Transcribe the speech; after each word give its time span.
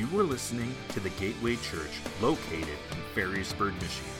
You 0.00 0.18
are 0.18 0.22
listening 0.22 0.74
to 0.94 1.00
the 1.00 1.10
Gateway 1.10 1.56
Church 1.56 1.90
located 2.22 2.78
in 2.90 2.96
Ferrysburg, 3.14 3.74
Michigan. 3.82 4.10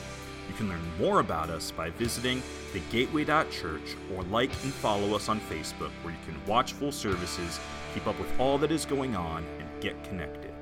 You 0.47 0.53
can 0.55 0.69
learn 0.69 0.79
more 0.99 1.21
about 1.21 1.49
us 1.49 1.71
by 1.71 1.89
visiting 1.89 2.43
thegateway.church 2.71 3.95
or 4.13 4.21
like 4.25 4.51
and 4.61 4.71
follow 4.73 5.15
us 5.15 5.27
on 5.27 5.39
Facebook 5.39 5.89
where 6.03 6.13
you 6.13 6.19
can 6.23 6.39
watch 6.45 6.73
full 6.73 6.91
services, 6.91 7.59
keep 7.95 8.05
up 8.05 8.19
with 8.19 8.31
all 8.39 8.59
that 8.59 8.71
is 8.71 8.85
going 8.85 9.15
on, 9.15 9.43
and 9.57 9.67
get 9.81 10.03
connected. 10.03 10.53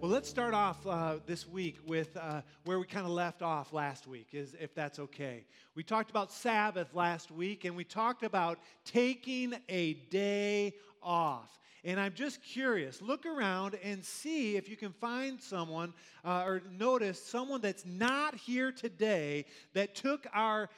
Well, 0.00 0.12
let's 0.12 0.28
start 0.28 0.54
off 0.54 0.86
uh, 0.86 1.16
this 1.26 1.48
week 1.48 1.78
with 1.88 2.16
uh, 2.16 2.42
where 2.64 2.78
we 2.78 2.86
kind 2.86 3.06
of 3.06 3.10
left 3.10 3.42
off 3.42 3.72
last 3.72 4.06
week, 4.06 4.28
is 4.34 4.54
if 4.60 4.72
that's 4.72 5.00
okay. 5.00 5.46
We 5.74 5.82
talked 5.82 6.10
about 6.10 6.30
Sabbath 6.30 6.94
last 6.94 7.32
week, 7.32 7.64
and 7.64 7.74
we 7.74 7.82
talked 7.82 8.22
about 8.22 8.60
taking 8.84 9.56
a 9.68 9.94
day 9.94 10.74
off. 11.02 11.58
And 11.84 11.98
I'm 11.98 12.12
just 12.12 12.42
curious, 12.42 13.00
look 13.00 13.24
around 13.24 13.76
and 13.82 14.04
see 14.04 14.56
if 14.56 14.68
you 14.68 14.76
can 14.76 14.92
find 14.92 15.40
someone 15.40 15.94
uh, 16.24 16.44
or 16.46 16.62
notice 16.78 17.22
someone 17.22 17.60
that's 17.60 17.86
not 17.86 18.34
here 18.34 18.70
today 18.70 19.46
that 19.72 19.94
took 19.94 20.26
our 20.34 20.68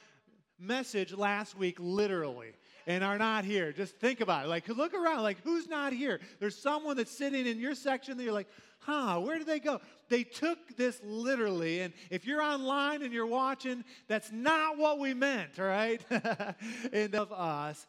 message 0.59 1.13
last 1.13 1.57
week 1.57 1.77
literally 1.79 2.53
and 2.87 3.03
are 3.03 3.17
not 3.17 3.45
here. 3.45 3.71
Just 3.71 3.97
think 3.97 4.21
about 4.21 4.45
it. 4.45 4.47
Like, 4.49 4.67
look 4.67 4.93
around. 4.93 5.23
Like, 5.23 5.37
who's 5.43 5.67
not 5.67 5.93
here? 5.93 6.19
There's 6.39 6.57
someone 6.57 6.97
that's 6.97 7.15
sitting 7.15 7.47
in 7.47 7.59
your 7.59 7.75
section 7.75 8.17
that 8.17 8.23
you're 8.23 8.33
like, 8.33 8.49
huh, 8.79 9.19
where 9.19 9.37
did 9.37 9.47
they 9.47 9.59
go? 9.59 9.79
They 10.09 10.23
took 10.23 10.75
this 10.75 10.99
literally. 11.03 11.81
And 11.81 11.93
if 12.09 12.25
you're 12.25 12.41
online 12.41 13.01
and 13.01 13.13
you're 13.13 13.25
watching, 13.25 13.83
that's 14.07 14.31
not 14.31 14.77
what 14.77 14.99
we 14.99 15.13
meant, 15.13 15.57
right? 15.57 16.01
and 16.93 17.15
of 17.15 17.31
us 17.31 17.87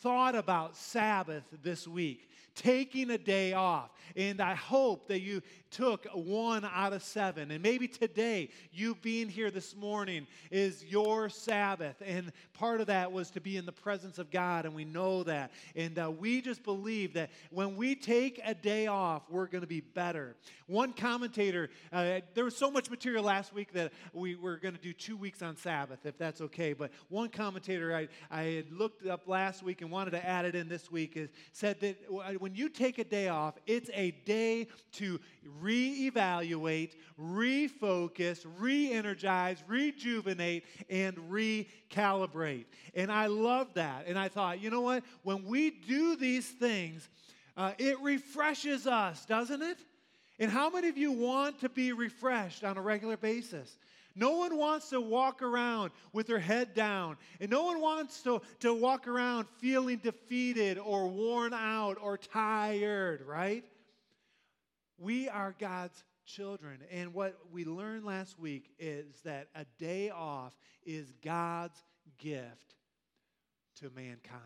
thought 0.00 0.34
about 0.34 0.76
Sabbath 0.76 1.44
this 1.62 1.86
week, 1.86 2.28
taking 2.54 3.10
a 3.10 3.18
day 3.18 3.52
off. 3.52 3.90
And 4.16 4.40
I 4.40 4.54
hope 4.54 5.08
that 5.08 5.20
you 5.20 5.42
took 5.70 6.06
one 6.12 6.64
out 6.64 6.92
of 6.92 7.02
seven. 7.02 7.50
And 7.50 7.62
maybe 7.62 7.88
today, 7.88 8.50
you 8.72 8.94
being 9.02 9.28
here 9.28 9.50
this 9.50 9.74
morning 9.74 10.26
is 10.50 10.84
your 10.84 11.28
Sabbath. 11.28 12.00
And 12.04 12.32
part 12.52 12.80
of 12.80 12.86
that 12.86 13.10
was 13.10 13.30
to 13.32 13.40
be 13.40 13.56
in 13.56 13.66
the 13.66 13.72
presence 13.72 14.18
of 14.18 14.30
God. 14.30 14.66
And 14.66 14.74
we 14.74 14.84
know 14.84 15.24
that. 15.24 15.50
And 15.74 15.98
uh, 15.98 16.12
we 16.16 16.40
just 16.40 16.62
believe 16.62 17.14
that 17.14 17.30
when 17.50 17.76
we 17.76 17.96
take 17.96 18.40
a 18.44 18.54
day 18.54 18.86
off, 18.86 19.22
we're 19.28 19.46
going 19.46 19.62
to 19.62 19.66
be 19.66 19.80
better. 19.80 20.36
One 20.66 20.92
commentator, 20.92 21.70
uh, 21.92 22.20
there 22.34 22.44
was 22.44 22.56
so 22.56 22.70
much 22.70 22.88
material 22.88 23.24
last 23.24 23.52
week 23.52 23.72
that 23.72 23.92
we 24.12 24.36
were 24.36 24.56
going 24.56 24.74
to 24.74 24.80
do 24.80 24.92
two 24.92 25.16
weeks 25.16 25.42
on 25.42 25.56
Sabbath, 25.56 26.06
if 26.06 26.16
that's 26.16 26.40
okay. 26.40 26.72
But 26.72 26.92
one 27.08 27.30
commentator 27.30 27.96
I, 27.96 28.08
I 28.30 28.42
had 28.42 28.72
looked 28.72 29.06
up 29.06 29.26
last 29.26 29.62
week 29.62 29.82
and 29.82 29.90
wanted 29.90 30.12
to 30.12 30.24
add 30.24 30.44
it 30.44 30.54
in 30.54 30.68
this 30.68 30.90
week 30.90 31.16
is, 31.16 31.30
said 31.52 31.80
that 31.80 31.96
when 32.44 32.54
you 32.54 32.68
take 32.68 32.98
a 32.98 33.04
day 33.04 33.28
off, 33.28 33.54
it's 33.66 33.88
a 33.94 34.10
day 34.26 34.66
to 34.92 35.18
reevaluate, 35.62 36.92
refocus, 37.18 38.44
re 38.58 38.92
energize, 38.92 39.64
rejuvenate, 39.66 40.66
and 40.90 41.16
recalibrate. 41.30 42.66
And 42.94 43.10
I 43.10 43.28
love 43.28 43.72
that. 43.76 44.04
And 44.06 44.18
I 44.18 44.28
thought, 44.28 44.60
you 44.60 44.68
know 44.68 44.82
what? 44.82 45.04
When 45.22 45.46
we 45.46 45.70
do 45.70 46.16
these 46.16 46.46
things, 46.46 47.08
uh, 47.56 47.72
it 47.78 47.98
refreshes 48.02 48.86
us, 48.86 49.24
doesn't 49.24 49.62
it? 49.62 49.78
And 50.38 50.50
how 50.50 50.68
many 50.68 50.90
of 50.90 50.98
you 50.98 51.12
want 51.12 51.60
to 51.60 51.70
be 51.70 51.94
refreshed 51.94 52.62
on 52.62 52.76
a 52.76 52.82
regular 52.82 53.16
basis? 53.16 53.78
No 54.16 54.36
one 54.36 54.56
wants 54.56 54.90
to 54.90 55.00
walk 55.00 55.42
around 55.42 55.90
with 56.12 56.26
their 56.26 56.38
head 56.38 56.74
down. 56.74 57.16
And 57.40 57.50
no 57.50 57.64
one 57.64 57.80
wants 57.80 58.22
to, 58.22 58.40
to 58.60 58.72
walk 58.72 59.08
around 59.08 59.46
feeling 59.58 59.98
defeated 59.98 60.78
or 60.78 61.08
worn 61.08 61.52
out 61.52 61.98
or 62.00 62.16
tired, 62.16 63.22
right? 63.26 63.64
We 64.98 65.28
are 65.28 65.54
God's 65.58 66.04
children. 66.24 66.78
And 66.90 67.12
what 67.12 67.36
we 67.52 67.64
learned 67.64 68.04
last 68.04 68.38
week 68.38 68.70
is 68.78 69.20
that 69.24 69.48
a 69.54 69.64
day 69.78 70.10
off 70.10 70.54
is 70.86 71.12
God's 71.22 71.82
gift 72.18 72.76
to 73.80 73.90
mankind. 73.94 74.40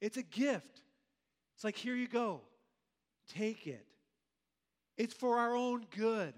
It's 0.00 0.16
a 0.16 0.22
gift. 0.22 0.80
It's 1.54 1.64
like, 1.64 1.76
here 1.76 1.94
you 1.94 2.08
go, 2.08 2.40
take 3.28 3.66
it. 3.66 3.86
It's 4.96 5.14
for 5.14 5.38
our 5.38 5.54
own 5.54 5.86
good. 5.96 6.34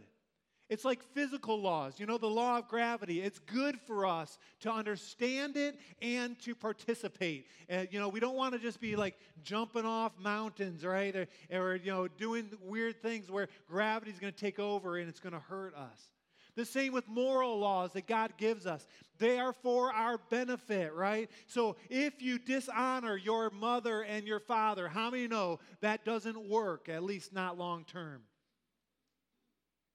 It's 0.69 0.85
like 0.85 1.01
physical 1.15 1.61
laws, 1.61 2.01
you 2.01 2.07
know, 2.07 2.19
the 2.19 2.27
law 2.27 2.59
of 2.59 2.67
gravity. 2.67 3.21
It's 3.21 3.39
good 3.39 3.79
for 3.87 4.05
us 4.05 4.37
to 4.61 4.73
understand 4.73 5.57
it 5.57 5.79
and 6.03 6.39
to 6.41 6.57
participate. 6.57 7.47
Uh, 7.71 7.85
you 7.91 8.01
know, 8.01 8.09
we 8.09 8.19
don't 8.19 8.35
want 8.35 8.53
to 8.55 8.59
just 8.59 8.81
be 8.81 8.97
like 8.97 9.15
jumping 9.45 9.85
off 9.85 10.13
mountains, 10.19 10.85
right? 10.85 11.15
Or, 11.15 11.29
or 11.53 11.77
you 11.77 11.93
know, 11.93 12.09
doing 12.09 12.51
weird 12.61 13.01
things 13.01 13.31
where 13.31 13.49
gravity 13.69 14.11
is 14.11 14.19
going 14.19 14.33
to 14.33 14.39
take 14.39 14.59
over 14.59 14.99
and 14.99 15.09
it's 15.09 15.21
going 15.21 15.35
to 15.35 15.39
hurt 15.39 15.77
us. 15.77 16.09
The 16.57 16.65
same 16.65 16.93
with 16.93 17.07
moral 17.07 17.59
laws 17.59 17.93
that 17.93 18.09
God 18.09 18.33
gives 18.37 18.67
us. 18.67 18.89
They 19.19 19.39
are 19.39 19.53
for 19.53 19.93
our 19.93 20.19
benefit, 20.31 20.95
right? 20.95 21.31
So 21.47 21.77
if 21.91 22.21
you 22.21 22.39
dishonor 22.39 23.17
your 23.17 23.51
mother 23.51 24.03
and 24.03 24.27
your 24.27 24.41
father, 24.41 24.89
how 24.89 25.11
many 25.11 25.29
know 25.29 25.61
that 25.81 26.05
doesn't 26.05 26.49
work, 26.49 26.89
at 26.89 27.05
least 27.05 27.33
not 27.33 27.57
long 27.57 27.85
term? 27.85 28.23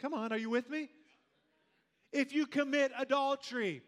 Come 0.02 0.16
on, 0.16 0.34
are 0.34 0.38
you 0.38 0.50
with 0.50 0.68
me? 0.68 0.90
If 2.12 2.34
you 2.34 2.48
commit 2.48 2.92
adultery, 2.98 3.84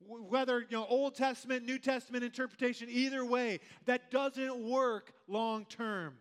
whether 0.00 0.60
you 0.60 0.66
know 0.78 0.86
Old 0.88 1.14
Testament, 1.14 1.66
New 1.66 1.78
Testament 1.78 2.24
interpretation, 2.24 2.88
either 2.90 3.24
way, 3.24 3.60
that 3.84 4.10
doesn't 4.10 4.58
work 4.58 5.12
long 5.28 5.66
term. 5.66 6.14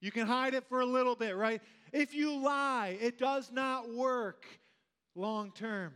You 0.00 0.10
can 0.10 0.26
hide 0.26 0.54
it 0.54 0.64
for 0.64 0.80
a 0.80 0.86
little 0.86 1.14
bit, 1.14 1.36
right? 1.36 1.60
If 1.92 2.14
you 2.14 2.38
lie, 2.38 2.96
it 3.00 3.18
does 3.18 3.52
not 3.52 3.92
work 3.92 4.46
long 5.14 5.52
term. 5.52 5.92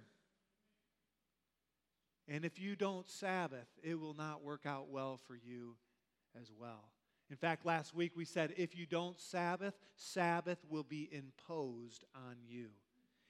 And 2.28 2.44
if 2.44 2.60
you 2.60 2.76
don't 2.76 3.08
Sabbath, 3.08 3.68
it 3.82 3.98
will 3.98 4.14
not 4.14 4.44
work 4.44 4.66
out 4.66 4.90
well 4.90 5.18
for 5.26 5.34
you 5.34 5.76
as 6.40 6.52
well. 6.60 6.84
In 7.30 7.36
fact, 7.36 7.66
last 7.66 7.94
week 7.94 8.12
we 8.16 8.24
said 8.24 8.54
if 8.56 8.76
you 8.76 8.86
don't 8.86 9.20
Sabbath, 9.20 9.74
Sabbath 9.96 10.58
will 10.68 10.84
be 10.84 11.08
imposed 11.12 12.04
on 12.14 12.36
you. 12.46 12.68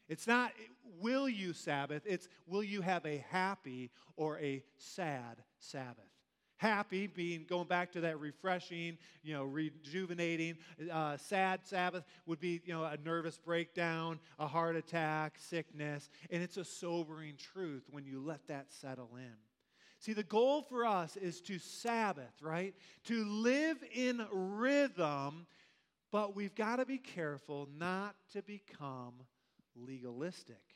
It's 0.08 0.26
not 0.26 0.52
will 1.00 1.28
you 1.28 1.52
Sabbath, 1.52 2.02
it's 2.06 2.28
will 2.46 2.62
you 2.62 2.80
have 2.82 3.04
a 3.06 3.24
happy 3.30 3.90
or 4.16 4.38
a 4.38 4.62
sad 4.76 5.42
Sabbath. 5.58 6.04
Happy 6.58 7.06
being 7.06 7.44
going 7.46 7.66
back 7.66 7.92
to 7.92 8.00
that 8.00 8.18
refreshing, 8.18 8.96
you 9.22 9.34
know, 9.34 9.44
rejuvenating. 9.44 10.56
Uh, 10.90 11.16
sad 11.18 11.60
Sabbath 11.64 12.04
would 12.24 12.40
be, 12.40 12.62
you 12.64 12.72
know, 12.72 12.84
a 12.84 12.96
nervous 13.04 13.36
breakdown, 13.36 14.18
a 14.38 14.46
heart 14.46 14.74
attack, 14.74 15.34
sickness. 15.38 16.08
And 16.30 16.42
it's 16.42 16.56
a 16.56 16.64
sobering 16.64 17.34
truth 17.36 17.84
when 17.90 18.06
you 18.06 18.20
let 18.24 18.46
that 18.46 18.72
settle 18.72 19.10
in. 19.16 19.34
See, 19.98 20.12
the 20.12 20.22
goal 20.22 20.62
for 20.62 20.84
us 20.84 21.16
is 21.16 21.40
to 21.42 21.58
Sabbath, 21.58 22.34
right? 22.40 22.74
To 23.04 23.24
live 23.24 23.78
in 23.94 24.24
rhythm, 24.30 25.46
but 26.12 26.36
we've 26.36 26.54
got 26.54 26.76
to 26.76 26.86
be 26.86 26.98
careful 26.98 27.68
not 27.78 28.14
to 28.32 28.42
become 28.42 29.14
legalistic. 29.74 30.75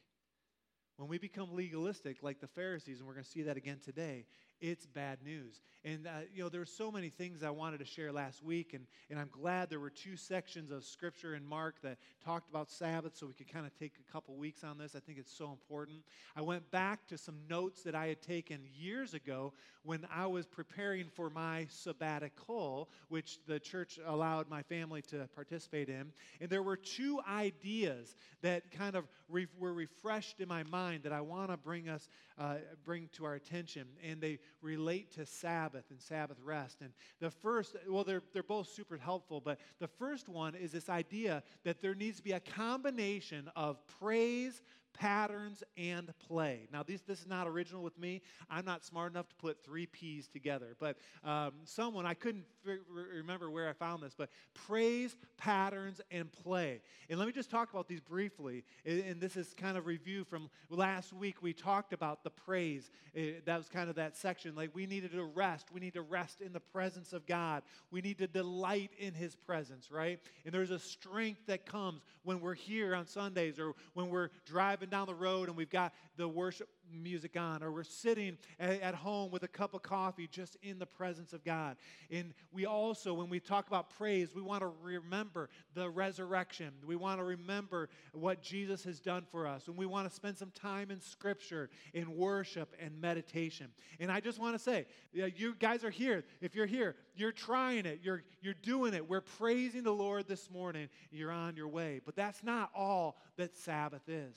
When 1.00 1.08
we 1.08 1.16
become 1.16 1.54
legalistic, 1.54 2.22
like 2.22 2.40
the 2.40 2.46
Pharisees, 2.46 2.98
and 2.98 3.08
we're 3.08 3.14
going 3.14 3.24
to 3.24 3.30
see 3.30 3.40
that 3.44 3.56
again 3.56 3.78
today, 3.82 4.26
it's 4.60 4.84
bad 4.84 5.22
news. 5.24 5.62
And, 5.82 6.06
uh, 6.06 6.10
you 6.34 6.42
know, 6.42 6.50
there 6.50 6.60
were 6.60 6.66
so 6.66 6.92
many 6.92 7.08
things 7.08 7.42
I 7.42 7.48
wanted 7.48 7.78
to 7.78 7.86
share 7.86 8.12
last 8.12 8.44
week, 8.44 8.74
and, 8.74 8.84
and 9.08 9.18
I'm 9.18 9.30
glad 9.32 9.70
there 9.70 9.80
were 9.80 9.88
two 9.88 10.18
sections 10.18 10.70
of 10.70 10.84
Scripture 10.84 11.34
in 11.34 11.46
Mark 11.46 11.80
that 11.80 11.96
talked 12.22 12.50
about 12.50 12.70
Sabbath, 12.70 13.16
so 13.16 13.26
we 13.26 13.32
could 13.32 13.50
kind 13.50 13.64
of 13.64 13.74
take 13.78 13.94
a 14.06 14.12
couple 14.12 14.36
weeks 14.36 14.62
on 14.62 14.76
this. 14.76 14.94
I 14.94 15.00
think 15.00 15.16
it's 15.16 15.32
so 15.32 15.50
important. 15.50 16.00
I 16.36 16.42
went 16.42 16.70
back 16.70 17.06
to 17.06 17.16
some 17.16 17.36
notes 17.48 17.82
that 17.84 17.94
I 17.94 18.08
had 18.08 18.20
taken 18.20 18.60
years 18.78 19.14
ago 19.14 19.54
when 19.84 20.06
I 20.14 20.26
was 20.26 20.46
preparing 20.46 21.06
for 21.06 21.30
my 21.30 21.66
sabbatical, 21.70 22.90
which 23.08 23.38
the 23.46 23.58
church 23.58 23.98
allowed 24.06 24.50
my 24.50 24.60
family 24.60 25.00
to 25.02 25.26
participate 25.34 25.88
in. 25.88 26.12
And 26.42 26.50
there 26.50 26.62
were 26.62 26.76
two 26.76 27.20
ideas 27.26 28.14
that 28.42 28.70
kind 28.70 28.96
of 28.96 29.08
re- 29.30 29.46
were 29.58 29.72
refreshed 29.72 30.40
in 30.40 30.48
my 30.48 30.64
mind 30.64 30.89
that 30.98 31.12
I 31.12 31.20
want 31.20 31.50
to 31.50 31.56
bring 31.56 31.88
us, 31.88 32.08
uh, 32.38 32.56
bring 32.84 33.08
to 33.12 33.24
our 33.24 33.34
attention. 33.34 33.86
And 34.02 34.20
they 34.20 34.38
relate 34.62 35.12
to 35.12 35.26
Sabbath 35.26 35.84
and 35.90 36.00
Sabbath 36.00 36.38
rest. 36.44 36.78
And 36.80 36.90
the 37.20 37.30
first, 37.30 37.76
well, 37.88 38.04
they're, 38.04 38.22
they're 38.32 38.42
both 38.42 38.68
super 38.68 38.96
helpful, 38.96 39.40
but 39.40 39.58
the 39.78 39.88
first 39.88 40.28
one 40.28 40.54
is 40.54 40.72
this 40.72 40.88
idea 40.88 41.42
that 41.64 41.80
there 41.80 41.94
needs 41.94 42.18
to 42.18 42.22
be 42.22 42.32
a 42.32 42.40
combination 42.40 43.50
of 43.56 43.78
praise, 43.86 44.62
patterns, 44.92 45.62
and 45.76 46.12
play. 46.26 46.68
Now, 46.72 46.82
this, 46.82 47.00
this 47.02 47.20
is 47.20 47.26
not 47.26 47.46
original 47.46 47.82
with 47.82 47.98
me. 47.98 48.22
I'm 48.50 48.64
not 48.64 48.84
smart 48.84 49.12
enough 49.12 49.28
to 49.28 49.34
put 49.36 49.64
three 49.64 49.86
P's 49.86 50.28
together, 50.28 50.76
but 50.78 50.96
um, 51.24 51.52
someone, 51.64 52.06
I 52.06 52.14
couldn't 52.14 52.44
f- 52.66 52.78
remember 53.14 53.50
where 53.50 53.68
I 53.68 53.72
found 53.72 54.02
this, 54.02 54.14
but 54.16 54.30
praise, 54.54 55.16
patterns, 55.36 56.00
and 56.10 56.30
play. 56.30 56.80
And 57.08 57.18
let 57.18 57.26
me 57.26 57.32
just 57.32 57.50
talk 57.50 57.70
about 57.70 57.88
these 57.88 58.00
briefly. 58.00 58.64
And 58.84 59.20
this 59.20 59.36
is 59.36 59.54
kind 59.54 59.76
of 59.76 59.86
review 59.86 60.24
from 60.24 60.48
last 60.68 61.12
week. 61.12 61.42
We 61.42 61.52
talked 61.52 61.92
about 61.92 62.22
the 62.22 62.30
praise. 62.30 62.90
That 63.14 63.56
was 63.56 63.68
kind 63.68 63.90
of 63.90 63.96
that 63.96 64.16
section. 64.16 64.54
Like 64.54 64.70
we 64.74 64.86
needed 64.86 65.12
to 65.12 65.24
rest. 65.24 65.68
We 65.72 65.80
need 65.80 65.94
to 65.94 66.02
rest 66.02 66.40
in 66.40 66.52
the 66.52 66.60
presence 66.60 67.12
of 67.12 67.26
God. 67.26 67.62
We 67.90 68.00
need 68.00 68.18
to 68.18 68.26
delight 68.26 68.90
in 68.98 69.14
His 69.14 69.34
presence, 69.34 69.90
right? 69.90 70.20
And 70.44 70.54
there's 70.54 70.70
a 70.70 70.78
strength 70.78 71.46
that 71.46 71.66
comes 71.66 72.02
when 72.22 72.40
we're 72.40 72.54
here 72.54 72.94
on 72.94 73.06
Sundays 73.06 73.58
or 73.58 73.74
when 73.94 74.08
we're 74.08 74.30
driving 74.44 74.79
down 74.88 75.06
the 75.06 75.14
road 75.14 75.48
and 75.48 75.56
we've 75.56 75.68
got 75.68 75.92
the 76.16 76.28
worship 76.28 76.68
music 76.92 77.36
on, 77.36 77.62
or 77.62 77.70
we're 77.70 77.84
sitting 77.84 78.36
at 78.58 78.94
home 78.94 79.30
with 79.30 79.42
a 79.42 79.48
cup 79.48 79.74
of 79.74 79.82
coffee 79.82 80.26
just 80.26 80.56
in 80.62 80.78
the 80.78 80.86
presence 80.86 81.32
of 81.32 81.44
God. 81.44 81.76
And 82.10 82.34
we 82.52 82.66
also, 82.66 83.14
when 83.14 83.28
we 83.28 83.38
talk 83.38 83.68
about 83.68 83.90
praise, 83.90 84.34
we 84.34 84.42
want 84.42 84.62
to 84.62 84.72
remember 84.82 85.50
the 85.74 85.88
resurrection. 85.88 86.72
We 86.84 86.96
want 86.96 87.20
to 87.20 87.24
remember 87.24 87.88
what 88.12 88.42
Jesus 88.42 88.82
has 88.84 89.00
done 89.00 89.24
for 89.30 89.46
us. 89.46 89.68
And 89.68 89.76
we 89.76 89.86
want 89.86 90.08
to 90.08 90.14
spend 90.14 90.36
some 90.36 90.50
time 90.50 90.90
in 90.90 91.00
Scripture, 91.00 91.70
in 91.94 92.16
worship, 92.16 92.74
and 92.80 93.00
meditation. 93.00 93.68
And 93.98 94.10
I 94.10 94.20
just 94.20 94.40
want 94.40 94.54
to 94.54 94.58
say, 94.58 94.86
you 95.12 95.54
guys 95.58 95.84
are 95.84 95.90
here. 95.90 96.24
If 96.40 96.54
you're 96.54 96.66
here, 96.66 96.96
you're 97.14 97.32
trying 97.32 97.86
it, 97.86 98.00
you're, 98.02 98.24
you're 98.40 98.54
doing 98.54 98.94
it. 98.94 99.08
We're 99.08 99.20
praising 99.20 99.84
the 99.84 99.92
Lord 99.92 100.26
this 100.26 100.50
morning. 100.50 100.88
You're 101.10 101.30
on 101.32 101.56
your 101.56 101.68
way. 101.68 102.00
But 102.04 102.16
that's 102.16 102.42
not 102.42 102.70
all 102.74 103.16
that 103.36 103.54
Sabbath 103.54 104.08
is. 104.08 104.36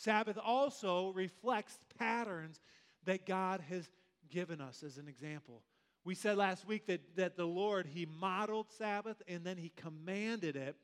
Sabbath 0.00 0.38
also 0.42 1.12
reflects 1.12 1.78
patterns 1.98 2.58
that 3.04 3.26
God 3.26 3.60
has 3.68 3.86
given 4.30 4.60
us 4.60 4.82
as 4.82 4.96
an 4.96 5.08
example. 5.08 5.62
We 6.04 6.14
said 6.14 6.38
last 6.38 6.66
week 6.66 6.86
that, 6.86 7.16
that 7.16 7.36
the 7.36 7.44
Lord, 7.44 7.86
He 7.86 8.06
modeled 8.06 8.70
Sabbath 8.78 9.20
and 9.28 9.44
then 9.44 9.58
He 9.58 9.72
commanded 9.76 10.56
it. 10.56 10.74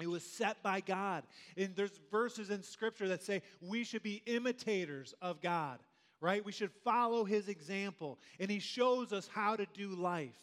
It 0.00 0.08
was 0.08 0.24
set 0.24 0.60
by 0.62 0.80
God. 0.80 1.22
And 1.56 1.74
there's 1.76 2.00
verses 2.10 2.50
in 2.50 2.64
Scripture 2.64 3.06
that 3.08 3.22
say 3.22 3.42
we 3.60 3.84
should 3.84 4.02
be 4.02 4.22
imitators 4.26 5.14
of 5.22 5.40
God, 5.40 5.78
right? 6.20 6.44
We 6.44 6.52
should 6.52 6.72
follow 6.84 7.24
His 7.24 7.48
example. 7.48 8.18
And 8.40 8.50
He 8.50 8.58
shows 8.58 9.12
us 9.12 9.28
how 9.32 9.54
to 9.54 9.66
do 9.72 9.90
life. 9.90 10.34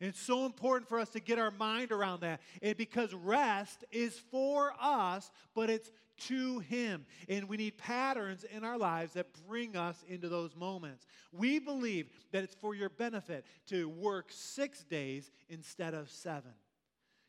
And 0.00 0.10
it's 0.10 0.20
so 0.20 0.44
important 0.44 0.88
for 0.88 1.00
us 1.00 1.08
to 1.10 1.20
get 1.20 1.38
our 1.38 1.50
mind 1.50 1.90
around 1.90 2.20
that. 2.20 2.40
And 2.62 2.76
because 2.76 3.12
rest 3.14 3.84
is 3.90 4.16
for 4.30 4.74
us, 4.80 5.30
but 5.54 5.70
it's 5.70 5.90
to 6.18 6.60
Him. 6.60 7.06
And 7.28 7.48
we 7.48 7.56
need 7.56 7.78
patterns 7.78 8.44
in 8.44 8.64
our 8.64 8.78
lives 8.78 9.14
that 9.14 9.26
bring 9.48 9.76
us 9.76 10.04
into 10.08 10.28
those 10.28 10.54
moments. 10.56 11.06
We 11.32 11.58
believe 11.58 12.08
that 12.32 12.44
it's 12.44 12.54
for 12.54 12.74
your 12.74 12.88
benefit 12.88 13.44
to 13.68 13.88
work 13.88 14.26
six 14.30 14.84
days 14.84 15.30
instead 15.48 15.94
of 15.94 16.10
seven. 16.10 16.52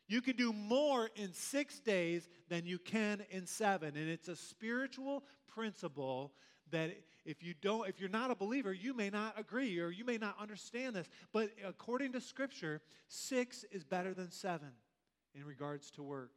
You 0.08 0.22
can 0.22 0.36
do 0.36 0.52
more 0.52 1.10
in 1.16 1.34
six 1.34 1.80
days 1.80 2.28
than 2.48 2.64
you 2.64 2.78
can 2.78 3.22
in 3.30 3.46
seven. 3.46 3.96
And 3.96 4.08
it's 4.08 4.28
a 4.28 4.36
spiritual 4.36 5.22
principle 5.46 6.32
that 6.70 6.96
if 7.24 7.42
you 7.42 7.54
don't 7.60 7.88
if 7.88 8.00
you're 8.00 8.08
not 8.08 8.30
a 8.30 8.34
believer 8.34 8.72
you 8.72 8.94
may 8.94 9.10
not 9.10 9.34
agree 9.38 9.78
or 9.78 9.90
you 9.90 10.04
may 10.04 10.18
not 10.18 10.36
understand 10.40 10.94
this 10.94 11.08
but 11.32 11.50
according 11.66 12.12
to 12.12 12.20
scripture 12.20 12.80
6 13.08 13.64
is 13.72 13.84
better 13.84 14.14
than 14.14 14.30
7 14.30 14.66
in 15.34 15.44
regards 15.44 15.90
to 15.92 16.02
work 16.02 16.30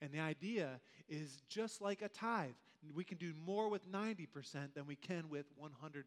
and 0.00 0.12
the 0.12 0.20
idea 0.20 0.80
is 1.08 1.42
just 1.48 1.80
like 1.80 2.02
a 2.02 2.08
tithe. 2.08 2.50
We 2.94 3.04
can 3.04 3.18
do 3.18 3.32
more 3.44 3.68
with 3.68 3.90
90% 3.90 4.74
than 4.74 4.86
we 4.86 4.96
can 4.96 5.28
with 5.28 5.46
100%. 5.60 6.04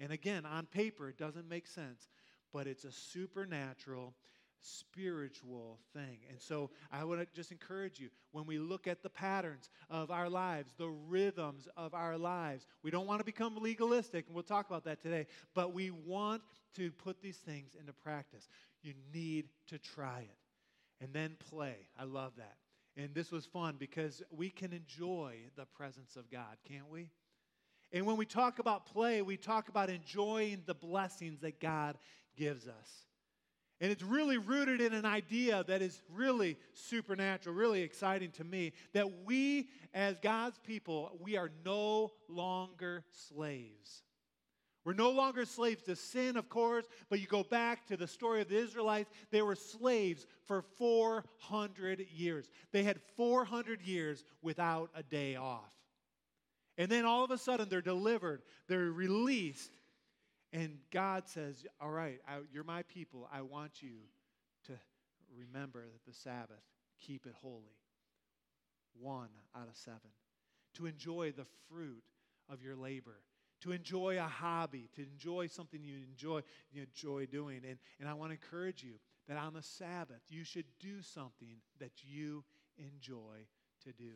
And 0.00 0.12
again, 0.12 0.46
on 0.46 0.66
paper, 0.66 1.08
it 1.08 1.18
doesn't 1.18 1.48
make 1.48 1.66
sense, 1.66 2.08
but 2.52 2.66
it's 2.66 2.84
a 2.84 2.92
supernatural, 2.92 4.14
spiritual 4.60 5.78
thing. 5.92 6.18
And 6.30 6.40
so 6.40 6.70
I 6.90 7.04
want 7.04 7.20
to 7.20 7.26
just 7.34 7.52
encourage 7.52 8.00
you 8.00 8.08
when 8.30 8.46
we 8.46 8.58
look 8.58 8.86
at 8.86 9.02
the 9.02 9.10
patterns 9.10 9.70
of 9.90 10.10
our 10.10 10.30
lives, 10.30 10.72
the 10.78 10.88
rhythms 10.88 11.68
of 11.76 11.94
our 11.94 12.16
lives, 12.16 12.66
we 12.82 12.90
don't 12.90 13.06
want 13.06 13.20
to 13.20 13.24
become 13.24 13.56
legalistic, 13.56 14.26
and 14.26 14.34
we'll 14.34 14.44
talk 14.44 14.68
about 14.68 14.84
that 14.84 15.02
today, 15.02 15.26
but 15.54 15.74
we 15.74 15.90
want 15.90 16.42
to 16.76 16.90
put 16.90 17.20
these 17.20 17.36
things 17.36 17.76
into 17.78 17.92
practice. 17.92 18.48
You 18.82 18.94
need 19.12 19.48
to 19.68 19.78
try 19.78 20.20
it 20.20 21.04
and 21.04 21.12
then 21.12 21.36
play. 21.50 21.76
I 21.98 22.04
love 22.04 22.32
that. 22.38 22.56
And 22.96 23.14
this 23.14 23.32
was 23.32 23.46
fun 23.46 23.76
because 23.78 24.22
we 24.30 24.50
can 24.50 24.72
enjoy 24.72 25.36
the 25.56 25.64
presence 25.64 26.16
of 26.16 26.30
God, 26.30 26.56
can't 26.68 26.90
we? 26.90 27.08
And 27.92 28.06
when 28.06 28.16
we 28.16 28.26
talk 28.26 28.58
about 28.58 28.86
play, 28.86 29.22
we 29.22 29.36
talk 29.36 29.68
about 29.68 29.90
enjoying 29.90 30.62
the 30.66 30.74
blessings 30.74 31.40
that 31.40 31.60
God 31.60 31.98
gives 32.36 32.66
us. 32.66 33.06
And 33.80 33.90
it's 33.90 34.02
really 34.02 34.38
rooted 34.38 34.80
in 34.80 34.92
an 34.92 35.04
idea 35.04 35.64
that 35.66 35.82
is 35.82 36.00
really 36.08 36.56
supernatural, 36.72 37.56
really 37.56 37.82
exciting 37.82 38.30
to 38.32 38.44
me 38.44 38.72
that 38.92 39.24
we, 39.24 39.70
as 39.92 40.16
God's 40.22 40.58
people, 40.58 41.18
we 41.20 41.36
are 41.36 41.50
no 41.64 42.12
longer 42.28 43.04
slaves. 43.10 44.02
We're 44.84 44.94
no 44.94 45.10
longer 45.10 45.44
slaves 45.44 45.82
to 45.84 45.94
sin, 45.94 46.36
of 46.36 46.48
course, 46.48 46.86
but 47.08 47.20
you 47.20 47.26
go 47.26 47.44
back 47.44 47.86
to 47.86 47.96
the 47.96 48.08
story 48.08 48.40
of 48.40 48.48
the 48.48 48.56
Israelites, 48.58 49.10
they 49.30 49.42
were 49.42 49.54
slaves 49.54 50.26
for 50.44 50.62
400 50.62 52.04
years. 52.12 52.48
They 52.72 52.82
had 52.82 53.00
400 53.16 53.80
years 53.82 54.24
without 54.42 54.90
a 54.96 55.02
day 55.04 55.36
off. 55.36 55.70
And 56.78 56.90
then 56.90 57.04
all 57.04 57.22
of 57.22 57.30
a 57.30 57.38
sudden 57.38 57.68
they're 57.68 57.80
delivered, 57.80 58.42
they're 58.66 58.90
released, 58.90 59.70
and 60.52 60.78
God 60.90 61.28
says, 61.28 61.64
All 61.80 61.90
right, 61.90 62.20
I, 62.28 62.38
you're 62.52 62.64
my 62.64 62.82
people. 62.82 63.28
I 63.32 63.42
want 63.42 63.82
you 63.82 63.98
to 64.66 64.72
remember 65.34 65.84
the 66.06 66.12
Sabbath, 66.12 66.62
keep 67.00 67.26
it 67.26 67.34
holy. 67.40 67.78
One 69.00 69.28
out 69.56 69.68
of 69.68 69.76
seven. 69.76 70.10
To 70.74 70.86
enjoy 70.86 71.32
the 71.32 71.46
fruit 71.68 72.02
of 72.50 72.62
your 72.62 72.76
labor 72.76 73.20
to 73.62 73.72
enjoy 73.72 74.18
a 74.18 74.22
hobby, 74.28 74.88
to 74.96 75.02
enjoy 75.02 75.46
something 75.46 75.82
you 75.82 75.96
enjoy, 76.08 76.40
you 76.72 76.82
enjoy 76.82 77.26
doing. 77.26 77.62
And, 77.68 77.78
and 78.00 78.08
I 78.08 78.14
want 78.14 78.30
to 78.30 78.34
encourage 78.34 78.82
you 78.82 78.94
that 79.28 79.36
on 79.36 79.54
the 79.54 79.62
Sabbath, 79.62 80.20
you 80.28 80.44
should 80.44 80.66
do 80.80 81.02
something 81.02 81.56
that 81.80 81.92
you 82.04 82.44
enjoy 82.78 83.46
to 83.84 83.92
do. 83.92 84.12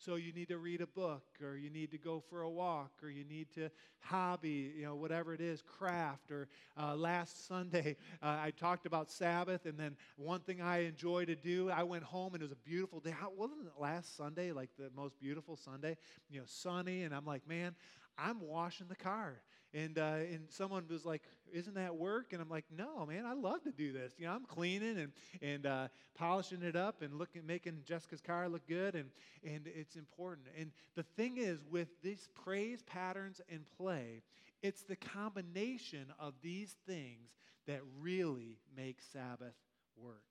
So 0.00 0.14
you 0.14 0.32
need 0.32 0.46
to 0.48 0.58
read 0.58 0.80
a 0.80 0.86
book, 0.86 1.24
or 1.42 1.56
you 1.56 1.70
need 1.70 1.90
to 1.90 1.98
go 1.98 2.20
for 2.30 2.42
a 2.42 2.48
walk, 2.50 2.92
or 3.02 3.10
you 3.10 3.24
need 3.24 3.50
to 3.54 3.68
hobby, 3.98 4.72
you 4.76 4.84
know, 4.84 4.94
whatever 4.94 5.34
it 5.34 5.40
is, 5.40 5.60
craft. 5.60 6.30
Or 6.30 6.46
uh, 6.80 6.94
last 6.94 7.46
Sunday, 7.48 7.96
uh, 8.22 8.38
I 8.40 8.52
talked 8.52 8.86
about 8.86 9.10
Sabbath, 9.10 9.66
and 9.66 9.76
then 9.76 9.96
one 10.16 10.38
thing 10.40 10.60
I 10.60 10.84
enjoy 10.84 11.24
to 11.24 11.34
do, 11.34 11.70
I 11.70 11.82
went 11.82 12.04
home 12.04 12.34
and 12.34 12.42
it 12.42 12.44
was 12.44 12.52
a 12.52 12.56
beautiful 12.68 13.00
day. 13.00 13.10
How, 13.10 13.30
wasn't 13.36 13.66
it 13.66 13.72
last 13.80 14.16
Sunday 14.16 14.52
like 14.52 14.70
the 14.78 14.88
most 14.94 15.18
beautiful 15.18 15.56
Sunday? 15.56 15.96
You 16.30 16.38
know, 16.38 16.46
sunny, 16.46 17.02
and 17.02 17.12
I'm 17.12 17.26
like, 17.26 17.48
man, 17.48 17.74
I'm 18.18 18.40
washing 18.40 18.88
the 18.88 18.96
car. 18.96 19.40
And, 19.74 19.98
uh, 19.98 20.16
and 20.32 20.46
someone 20.48 20.84
was 20.88 21.04
like, 21.04 21.22
Isn't 21.52 21.74
that 21.74 21.94
work? 21.94 22.32
And 22.32 22.40
I'm 22.40 22.48
like, 22.48 22.64
No, 22.74 23.04
man, 23.06 23.26
I 23.26 23.34
love 23.34 23.62
to 23.64 23.72
do 23.72 23.92
this. 23.92 24.14
You 24.18 24.26
know, 24.26 24.32
I'm 24.32 24.44
cleaning 24.44 24.98
and, 24.98 25.12
and 25.42 25.66
uh, 25.66 25.88
polishing 26.14 26.62
it 26.62 26.74
up 26.74 27.02
and 27.02 27.18
looking, 27.18 27.46
making 27.46 27.82
Jessica's 27.84 28.20
car 28.22 28.48
look 28.48 28.66
good. 28.66 28.94
And, 28.94 29.10
and 29.44 29.66
it's 29.66 29.96
important. 29.96 30.48
And 30.58 30.70
the 30.94 31.02
thing 31.02 31.36
is, 31.36 31.58
with 31.70 31.88
these 32.02 32.28
praise 32.34 32.82
patterns 32.82 33.40
and 33.50 33.60
play, 33.76 34.22
it's 34.62 34.82
the 34.82 34.96
combination 34.96 36.06
of 36.18 36.34
these 36.42 36.76
things 36.86 37.34
that 37.66 37.80
really 38.00 38.58
make 38.74 39.00
Sabbath 39.12 39.54
work. 39.96 40.22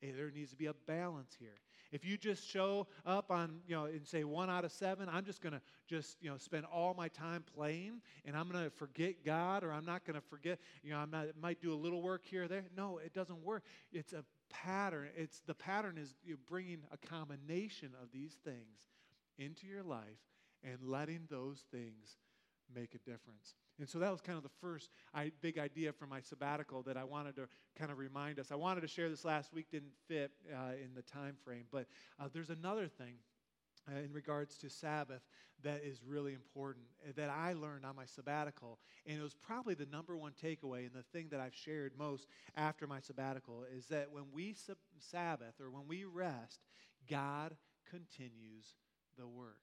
There 0.00 0.32
needs 0.34 0.50
to 0.50 0.56
be 0.56 0.66
a 0.66 0.74
balance 0.74 1.36
here. 1.38 1.60
If 1.92 2.04
you 2.06 2.16
just 2.16 2.48
show 2.48 2.86
up 3.04 3.30
on, 3.30 3.60
you 3.68 3.76
know, 3.76 3.84
and 3.84 4.06
say 4.06 4.24
one 4.24 4.48
out 4.48 4.64
of 4.64 4.72
seven, 4.72 5.08
I'm 5.10 5.24
just 5.24 5.42
going 5.42 5.52
to 5.52 5.60
just, 5.86 6.16
you 6.22 6.30
know, 6.30 6.38
spend 6.38 6.64
all 6.72 6.94
my 6.94 7.08
time 7.08 7.44
playing 7.54 8.00
and 8.24 8.34
I'm 8.34 8.48
going 8.48 8.64
to 8.64 8.70
forget 8.70 9.24
God 9.24 9.62
or 9.62 9.72
I'm 9.72 9.84
not 9.84 10.04
going 10.06 10.14
to 10.14 10.26
forget, 10.26 10.58
you 10.82 10.90
know, 10.90 10.98
I 10.98 11.04
might, 11.04 11.40
might 11.40 11.60
do 11.60 11.72
a 11.72 11.76
little 11.76 12.00
work 12.00 12.22
here 12.24 12.44
or 12.44 12.48
there. 12.48 12.64
No, 12.76 12.98
it 12.98 13.12
doesn't 13.12 13.44
work. 13.44 13.62
It's 13.92 14.14
a 14.14 14.24
pattern. 14.48 15.08
It's 15.16 15.42
the 15.46 15.54
pattern 15.54 15.98
is 15.98 16.14
you're 16.24 16.38
bringing 16.48 16.78
a 16.90 16.96
combination 17.06 17.90
of 18.02 18.10
these 18.10 18.38
things 18.42 18.88
into 19.38 19.66
your 19.66 19.82
life 19.82 20.18
and 20.64 20.78
letting 20.82 21.26
those 21.30 21.64
things 21.70 22.16
make 22.74 22.94
a 22.94 22.98
difference. 22.98 23.54
And 23.78 23.88
so 23.88 23.98
that 23.98 24.10
was 24.10 24.20
kind 24.20 24.36
of 24.36 24.42
the 24.42 24.50
first 24.60 24.90
big 25.40 25.58
idea 25.58 25.92
from 25.92 26.10
my 26.10 26.20
sabbatical 26.20 26.82
that 26.82 26.96
I 26.96 27.04
wanted 27.04 27.36
to 27.36 27.48
kind 27.76 27.90
of 27.90 27.98
remind 27.98 28.38
us. 28.38 28.52
I 28.52 28.56
wanted 28.56 28.82
to 28.82 28.88
share 28.88 29.08
this 29.08 29.24
last 29.24 29.52
week, 29.52 29.70
didn't 29.70 29.94
fit 30.08 30.32
uh, 30.52 30.72
in 30.82 30.94
the 30.94 31.02
time 31.02 31.36
frame. 31.44 31.64
But 31.70 31.86
uh, 32.20 32.28
there's 32.32 32.50
another 32.50 32.88
thing 32.88 33.14
uh, 33.90 33.98
in 33.98 34.12
regards 34.12 34.56
to 34.58 34.70
Sabbath 34.70 35.22
that 35.62 35.82
is 35.84 36.00
really 36.04 36.34
important 36.34 36.84
uh, 37.06 37.12
that 37.16 37.30
I 37.30 37.52
learned 37.52 37.84
on 37.84 37.96
my 37.96 38.04
sabbatical. 38.04 38.78
And 39.06 39.18
it 39.18 39.22
was 39.22 39.34
probably 39.34 39.74
the 39.74 39.86
number 39.86 40.16
one 40.16 40.32
takeaway 40.32 40.86
and 40.86 40.94
the 40.94 41.04
thing 41.12 41.28
that 41.30 41.40
I've 41.40 41.54
shared 41.54 41.92
most 41.98 42.26
after 42.56 42.86
my 42.86 43.00
sabbatical 43.00 43.64
is 43.74 43.86
that 43.86 44.10
when 44.10 44.24
we 44.32 44.54
Sabbath 44.98 45.60
or 45.60 45.70
when 45.70 45.86
we 45.88 46.04
rest, 46.04 46.60
God 47.08 47.56
continues 47.90 48.76
the 49.18 49.26
work. 49.26 49.58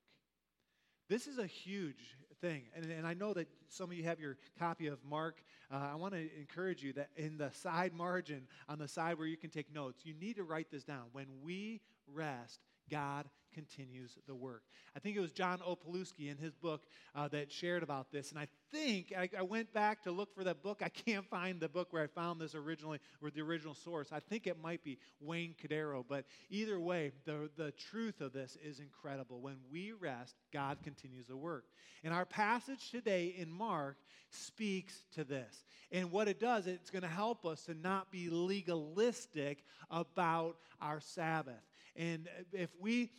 This 1.10 1.26
is 1.26 1.40
a 1.40 1.48
huge 1.48 2.16
thing. 2.40 2.64
And, 2.76 2.86
and 2.92 3.06
I 3.06 3.16
know 3.16 3.34
that 3.34 3.48
some 3.68 3.90
of 3.90 3.98
you 3.98 4.04
have 4.04 4.20
your 4.20 4.38
copy 4.60 4.88
of 4.88 5.00
Mark. 5.04 5.42
Uh, 5.72 5.90
I 5.92 5.96
want 5.96 6.14
to 6.14 6.30
encourage 6.40 6.84
you 6.84 6.94
that 6.94 7.10
in 7.18 7.38
the 7.38 7.52
side 7.52 7.94
margin, 7.94 8.44
on 8.70 8.78
the 8.78 8.88
side 8.88 9.18
where 9.18 9.28
you 9.28 9.36
can 9.36 9.50
take 9.50 9.74
notes, 9.74 10.06
you 10.06 10.14
need 10.14 10.36
to 10.36 10.44
write 10.44 10.70
this 10.72 10.84
down. 10.84 11.06
When 11.12 11.26
we 11.44 11.82
rest, 12.08 12.60
God 12.90 13.26
continues 13.54 14.18
the 14.28 14.36
work. 14.36 14.64
I 14.96 15.00
think 15.00 15.18
it 15.18 15.20
was 15.20 15.32
John 15.32 15.60
Opalewski 15.60 16.30
in 16.30 16.38
his 16.38 16.54
book 16.54 16.84
uh, 17.16 17.28
that 17.30 17.52
shared 17.52 17.84
about 17.84 18.12
this. 18.12 18.32
And 18.32 18.40
I 18.40 18.48
think 18.72 19.14
I, 19.18 19.30
I, 19.38 19.42
went 19.42 19.74
back 19.74 20.04
to 20.04 20.12
look 20.12 20.34
for 20.34 20.44
that 20.44 20.62
book. 20.62 20.82
I 20.84 20.90
can't 20.90 21.26
find 21.26 21.60
the 21.60 21.70
book 21.70 21.88
where 21.92 22.04
I 22.04 22.08
found 22.08 22.40
this 22.40 22.56
originally, 22.56 23.00
or 23.22 23.32
the 23.32 23.42
original 23.42 23.74
source. 23.74 24.10
I 24.12 24.20
think 24.20 24.48
it 24.48 24.62
might 24.62 24.84
be 24.84 25.00
Wayne 25.20 25.56
Cordeiro. 25.62 26.04
But 26.08 26.26
either 26.50 26.80
way, 26.80 27.12
the, 27.26 27.50
the 27.58 27.72
truth 27.72 28.22
of 28.22 28.34
this 28.34 28.58
is 28.64 28.80
incredible. 28.80 29.42
When 29.42 29.58
we 29.72 29.94
rest, 29.94 30.36
God 30.54 30.78
continues 30.84 31.28
the 31.28 31.38
work. 31.38 31.66
And 32.04 32.14
our 32.14 32.26
passage 32.26 32.92
today 32.92 33.36
in 33.38 33.52
Mark 33.52 33.98
speaks 34.30 35.06
to 35.16 35.24
this. 35.24 35.64
And 35.92 36.12
what 36.12 36.28
it 36.28 36.40
does, 36.40 36.68
it's 36.68 36.92
going 36.92 37.02
to 37.02 37.08
help 37.08 37.46
us 37.46 37.64
to 37.64 37.74
not 37.74 38.12
be 38.12 38.30
legalistic 38.30 39.64
about 39.90 40.58
our 40.82 41.00
Sabbath. 41.00 41.56
And 42.00 42.30
if 42.54 42.70
we 42.80 43.12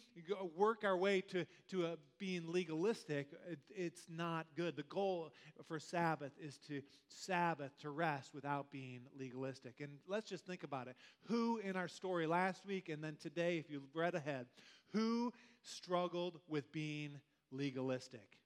work 0.56 0.84
our 0.84 0.96
way 0.96 1.20
to, 1.20 1.44
to 1.68 1.84
a, 1.84 1.96
being 2.18 2.50
legalistic, 2.50 3.28
it, 3.46 3.58
it's 3.68 4.06
not 4.08 4.46
good. 4.56 4.74
The 4.74 4.84
goal 4.84 5.34
for 5.68 5.78
Sabbath 5.78 6.32
is 6.40 6.56
to 6.68 6.80
Sabbath, 7.06 7.76
to 7.80 7.90
rest 7.90 8.34
without 8.34 8.70
being 8.70 9.02
legalistic. 9.18 9.80
And 9.80 9.98
let's 10.08 10.30
just 10.30 10.46
think 10.46 10.62
about 10.62 10.88
it. 10.88 10.96
Who 11.24 11.58
in 11.58 11.76
our 11.76 11.88
story 11.88 12.26
last 12.26 12.64
week 12.64 12.88
and 12.88 13.04
then 13.04 13.18
today, 13.20 13.58
if 13.58 13.68
you 13.68 13.82
read 13.92 14.14
ahead, 14.14 14.46
who 14.94 15.34
struggled 15.62 16.40
with 16.48 16.72
being 16.72 17.20
legalistic? 17.50 18.38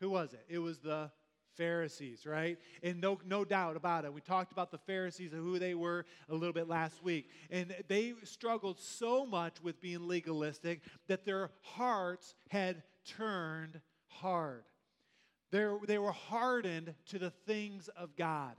Who 0.00 0.08
was 0.08 0.32
it? 0.32 0.46
It 0.48 0.58
was 0.58 0.78
the 0.78 1.10
Pharisees, 1.56 2.26
right? 2.26 2.58
And 2.82 3.00
no, 3.00 3.18
no 3.26 3.44
doubt 3.44 3.76
about 3.76 4.04
it. 4.04 4.12
We 4.12 4.20
talked 4.20 4.52
about 4.52 4.70
the 4.70 4.78
Pharisees 4.78 5.32
and 5.32 5.42
who 5.42 5.58
they 5.58 5.74
were 5.74 6.04
a 6.28 6.34
little 6.34 6.52
bit 6.52 6.68
last 6.68 7.02
week. 7.02 7.30
And 7.50 7.74
they 7.88 8.14
struggled 8.24 8.78
so 8.78 9.26
much 9.26 9.62
with 9.62 9.80
being 9.80 10.06
legalistic 10.06 10.82
that 11.08 11.24
their 11.24 11.50
hearts 11.62 12.34
had 12.50 12.82
turned 13.04 13.80
hard. 14.08 14.64
They're, 15.50 15.78
they 15.86 15.98
were 15.98 16.12
hardened 16.12 16.94
to 17.06 17.18
the 17.18 17.30
things 17.30 17.88
of 17.88 18.16
God. 18.16 18.56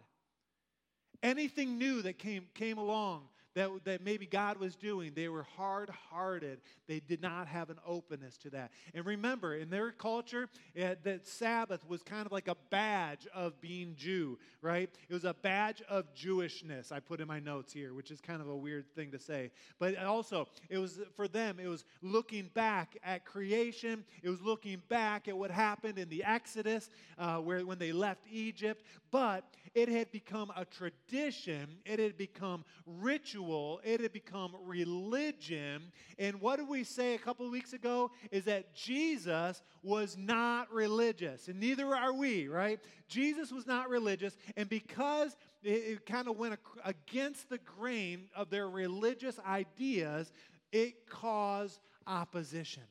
Anything 1.24 1.78
new 1.78 2.02
that 2.04 2.20
came, 2.20 2.46
came 2.54 2.78
along, 2.78 3.24
that, 3.58 3.72
that 3.86 4.04
maybe 4.06 4.28
God 4.28 4.60
was 4.60 4.76
doing. 4.76 5.14
They 5.16 5.30
were 5.30 5.48
hard 5.58 5.90
hearted. 6.12 6.60
They 6.88 7.00
did 7.00 7.24
not 7.24 7.48
have 7.48 7.72
an 7.72 7.78
openness 7.88 8.38
to 8.38 8.52
that. 8.52 8.70
And 8.94 9.04
remember, 9.04 9.56
in 9.56 9.72
their 9.72 9.92
culture, 9.92 10.48
it, 10.76 11.04
that 11.06 11.28
Sabbath 11.28 11.84
was 11.90 12.04
kind 12.04 12.28
of 12.28 12.32
like 12.32 12.48
a 12.48 12.56
badge 12.70 13.28
of 13.34 13.60
being 13.60 13.96
Jew, 13.98 14.38
right? 14.62 14.92
It 15.10 15.14
was 15.14 15.26
a 15.26 15.34
badge 15.34 15.82
of 15.90 16.14
Jewishness, 16.14 16.92
I 16.92 17.00
put 17.00 17.20
in 17.20 17.28
my 17.28 17.40
notes 17.40 17.74
here, 17.74 17.96
which 17.96 18.12
is 18.12 18.22
kind 18.22 18.44
of 18.44 18.48
a 18.48 18.56
weird 18.56 18.86
thing 18.96 19.10
to 19.12 19.20
say. 19.20 19.50
But 19.80 19.98
also, 19.98 20.48
it 20.70 20.78
was 20.78 21.00
for 21.16 21.28
them, 21.28 21.60
it 21.60 21.68
was 21.68 21.84
looking 22.04 22.52
back 22.54 22.96
at 23.04 23.26
creation, 23.26 24.06
it 24.22 24.30
was 24.30 24.42
looking 24.42 24.84
back 24.88 25.28
at 25.28 25.36
what 25.36 25.50
happened 25.50 25.98
in 25.98 26.10
the 26.10 26.24
Exodus, 26.24 26.92
uh, 27.18 27.38
where 27.38 27.66
when 27.66 27.80
they 27.80 27.92
left 27.92 28.22
Egypt. 28.32 28.84
But 29.10 29.46
it 29.74 29.90
had 29.90 30.12
become 30.12 30.52
a 30.56 30.66
tradition, 30.66 31.78
it 31.86 32.00
had 32.00 32.18
become 32.18 32.66
ritual, 32.86 33.47
it 33.84 34.02
had 34.02 34.14
become 34.14 34.56
religion. 34.64 35.92
And 36.18 36.42
what 36.42 36.58
did 36.58 36.68
we 36.68 36.84
say 36.84 37.16
a 37.16 37.18
couple 37.18 37.50
weeks 37.50 37.74
ago? 37.74 38.12
Is 38.32 38.46
that 38.46 38.74
Jesus 38.74 39.62
was 39.84 40.18
not 40.18 40.72
religious, 40.72 41.48
and 41.48 41.60
neither 41.60 41.96
are 41.96 42.14
we, 42.14 42.48
right? 42.48 42.80
Jesus 43.08 43.52
was 43.52 43.66
not 43.66 43.90
religious, 43.90 44.38
and 44.56 44.68
because 44.68 45.36
it, 45.64 45.70
it 45.70 46.06
kind 46.06 46.28
of 46.28 46.38
went 46.38 46.60
against 46.84 47.50
the 47.50 47.60
grain 47.60 48.30
of 48.36 48.50
their 48.50 48.70
religious 48.70 49.40
ideas, 49.48 50.32
it 50.72 51.08
caused 51.08 51.80
opposition. 52.06 52.84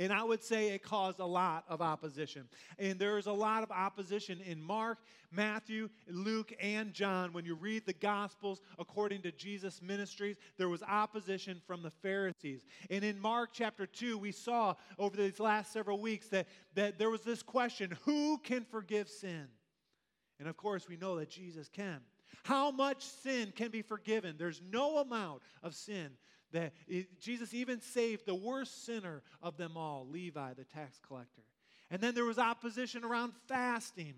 And 0.00 0.14
I 0.14 0.24
would 0.24 0.42
say 0.42 0.70
it 0.70 0.82
caused 0.82 1.18
a 1.18 1.26
lot 1.26 1.64
of 1.68 1.82
opposition. 1.82 2.48
And 2.78 2.98
there's 2.98 3.26
a 3.26 3.32
lot 3.32 3.62
of 3.62 3.70
opposition 3.70 4.40
in 4.46 4.60
Mark, 4.60 4.96
Matthew, 5.30 5.90
Luke, 6.08 6.54
and 6.58 6.94
John. 6.94 7.34
When 7.34 7.44
you 7.44 7.54
read 7.54 7.84
the 7.84 7.92
Gospels 7.92 8.62
according 8.78 9.20
to 9.22 9.30
Jesus' 9.30 9.82
ministries, 9.82 10.38
there 10.56 10.70
was 10.70 10.82
opposition 10.82 11.60
from 11.66 11.82
the 11.82 11.90
Pharisees. 11.90 12.64
And 12.88 13.04
in 13.04 13.20
Mark 13.20 13.50
chapter 13.52 13.84
2, 13.84 14.16
we 14.16 14.32
saw 14.32 14.74
over 14.98 15.18
these 15.18 15.38
last 15.38 15.70
several 15.70 16.00
weeks 16.00 16.28
that, 16.28 16.48
that 16.74 16.98
there 16.98 17.10
was 17.10 17.20
this 17.20 17.42
question 17.42 17.94
who 18.06 18.38
can 18.38 18.64
forgive 18.64 19.06
sin? 19.06 19.48
And 20.38 20.48
of 20.48 20.56
course, 20.56 20.88
we 20.88 20.96
know 20.96 21.16
that 21.18 21.28
Jesus 21.28 21.68
can. 21.68 22.00
How 22.42 22.70
much 22.70 23.04
sin 23.04 23.52
can 23.54 23.70
be 23.70 23.82
forgiven? 23.82 24.36
There's 24.38 24.62
no 24.72 24.96
amount 24.96 25.42
of 25.62 25.74
sin 25.74 26.12
that 26.52 26.72
it, 26.88 27.20
Jesus 27.20 27.54
even 27.54 27.80
saved 27.80 28.26
the 28.26 28.34
worst 28.34 28.84
sinner 28.84 29.22
of 29.42 29.56
them 29.56 29.76
all, 29.76 30.06
Levi, 30.10 30.54
the 30.54 30.64
tax 30.64 30.98
collector. 31.06 31.42
And 31.90 32.00
then 32.00 32.14
there 32.14 32.24
was 32.24 32.38
opposition 32.38 33.04
around 33.04 33.32
fasting. 33.48 34.14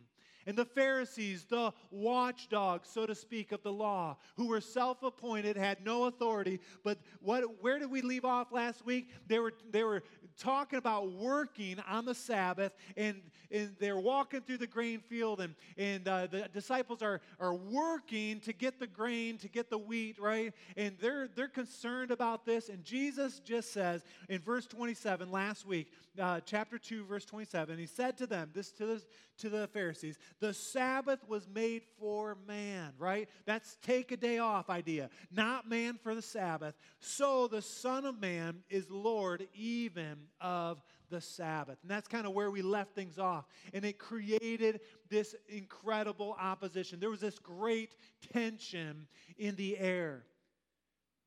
And 0.47 0.57
the 0.57 0.65
Pharisees, 0.65 1.45
the 1.45 1.73
watchdogs, 1.91 2.89
so 2.89 3.07
to 3.07 3.15
speak, 3.15 3.53
of 3.53 3.63
the 3.63 3.73
law, 3.73 4.17
who 4.37 4.49
were 4.49 4.61
self 4.61 5.03
appointed, 5.03 5.57
had 5.57 5.85
no 5.85 6.05
authority. 6.05 6.61
But 6.83 6.99
what, 7.21 7.63
where 7.63 7.79
did 7.79 7.91
we 7.91 8.03
leave 8.03 8.25
off 8.25 8.53
last 8.53 8.85
week? 8.85 9.11
They 9.27 9.39
were, 9.39 9.53
they 9.71 9.85
were 9.85 10.03
talking 10.39 10.79
about 10.79 11.13
working 11.13 11.79
on 11.89 12.05
the 12.05 12.15
Sabbath, 12.15 12.73
and, 12.97 13.21
and 13.51 13.75
they're 13.79 13.99
walking 13.99 14.41
through 14.41 14.59
the 14.59 14.67
grain 14.67 15.01
field, 15.01 15.41
and, 15.41 15.55
and 15.77 16.07
uh, 16.09 16.27
the 16.27 16.49
disciples 16.53 17.03
are, 17.03 17.21
are 17.39 17.55
working 17.55 18.41
to 18.41 18.53
get 18.53 18.79
the 18.79 18.87
grain, 18.87 19.39
to 19.39 19.49
get 19.49 19.71
the 19.71 19.79
wheat, 19.79 20.19
right? 20.19 20.53
And 20.77 20.97
they're, 21.01 21.29
they're 21.29 21.49
concerned 21.49 22.11
about 22.11 22.45
this. 22.45 22.69
And 22.69 22.85
Jesus 22.85 23.41
just 23.41 23.73
says 23.73 24.05
in 24.29 24.41
verse 24.41 24.67
27 24.67 25.31
last 25.31 25.67
week, 25.67 25.93
uh, 26.21 26.41
chapter 26.45 26.79
2, 26.79 27.05
verse 27.05 27.25
27, 27.25 27.79
he 27.79 27.87
said 27.87 28.17
to 28.19 28.27
them, 28.27 28.51
this 28.53 28.71
to 28.73 28.87
the, 28.87 29.03
to 29.39 29.49
the 29.49 29.67
Pharisees, 29.69 30.19
the 30.43 30.53
Sabbath 30.53 31.21
was 31.29 31.47
made 31.47 31.83
for 32.01 32.37
man, 32.49 32.95
right? 32.99 33.29
That's 33.47 33.77
take 33.81 34.11
a 34.11 34.17
day 34.17 34.39
off 34.39 34.71
idea, 34.71 35.09
not 35.31 35.69
man 35.69 36.01
for 36.03 36.17
the 36.17 36.21
Sabbath. 36.21 36.75
So 36.99 37.47
the 37.47 37.63
Son 37.63 38.05
of 38.05 38.21
Man 38.21 38.65
is 38.69 38.91
Lord 38.91 39.47
even 39.55 40.17
of 40.41 40.83
the 41.11 41.21
Sabbath. 41.21 41.79
And 41.83 41.91
that's 41.91 42.09
kind 42.09 42.27
of 42.27 42.33
where 42.33 42.51
we 42.51 42.61
left 42.61 42.93
things 42.93 43.21
off. 43.21 43.45
And 43.73 43.85
it 43.85 44.01
created 44.01 44.81
this 45.09 45.37
incredible 45.49 46.37
opposition. 46.41 46.99
There 46.99 47.11
was 47.11 47.21
this 47.21 47.39
great 47.39 47.95
tension 48.33 49.07
in 49.39 49.55
the 49.55 49.79
air. 49.79 50.25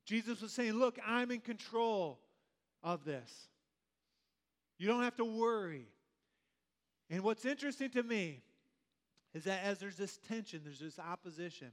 Jesus 0.04 0.42
was 0.42 0.52
saying, 0.52 0.74
Look, 0.74 1.00
I'm 1.08 1.32
in 1.32 1.40
control 1.40 2.20
of 2.84 3.06
this. 3.06 3.48
You 4.78 4.88
don't 4.88 5.04
have 5.04 5.16
to 5.16 5.26
worry. 5.26 5.88
And 7.10 7.24
what's 7.24 7.46
interesting 7.46 7.92
to 7.92 8.04
me 8.04 8.42
is 9.36 9.44
that 9.44 9.64
as 9.64 9.80
there's 9.80 9.98
this 9.98 10.18
tension, 10.28 10.62
there's 10.64 10.80
this 10.80 10.98
opposition, 10.98 11.72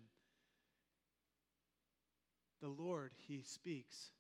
the 2.61 2.69
Lord, 2.69 3.13
He 3.27 3.43
speaks 3.43 4.11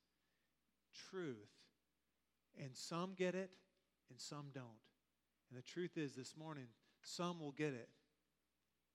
truth. 1.11 1.37
And 2.63 2.77
some 2.77 3.15
get 3.17 3.35
it 3.35 3.51
and 4.11 4.21
some 4.21 4.47
don't. 4.55 4.65
And 5.51 5.59
the 5.59 5.63
truth 5.63 5.97
is, 5.97 6.13
this 6.13 6.37
morning, 6.37 6.67
some 7.03 7.41
will 7.41 7.53
get 7.53 7.73
it. 7.73 7.89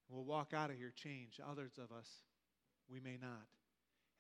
We'll 0.10 0.24
walk 0.24 0.54
out 0.54 0.70
of 0.70 0.78
here 0.78 0.94
changed. 0.96 1.42
Others 1.42 1.74
of 1.78 1.92
us, 1.92 2.08
we 2.90 3.00
may 3.00 3.18
not. 3.20 3.48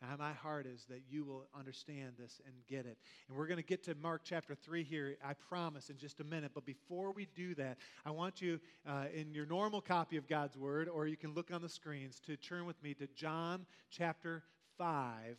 And 0.01 0.19
my 0.19 0.33
heart 0.33 0.67
is 0.67 0.85
that 0.89 1.01
you 1.09 1.23
will 1.25 1.47
understand 1.57 2.13
this 2.19 2.39
and 2.45 2.53
get 2.67 2.85
it. 2.85 2.97
And 3.27 3.37
we're 3.37 3.47
going 3.47 3.57
to 3.57 3.63
get 3.63 3.83
to 3.85 3.95
Mark 3.95 4.21
chapter 4.23 4.53
3 4.53 4.83
here, 4.83 5.17
I 5.25 5.33
promise, 5.33 5.89
in 5.89 5.97
just 5.97 6.19
a 6.19 6.23
minute. 6.23 6.51
But 6.53 6.65
before 6.65 7.11
we 7.11 7.27
do 7.35 7.55
that, 7.55 7.77
I 8.05 8.11
want 8.11 8.41
you, 8.41 8.59
uh, 8.87 9.05
in 9.13 9.33
your 9.33 9.47
normal 9.47 9.81
copy 9.81 10.17
of 10.17 10.27
God's 10.27 10.55
Word, 10.55 10.87
or 10.87 11.07
you 11.07 11.17
can 11.17 11.33
look 11.33 11.51
on 11.51 11.61
the 11.61 11.69
screens, 11.69 12.19
to 12.27 12.37
turn 12.37 12.65
with 12.65 12.81
me 12.83 12.93
to 12.95 13.07
John 13.15 13.65
chapter 13.89 14.43
5, 14.77 15.37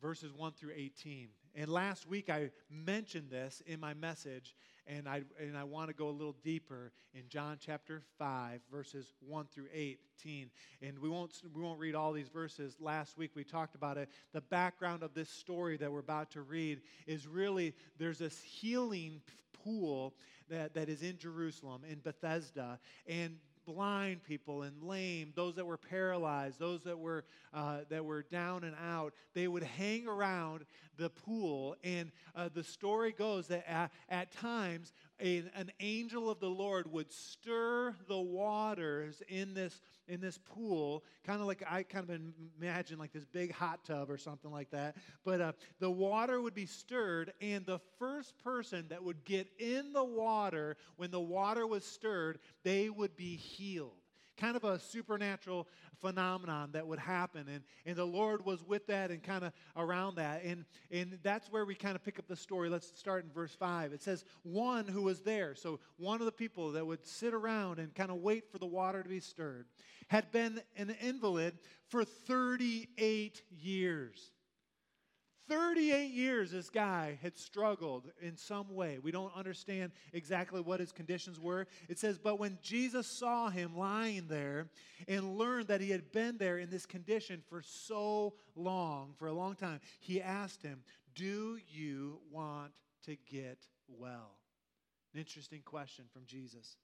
verses 0.00 0.32
1 0.32 0.52
through 0.52 0.72
18. 0.76 1.28
And 1.54 1.70
last 1.70 2.08
week 2.08 2.28
I 2.28 2.50
mentioned 2.68 3.30
this 3.30 3.62
in 3.66 3.78
my 3.78 3.94
message, 3.94 4.56
and 4.86 5.08
I, 5.08 5.22
and 5.40 5.56
I 5.56 5.64
want 5.64 5.88
to 5.88 5.94
go 5.94 6.08
a 6.08 6.10
little 6.10 6.36
deeper 6.42 6.92
in 7.14 7.28
John 7.28 7.58
chapter 7.60 8.02
5, 8.18 8.60
verses 8.70 9.14
1 9.20 9.46
through 9.54 9.68
18. 9.72 10.50
And 10.82 10.98
we 10.98 11.08
won't, 11.08 11.32
we 11.54 11.62
won't 11.62 11.78
read 11.78 11.94
all 11.94 12.12
these 12.12 12.28
verses. 12.28 12.76
Last 12.80 13.16
week 13.16 13.30
we 13.34 13.44
talked 13.44 13.76
about 13.76 13.96
it. 13.96 14.08
The 14.32 14.40
background 14.40 15.02
of 15.02 15.14
this 15.14 15.30
story 15.30 15.76
that 15.76 15.90
we're 15.90 16.00
about 16.00 16.30
to 16.32 16.42
read 16.42 16.80
is 17.06 17.26
really 17.26 17.72
there's 17.98 18.18
this 18.18 18.42
healing 18.42 19.20
pool 19.64 20.14
that, 20.50 20.74
that 20.74 20.88
is 20.88 21.02
in 21.02 21.18
Jerusalem, 21.18 21.82
in 21.88 22.00
Bethesda. 22.00 22.78
And 23.06 23.38
blind 23.66 24.22
people 24.24 24.62
and 24.62 24.82
lame, 24.82 25.32
those 25.34 25.54
that 25.56 25.66
were 25.66 25.76
paralyzed, 25.76 26.58
those 26.58 26.82
that 26.84 26.98
were, 26.98 27.24
uh, 27.52 27.78
that 27.88 28.04
were 28.04 28.22
down 28.22 28.64
and 28.64 28.74
out, 28.82 29.14
they 29.34 29.48
would 29.48 29.62
hang 29.62 30.06
around 30.06 30.64
the 30.96 31.10
pool. 31.10 31.76
And 31.82 32.10
uh, 32.36 32.48
the 32.52 32.62
story 32.64 33.12
goes 33.12 33.48
that 33.48 33.68
at, 33.68 33.90
at 34.08 34.32
times, 34.32 34.92
a, 35.20 35.44
an 35.54 35.70
angel 35.80 36.30
of 36.30 36.40
the 36.40 36.48
Lord 36.48 36.90
would 36.92 37.12
stir 37.12 37.94
the 38.08 38.18
waters 38.18 39.22
in 39.28 39.54
this, 39.54 39.80
in 40.08 40.20
this 40.20 40.38
pool, 40.38 41.04
kind 41.24 41.40
of 41.40 41.46
like 41.46 41.62
I 41.68 41.82
kind 41.82 42.08
of 42.08 42.20
imagine 42.60 42.98
like 42.98 43.12
this 43.12 43.24
big 43.24 43.52
hot 43.52 43.84
tub 43.84 44.10
or 44.10 44.18
something 44.18 44.50
like 44.50 44.70
that. 44.70 44.96
But 45.24 45.40
uh, 45.40 45.52
the 45.78 45.90
water 45.90 46.40
would 46.40 46.54
be 46.54 46.66
stirred, 46.66 47.32
and 47.40 47.64
the 47.64 47.80
first 47.98 48.38
person 48.38 48.86
that 48.88 49.02
would 49.02 49.24
get 49.24 49.48
in 49.58 49.92
the 49.92 50.04
water 50.04 50.76
when 50.96 51.10
the 51.10 51.20
water 51.20 51.66
was 51.66 51.84
stirred, 51.84 52.38
they 52.62 52.90
would 52.90 53.16
be 53.16 53.36
healed 53.36 54.03
kind 54.36 54.56
of 54.56 54.64
a 54.64 54.78
supernatural 54.78 55.68
phenomenon 56.00 56.70
that 56.72 56.86
would 56.86 56.98
happen. 56.98 57.46
And, 57.48 57.62
and 57.86 57.96
the 57.96 58.04
Lord 58.04 58.44
was 58.44 58.62
with 58.62 58.86
that 58.88 59.10
and 59.10 59.22
kind 59.22 59.44
of 59.44 59.52
around 59.76 60.16
that. 60.16 60.42
And, 60.44 60.64
and 60.90 61.18
that's 61.22 61.50
where 61.50 61.64
we 61.64 61.74
kind 61.74 61.96
of 61.96 62.04
pick 62.04 62.18
up 62.18 62.26
the 62.26 62.36
story. 62.36 62.68
Let's 62.68 62.96
start 62.98 63.24
in 63.24 63.30
verse 63.30 63.54
5. 63.54 63.92
It 63.92 64.02
says, 64.02 64.24
One 64.42 64.86
who 64.86 65.02
was 65.02 65.20
there, 65.20 65.54
so 65.54 65.80
one 65.96 66.20
of 66.20 66.26
the 66.26 66.32
people 66.32 66.72
that 66.72 66.86
would 66.86 67.06
sit 67.06 67.34
around 67.34 67.78
and 67.78 67.94
kind 67.94 68.10
of 68.10 68.18
wait 68.18 68.50
for 68.50 68.58
the 68.58 68.66
water 68.66 69.02
to 69.02 69.08
be 69.08 69.20
stirred, 69.20 69.66
had 70.08 70.30
been 70.30 70.60
an 70.76 70.94
invalid 71.00 71.58
for 71.88 72.04
38 72.04 73.42
years. 73.50 74.33
38 75.48 76.10
years 76.10 76.50
this 76.50 76.70
guy 76.70 77.18
had 77.22 77.36
struggled 77.36 78.10
in 78.20 78.36
some 78.36 78.74
way. 78.74 78.98
We 79.02 79.10
don't 79.10 79.34
understand 79.36 79.92
exactly 80.12 80.60
what 80.60 80.80
his 80.80 80.92
conditions 80.92 81.38
were. 81.38 81.66
It 81.88 81.98
says, 81.98 82.18
But 82.18 82.38
when 82.38 82.58
Jesus 82.62 83.06
saw 83.06 83.50
him 83.50 83.76
lying 83.76 84.26
there 84.28 84.68
and 85.06 85.36
learned 85.36 85.68
that 85.68 85.80
he 85.80 85.90
had 85.90 86.12
been 86.12 86.38
there 86.38 86.58
in 86.58 86.70
this 86.70 86.86
condition 86.86 87.42
for 87.48 87.62
so 87.62 88.34
long, 88.54 89.14
for 89.18 89.28
a 89.28 89.32
long 89.32 89.54
time, 89.54 89.80
he 90.00 90.22
asked 90.22 90.62
him, 90.62 90.82
Do 91.14 91.58
you 91.68 92.20
want 92.30 92.72
to 93.04 93.16
get 93.30 93.58
well? 93.88 94.38
An 95.12 95.20
interesting 95.20 95.62
question 95.64 96.06
from 96.12 96.22
Jesus. 96.26 96.76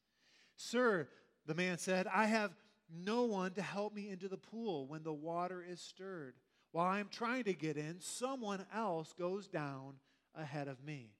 Sir, 0.56 1.08
the 1.46 1.54
man 1.54 1.78
said, 1.78 2.06
I 2.06 2.26
have 2.26 2.54
no 2.92 3.24
one 3.24 3.52
to 3.52 3.62
help 3.62 3.94
me 3.94 4.08
into 4.08 4.28
the 4.28 4.36
pool 4.36 4.86
when 4.86 5.02
the 5.02 5.12
water 5.12 5.64
is 5.66 5.80
stirred. 5.80 6.34
While 6.72 6.86
I'm 6.86 7.08
trying 7.10 7.44
to 7.44 7.52
get 7.52 7.76
in, 7.76 7.96
someone 8.00 8.64
else 8.74 9.12
goes 9.18 9.48
down 9.48 9.94
ahead 10.34 10.68
of 10.68 10.82
me. 10.84 11.10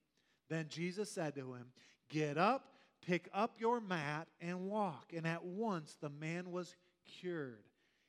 Then 0.49 0.67
Jesus 0.69 1.11
said 1.11 1.35
to 1.35 1.55
him, 1.55 1.67
Get 2.09 2.39
up, 2.39 2.67
pick 3.07 3.29
up 3.33 3.57
your 3.59 3.81
mat, 3.81 4.29
and 4.41 4.67
walk. 4.69 5.13
And 5.17 5.27
at 5.27 5.45
once 5.45 5.97
the 6.01 6.11
man 6.11 6.51
was 6.51 6.77
cured. 7.07 7.65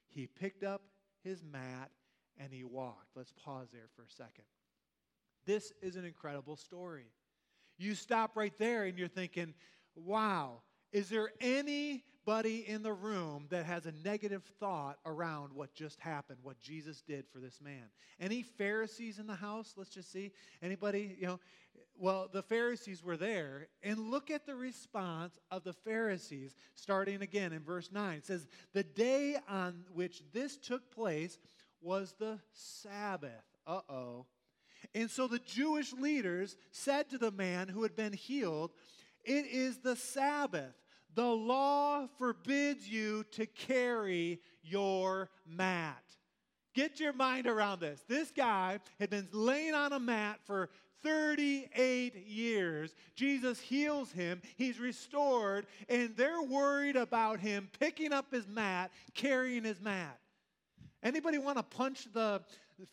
He 0.10 0.27
picked 0.27 0.63
up 0.63 0.81
his 1.24 1.43
mat 1.43 1.91
and 2.38 2.51
he 2.51 2.63
walked. 2.63 3.15
Let's 3.15 3.33
pause 3.33 3.69
there 3.71 3.89
for 3.95 4.03
a 4.03 4.10
second. 4.10 4.45
This 5.45 5.74
is 5.81 5.95
an 5.95 6.05
incredible 6.05 6.55
story. 6.55 7.07
You 7.77 7.95
stop 7.95 8.36
right 8.36 8.55
there 8.57 8.83
and 8.86 8.98
you're 8.98 9.07
thinking, 9.07 9.53
wow, 9.95 10.62
is 10.91 11.10
there 11.10 11.31
anybody 11.39 12.67
in 12.67 12.83
the 12.83 12.93
room 12.93 13.48
that 13.50 13.65
has 13.65 13.86
a 13.86 13.93
negative 14.03 14.43
thought 14.60 14.98
around 15.05 15.53
what 15.53 15.74
just 15.74 16.00
happened, 16.00 16.39
what 16.43 16.60
Jesus 16.60 17.01
did 17.01 17.25
for 17.31 17.39
this 17.39 17.60
man? 17.62 17.83
Any 18.19 18.43
Pharisees 18.43 19.19
in 19.19 19.27
the 19.27 19.36
house? 19.36 19.74
Let's 19.77 19.89
just 19.89 20.12
see. 20.12 20.31
Anybody, 20.62 21.15
you 21.19 21.27
know, 21.27 21.39
well, 21.98 22.29
the 22.31 22.41
Pharisees 22.41 23.03
were 23.03 23.17
there, 23.17 23.67
and 23.83 24.10
look 24.10 24.31
at 24.31 24.45
the 24.45 24.55
response 24.55 25.38
of 25.51 25.63
the 25.63 25.74
Pharisees 25.74 26.55
starting 26.74 27.21
again 27.21 27.53
in 27.53 27.63
verse 27.63 27.91
9. 27.91 28.17
It 28.17 28.25
says, 28.25 28.48
The 28.74 28.83
day 28.83 29.38
on 29.48 29.86
which 29.93 30.24
this 30.33 30.57
took 30.57 30.91
place 30.91 31.38
was 31.81 32.15
the 32.17 32.39
Sabbath. 32.53 33.31
Uh 33.67 33.81
oh. 33.89 34.25
And 34.95 35.10
so 35.10 35.27
the 35.27 35.39
Jewish 35.39 35.93
leaders 35.93 36.57
said 36.71 37.10
to 37.10 37.17
the 37.17 37.31
man 37.31 37.67
who 37.67 37.83
had 37.83 37.95
been 37.95 38.13
healed, 38.13 38.71
It 39.23 39.45
is 39.45 39.77
the 39.77 39.95
Sabbath. 39.95 40.73
The 41.13 41.25
law 41.25 42.07
forbids 42.17 42.87
you 42.87 43.25
to 43.31 43.45
carry 43.45 44.39
your 44.63 45.29
mat. 45.45 46.03
Get 46.73 46.99
your 46.99 47.13
mind 47.13 47.47
around 47.47 47.81
this. 47.81 48.03
This 48.07 48.31
guy 48.31 48.79
had 48.99 49.09
been 49.09 49.27
laying 49.33 49.73
on 49.73 49.91
a 49.91 49.99
mat 49.99 50.39
for 50.45 50.69
38 51.03 52.15
years. 52.27 52.95
Jesus 53.15 53.59
heals 53.59 54.11
him, 54.11 54.41
he's 54.55 54.79
restored, 54.79 55.65
and 55.89 56.15
they're 56.15 56.43
worried 56.43 56.95
about 56.95 57.39
him 57.39 57.69
picking 57.79 58.13
up 58.13 58.31
his 58.31 58.47
mat, 58.47 58.91
carrying 59.13 59.63
his 59.63 59.81
mat. 59.81 60.17
Anybody 61.03 61.39
want 61.39 61.57
to 61.57 61.63
punch 61.63 62.07
the 62.13 62.41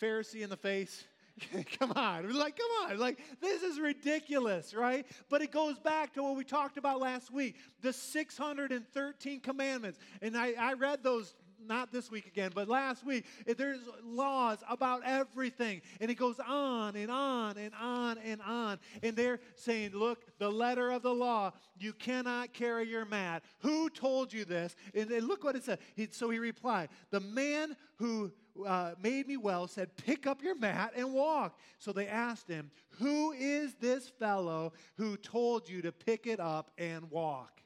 Pharisee 0.00 0.42
in 0.42 0.50
the 0.50 0.56
face? 0.56 1.04
come 1.78 1.92
on. 1.92 2.32
Like, 2.32 2.56
come 2.56 2.90
on. 2.90 2.98
Like, 2.98 3.18
this 3.40 3.62
is 3.62 3.78
ridiculous, 3.80 4.74
right? 4.74 5.06
But 5.28 5.42
it 5.42 5.52
goes 5.52 5.78
back 5.78 6.14
to 6.14 6.22
what 6.22 6.36
we 6.36 6.44
talked 6.44 6.78
about 6.78 7.00
last 7.00 7.32
week 7.32 7.56
the 7.80 7.92
613 7.92 9.40
commandments. 9.40 9.98
And 10.22 10.36
I, 10.36 10.52
I 10.58 10.72
read 10.74 11.02
those 11.02 11.34
not 11.66 11.92
this 11.92 12.10
week 12.10 12.26
again, 12.26 12.50
but 12.54 12.68
last 12.68 13.04
week, 13.04 13.24
there's 13.56 13.80
laws 14.04 14.58
about 14.68 15.02
everything. 15.04 15.82
And 16.00 16.10
it 16.10 16.14
goes 16.14 16.40
on 16.46 16.96
and 16.96 17.10
on 17.10 17.56
and 17.56 17.72
on 17.80 18.18
and 18.18 18.40
on. 18.42 18.78
And 19.02 19.16
they're 19.16 19.40
saying, 19.54 19.92
look, 19.94 20.24
the 20.38 20.50
letter 20.50 20.90
of 20.90 21.02
the 21.02 21.14
law, 21.14 21.52
you 21.78 21.92
cannot 21.92 22.52
carry 22.52 22.88
your 22.88 23.04
mat. 23.04 23.42
Who 23.60 23.90
told 23.90 24.32
you 24.32 24.44
this? 24.44 24.74
And, 24.94 25.10
look 25.26 25.44
what 25.44 25.56
it 25.56 25.64
said. 25.64 25.78
He, 25.94 26.08
so 26.10 26.30
he 26.30 26.38
replied, 26.38 26.88
the 27.10 27.20
man 27.20 27.76
who 27.96 28.32
uh, 28.66 28.92
made 29.00 29.26
me 29.26 29.36
well 29.36 29.66
said, 29.66 29.96
Pick 29.96 30.26
up 30.26 30.42
your 30.42 30.56
mat 30.56 30.92
and 30.96 31.12
walk. 31.12 31.58
So 31.78 31.92
they 31.92 32.06
asked 32.06 32.48
him, 32.48 32.70
Who 32.98 33.32
is 33.32 33.74
this 33.74 34.08
fellow 34.08 34.72
who 34.96 35.16
told 35.16 35.68
you 35.68 35.82
to 35.82 35.92
pick 35.92 36.26
it 36.26 36.40
up 36.40 36.70
and 36.78 37.10
walk? 37.10 37.60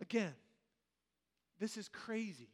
Again, 0.00 0.34
this 1.58 1.76
is 1.76 1.88
crazy. 1.88 2.48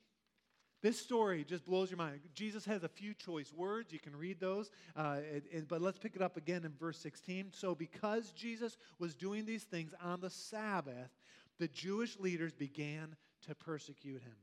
This 0.83 1.01
story 1.01 1.45
just 1.45 1.65
blows 1.65 1.91
your 1.91 1.99
mind. 1.99 2.21
Jesus 2.35 2.65
has 2.65 2.83
a 2.83 2.89
few 2.89 3.15
choice 3.15 3.53
words. 3.53 3.93
You 3.93 4.01
can 4.01 4.17
read 4.17 4.41
those. 4.41 4.71
Uh, 4.97 5.19
and, 5.33 5.43
and, 5.55 5.69
but 5.69 5.81
let's 5.81 5.99
pick 5.99 6.17
it 6.17 6.23
up 6.23 6.37
again 6.37 6.65
in 6.65 6.73
verse 6.73 6.99
16. 6.99 7.53
So, 7.53 7.75
because 7.75 8.33
Jesus 8.33 8.77
was 8.99 9.15
doing 9.15 9.47
these 9.47 9.63
things 9.63 9.95
on 10.03 10.21
the 10.21 10.31
Sabbath, 10.31 11.11
the 11.61 11.69
Jewish 11.69 12.19
leaders 12.19 12.53
began 12.53 13.15
to 13.47 13.55
persecute 13.55 14.23
him. 14.23 14.37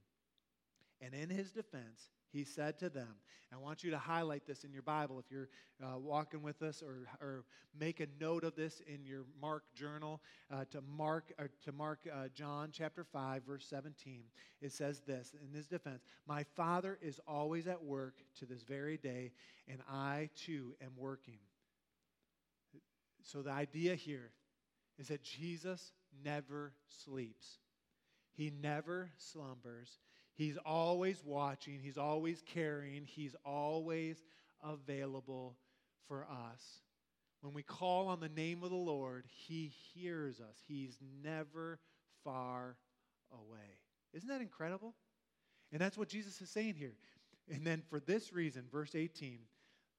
And 1.02 1.13
in 1.13 1.30
his 1.30 1.52
defense, 1.52 2.10
he 2.32 2.44
said 2.44 2.80
to 2.80 2.89
them, 2.89 3.15
I 3.52 3.58
want 3.58 3.84
you 3.84 3.89
to 3.89 3.98
highlight 3.98 4.46
this 4.46 4.63
in 4.63 4.72
your 4.72 4.84
Bible 4.84 5.18
if 5.18 5.26
you're 5.32 5.50
uh, 5.84 5.98
walking 5.98 6.44
with 6.44 6.62
us, 6.62 6.84
or, 6.84 7.08
or 7.20 7.46
make 7.80 8.00
a 8.00 8.06
note 8.20 8.44
of 8.44 8.56
this 8.56 8.80
in 8.86 9.04
your 9.04 9.26
Mark 9.42 9.63
journal 9.74 10.22
uh, 10.54 10.65
to 10.70 10.82
Mark 10.82 11.34
or 11.39 11.50
to 11.63 11.72
Mark 11.72 12.02
uh, 12.13 12.28
John 12.36 12.70
chapter 12.72 13.04
five 13.04 13.42
verse 13.44 13.65
seventeen. 13.65 14.26
It 14.62 14.72
says 14.72 15.02
this 15.08 15.34
in 15.44 15.52
his 15.52 15.65
defense: 15.65 16.04
My 16.28 16.44
Father 16.56 17.00
is 17.02 17.20
always 17.28 17.65
at 17.65 17.84
work 17.84 18.18
to 18.38 18.46
this 18.46 18.62
very 18.62 18.98
day, 18.98 19.32
and 19.68 19.80
I 19.89 20.30
too 20.36 20.76
am 20.80 20.92
working. 20.96 21.39
So 23.24 23.42
the 23.42 23.52
idea 23.52 23.96
here 23.96 24.30
is 25.00 25.08
that 25.08 25.24
Jesus 25.24 25.92
never 26.24 26.74
sleeps. 26.88 27.58
He 28.34 28.52
never 28.62 29.10
slumbers. 29.18 29.98
He's 30.39 30.58
always 30.65 31.21
watching, 31.25 31.82
He's 31.84 31.97
always 31.97 32.41
caring, 32.45 33.04
He's 33.06 33.36
always 33.43 34.23
available 34.63 35.58
for 36.08 36.25
us. 36.32 36.63
When 37.41 37.54
we 37.54 37.62
call 37.62 38.08
on 38.08 38.21
the 38.21 38.30
name 38.30 38.63
of 38.63 38.69
the 38.69 38.75
Lord, 38.78 39.25
He 39.28 39.73
hears 39.93 40.39
us. 40.39 40.56
He's 40.65 40.97
never 41.21 41.78
far 42.23 42.78
away. 43.34 43.82
Isn't 44.13 44.30
that 44.30 44.39
incredible? 44.39 44.95
And 45.73 45.82
that's 45.82 45.97
what 45.97 46.08
Jesus 46.08 46.39
is 46.39 46.49
saying 46.49 46.75
here. 46.75 46.95
And 47.52 47.67
then 47.67 47.84
for 47.89 47.99
this 47.99 48.32
reason, 48.32 48.63
verse 48.71 48.95
18, 48.95 49.39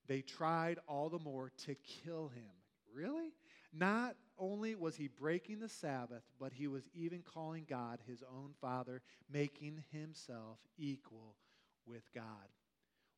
they 0.09 0.23
tried 0.23 0.79
all 0.89 1.11
the 1.11 1.19
more 1.19 1.53
to 1.67 1.75
kill 1.75 2.29
him. 2.29 2.51
Really? 2.95 3.35
Not 3.75 4.17
only 4.41 4.75
was 4.75 4.97
he 4.97 5.09
breaking 5.09 5.61
the 5.61 5.69
Sabbath, 5.69 6.23
but 6.41 6.53
he 6.53 6.67
was 6.67 6.89
even 6.95 7.23
calling 7.23 7.67
God 7.69 8.01
his 8.07 8.23
own 8.23 8.51
Father, 8.61 9.03
making 9.31 9.85
himself 9.93 10.59
equal 10.79 11.37
with 11.87 12.13
God. 12.15 12.25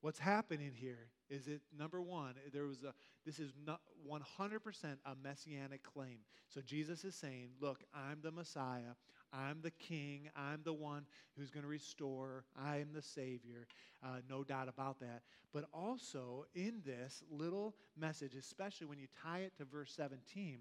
What's 0.03 0.19
happening 0.19 0.73
here 0.75 1.11
is 1.31 1.47
it 1.47 1.61
number 1.79 2.03
one, 2.03 2.35
there 2.53 2.67
was 2.67 2.83
a 2.83 2.93
this 3.25 3.39
is 3.39 3.53
not 3.65 3.81
100% 4.09 4.19
a 5.07 5.15
messianic 5.23 5.85
claim. 5.85 6.19
So 6.49 6.61
Jesus 6.61 7.05
is 7.05 7.15
saying, 7.15 7.51
Look, 7.61 7.85
I'm 7.95 8.19
the 8.21 8.33
Messiah. 8.33 8.97
I'm 9.33 9.61
the 9.63 9.71
king. 9.71 10.29
I'm 10.37 10.61
the 10.65 10.73
one 10.73 11.07
who's 11.37 11.51
going 11.51 11.63
to 11.63 11.69
restore. 11.69 12.45
I 12.61 12.79
am 12.79 12.89
the 12.93 13.01
Savior. 13.01 13.67
Uh, 14.05 14.19
no 14.29 14.43
doubt 14.45 14.69
about 14.69 15.01
that. 15.01 15.23
But 15.53 15.65
also 15.73 16.47
in 16.55 16.83
this 16.85 17.23
little 17.31 17.75
message, 17.97 18.35
especially 18.35 18.89
when 18.89 18.99
you 18.99 19.07
tie 19.23 19.41
it 19.41 19.57
to 19.59 19.65
verse 19.65 19.93
17, 19.97 20.59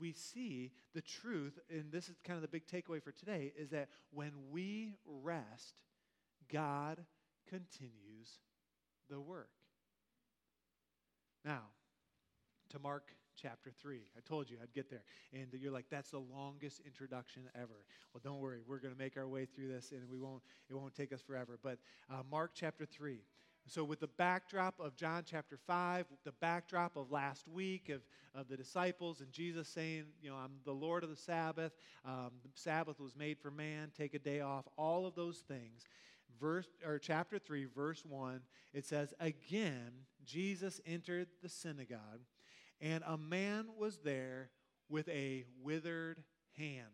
we 0.00 0.12
see 0.12 0.72
the 0.94 1.00
truth, 1.00 1.58
and 1.70 1.90
this 1.92 2.08
is 2.08 2.16
kind 2.24 2.36
of 2.36 2.42
the 2.42 2.48
big 2.48 2.66
takeaway 2.66 3.02
for 3.02 3.12
today, 3.12 3.52
is 3.56 3.70
that 3.70 3.88
when 4.10 4.32
we 4.50 4.94
rest, 5.06 5.74
God 6.52 7.04
continues 7.48 8.38
the 9.08 9.20
work. 9.20 9.50
Now, 11.44 11.62
to 12.70 12.78
Mark 12.78 13.12
chapter 13.40 13.70
3. 13.80 14.00
I 14.16 14.20
told 14.26 14.50
you 14.50 14.56
I'd 14.62 14.72
get 14.72 14.90
there. 14.90 15.02
And 15.32 15.48
you're 15.52 15.72
like, 15.72 15.86
that's 15.90 16.10
the 16.10 16.18
longest 16.18 16.80
introduction 16.84 17.42
ever. 17.54 17.84
Well, 18.12 18.20
don't 18.24 18.40
worry. 18.40 18.60
We're 18.66 18.78
going 18.78 18.94
to 18.94 18.98
make 18.98 19.16
our 19.16 19.28
way 19.28 19.44
through 19.44 19.68
this 19.68 19.92
and 19.92 20.08
we 20.10 20.18
won't, 20.18 20.42
it 20.68 20.74
won't 20.74 20.94
take 20.94 21.12
us 21.12 21.20
forever. 21.20 21.58
But 21.62 21.78
uh, 22.10 22.22
Mark 22.30 22.52
chapter 22.54 22.86
3. 22.86 23.20
So, 23.68 23.82
with 23.82 23.98
the 23.98 24.06
backdrop 24.06 24.78
of 24.78 24.94
John 24.94 25.24
chapter 25.26 25.56
5, 25.56 26.06
the 26.24 26.32
backdrop 26.32 26.96
of 26.96 27.10
last 27.10 27.48
week 27.48 27.88
of, 27.88 28.02
of 28.32 28.48
the 28.48 28.56
disciples 28.56 29.20
and 29.20 29.32
Jesus 29.32 29.68
saying, 29.68 30.04
You 30.22 30.30
know, 30.30 30.36
I'm 30.36 30.52
the 30.64 30.72
Lord 30.72 31.02
of 31.02 31.10
the 31.10 31.16
Sabbath, 31.16 31.72
um, 32.04 32.30
the 32.44 32.50
Sabbath 32.54 33.00
was 33.00 33.16
made 33.16 33.38
for 33.40 33.50
man, 33.50 33.90
take 33.96 34.14
a 34.14 34.20
day 34.20 34.40
off, 34.40 34.66
all 34.78 35.04
of 35.04 35.16
those 35.16 35.38
things. 35.38 35.84
Verse, 36.40 36.68
or 36.86 36.98
chapter 37.00 37.40
3, 37.40 37.64
verse 37.64 38.04
1, 38.04 38.40
it 38.72 38.84
says, 38.84 39.12
Again, 39.18 39.90
Jesus 40.24 40.80
entered 40.86 41.26
the 41.42 41.48
synagogue, 41.48 42.20
and 42.80 43.02
a 43.04 43.16
man 43.16 43.66
was 43.76 43.98
there 43.98 44.50
with 44.88 45.08
a 45.08 45.44
withered 45.60 46.22
hand. 46.56 46.86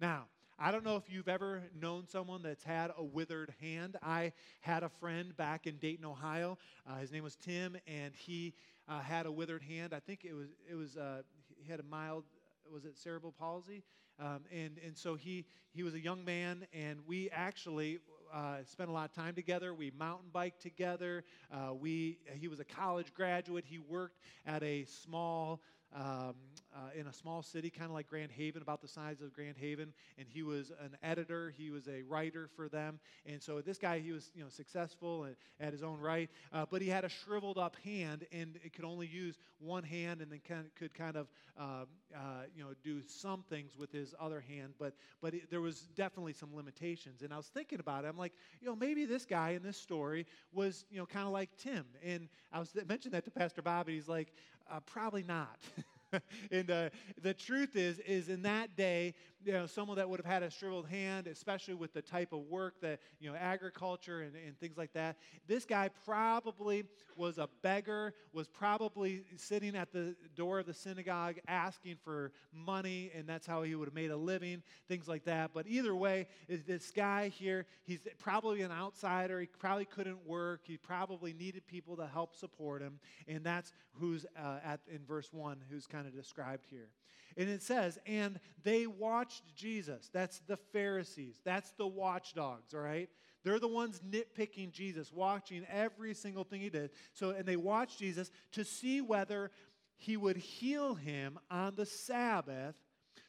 Now, 0.00 0.26
I 0.62 0.70
don't 0.70 0.84
know 0.84 0.96
if 0.96 1.08
you've 1.08 1.28
ever 1.28 1.62
known 1.80 2.06
someone 2.06 2.42
that's 2.42 2.62
had 2.62 2.90
a 2.98 3.02
withered 3.02 3.54
hand. 3.62 3.96
I 4.02 4.32
had 4.60 4.82
a 4.82 4.90
friend 4.90 5.34
back 5.36 5.66
in 5.66 5.76
Dayton, 5.76 6.04
Ohio. 6.04 6.58
Uh, 6.86 6.96
his 6.96 7.10
name 7.10 7.24
was 7.24 7.34
Tim, 7.36 7.78
and 7.86 8.14
he 8.14 8.52
uh, 8.86 9.00
had 9.00 9.24
a 9.24 9.32
withered 9.32 9.62
hand. 9.62 9.94
I 9.94 10.00
think 10.00 10.24
it 10.24 10.34
was 10.34 10.48
it 10.70 10.74
was 10.74 10.98
uh, 10.98 11.22
he 11.56 11.70
had 11.70 11.80
a 11.80 11.84
mild 11.84 12.24
was 12.70 12.84
it 12.84 12.98
cerebral 12.98 13.32
palsy, 13.32 13.82
um, 14.18 14.40
and 14.52 14.78
and 14.84 14.96
so 14.96 15.14
he 15.14 15.46
he 15.72 15.82
was 15.82 15.94
a 15.94 16.00
young 16.00 16.24
man, 16.26 16.66
and 16.74 16.98
we 17.06 17.30
actually 17.30 17.98
uh, 18.32 18.56
spent 18.66 18.90
a 18.90 18.92
lot 18.92 19.06
of 19.08 19.14
time 19.14 19.34
together. 19.34 19.72
We 19.74 19.90
mountain 19.98 20.28
biked 20.30 20.60
together. 20.60 21.24
Uh, 21.50 21.72
we, 21.74 22.18
he 22.38 22.48
was 22.48 22.60
a 22.60 22.64
college 22.64 23.12
graduate. 23.14 23.64
He 23.66 23.78
worked 23.78 24.18
at 24.46 24.62
a 24.62 24.84
small 24.84 25.60
um, 25.94 26.34
uh, 26.74 26.98
in 26.98 27.06
a 27.06 27.12
small 27.12 27.42
city, 27.42 27.70
kind 27.70 27.86
of 27.86 27.92
like 27.92 28.08
Grand 28.08 28.30
Haven, 28.30 28.62
about 28.62 28.80
the 28.80 28.88
size 28.88 29.20
of 29.20 29.32
Grand 29.32 29.56
Haven. 29.56 29.92
And 30.18 30.26
he 30.28 30.42
was 30.42 30.70
an 30.82 30.96
editor, 31.02 31.52
he 31.56 31.70
was 31.70 31.88
a 31.88 32.02
writer 32.02 32.48
for 32.56 32.68
them. 32.68 33.00
And 33.26 33.42
so 33.42 33.60
this 33.60 33.78
guy, 33.78 33.98
he 33.98 34.12
was 34.12 34.30
you 34.34 34.42
know 34.42 34.48
successful 34.48 35.26
at, 35.60 35.72
his 35.72 35.82
own 35.82 36.00
right, 36.00 36.28
uh, 36.52 36.66
but 36.68 36.82
he 36.82 36.88
had 36.88 37.04
a 37.04 37.08
shriveled 37.08 37.58
up 37.58 37.76
hand, 37.84 38.26
and 38.32 38.58
it 38.64 38.72
could 38.72 38.84
only 38.84 39.06
use 39.06 39.38
one 39.60 39.84
hand, 39.84 40.20
and 40.20 40.32
then 40.32 40.40
kind 40.46 40.66
of, 40.66 40.74
could 40.74 40.94
kind 40.94 41.16
of 41.16 41.28
um, 41.58 41.86
uh, 42.14 42.44
you 42.54 42.62
know 42.62 42.70
do 42.82 43.00
some 43.06 43.44
things 43.48 43.76
with 43.76 43.92
his 43.92 44.14
other 44.20 44.40
hand. 44.40 44.74
But 44.78 44.94
but 45.20 45.34
it, 45.34 45.50
there 45.50 45.60
was 45.60 45.82
definitely 45.96 46.32
some 46.32 46.54
limitations. 46.54 47.22
And 47.22 47.32
I 47.32 47.36
was 47.36 47.46
thinking 47.46 47.80
about 47.80 48.04
it. 48.04 48.08
I'm 48.08 48.18
like, 48.18 48.32
you 48.60 48.68
know, 48.68 48.76
maybe 48.76 49.04
this 49.04 49.24
guy 49.24 49.50
in 49.50 49.62
this 49.62 49.76
story 49.76 50.26
was 50.52 50.84
you 50.90 50.98
know 50.98 51.06
kind 51.06 51.26
of 51.26 51.32
like 51.32 51.50
Tim. 51.56 51.84
And 52.04 52.28
I 52.52 52.58
was 52.58 52.70
mentioned 52.88 53.14
that 53.14 53.24
to 53.24 53.30
Pastor 53.30 53.62
Bob, 53.62 53.86
and 53.86 53.94
he's 53.94 54.08
like, 54.08 54.32
uh, 54.70 54.80
probably 54.80 55.22
not. 55.22 55.58
and 56.50 56.70
uh, 56.70 56.90
the 57.22 57.34
truth 57.34 57.76
is, 57.76 57.98
is 58.00 58.28
in 58.28 58.42
that 58.42 58.76
day, 58.76 59.14
you 59.44 59.52
know, 59.52 59.66
someone 59.66 59.96
that 59.96 60.08
would 60.08 60.20
have 60.20 60.26
had 60.26 60.42
a 60.42 60.50
shriveled 60.50 60.88
hand, 60.88 61.26
especially 61.26 61.74
with 61.74 61.92
the 61.92 62.02
type 62.02 62.32
of 62.32 62.40
work 62.48 62.80
that, 62.82 63.00
you 63.18 63.30
know, 63.30 63.36
agriculture 63.36 64.20
and, 64.20 64.34
and 64.46 64.58
things 64.58 64.76
like 64.76 64.92
that, 64.92 65.16
this 65.46 65.64
guy 65.64 65.88
probably 66.04 66.84
was 67.16 67.38
a 67.38 67.48
beggar, 67.62 68.14
was 68.32 68.48
probably 68.48 69.24
sitting 69.36 69.76
at 69.76 69.92
the 69.92 70.14
door 70.36 70.58
of 70.58 70.66
the 70.66 70.74
synagogue 70.74 71.36
asking 71.48 71.96
for 72.04 72.32
money, 72.52 73.10
and 73.14 73.26
that's 73.26 73.46
how 73.46 73.62
he 73.62 73.74
would 73.74 73.88
have 73.88 73.94
made 73.94 74.10
a 74.10 74.16
living, 74.16 74.62
things 74.88 75.08
like 75.08 75.24
that. 75.24 75.50
But 75.54 75.66
either 75.66 75.94
way, 75.94 76.26
this 76.48 76.90
guy 76.90 77.28
here, 77.28 77.66
he's 77.84 78.00
probably 78.18 78.62
an 78.62 78.72
outsider. 78.72 79.40
He 79.40 79.46
probably 79.46 79.86
couldn't 79.86 80.26
work. 80.26 80.62
He 80.64 80.76
probably 80.76 81.32
needed 81.32 81.66
people 81.66 81.96
to 81.96 82.06
help 82.06 82.34
support 82.34 82.82
him. 82.82 83.00
And 83.26 83.44
that's 83.44 83.72
who's 83.92 84.26
uh, 84.36 84.58
at, 84.64 84.80
in 84.92 85.04
verse 85.06 85.32
1, 85.32 85.62
who's 85.70 85.86
kind 85.86 86.06
of 86.06 86.14
described 86.14 86.66
here. 86.70 86.88
And 87.36 87.48
it 87.48 87.62
says, 87.62 87.98
and 88.06 88.40
they 88.64 88.86
watched 89.30 89.54
Jesus. 89.54 90.10
That's 90.12 90.40
the 90.48 90.56
Pharisees. 90.56 91.36
That's 91.44 91.70
the 91.78 91.86
watchdogs, 91.86 92.74
all 92.74 92.80
right? 92.80 93.08
They're 93.44 93.60
the 93.60 93.68
ones 93.68 94.00
nitpicking 94.00 94.72
Jesus, 94.72 95.12
watching 95.12 95.64
every 95.70 96.14
single 96.14 96.42
thing 96.42 96.60
he 96.60 96.68
did. 96.68 96.90
So, 97.12 97.30
and 97.30 97.46
they 97.46 97.56
watched 97.56 98.00
Jesus 98.00 98.32
to 98.52 98.64
see 98.64 99.00
whether 99.00 99.52
he 99.96 100.16
would 100.16 100.36
heal 100.36 100.94
him 100.94 101.38
on 101.48 101.74
the 101.76 101.86
Sabbath 101.86 102.74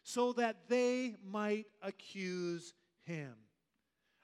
so 0.03 0.33
that 0.33 0.67
they 0.67 1.17
might 1.23 1.67
accuse 1.83 2.73
him. 3.03 3.35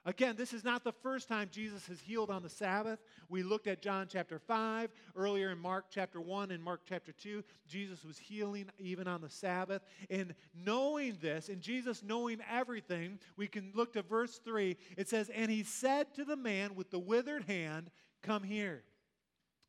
Again, 0.04 0.36
this 0.36 0.52
is 0.52 0.64
not 0.64 0.84
the 0.84 0.92
first 0.92 1.28
time 1.28 1.48
Jesus 1.52 1.86
has 1.88 2.00
healed 2.00 2.30
on 2.30 2.42
the 2.42 2.48
Sabbath. 2.48 3.00
We 3.28 3.42
looked 3.42 3.66
at 3.66 3.82
John 3.82 4.06
chapter 4.10 4.38
5, 4.38 4.90
earlier 5.16 5.50
in 5.50 5.58
Mark 5.58 5.86
chapter 5.90 6.20
1 6.20 6.50
and 6.50 6.62
Mark 6.62 6.82
chapter 6.88 7.12
2. 7.12 7.42
Jesus 7.66 8.04
was 8.04 8.16
healing 8.16 8.70
even 8.78 9.06
on 9.06 9.20
the 9.20 9.28
Sabbath. 9.28 9.82
And 10.08 10.34
knowing 10.54 11.18
this, 11.20 11.48
and 11.48 11.60
Jesus 11.60 12.02
knowing 12.02 12.38
everything, 12.50 13.18
we 13.36 13.48
can 13.48 13.70
look 13.74 13.92
to 13.94 14.02
verse 14.02 14.38
3. 14.38 14.76
It 14.96 15.08
says, 15.08 15.30
And 15.30 15.50
he 15.50 15.62
said 15.62 16.14
to 16.14 16.24
the 16.24 16.36
man 16.36 16.74
with 16.74 16.90
the 16.90 16.98
withered 16.98 17.44
hand, 17.44 17.90
Come 18.22 18.44
here. 18.44 18.84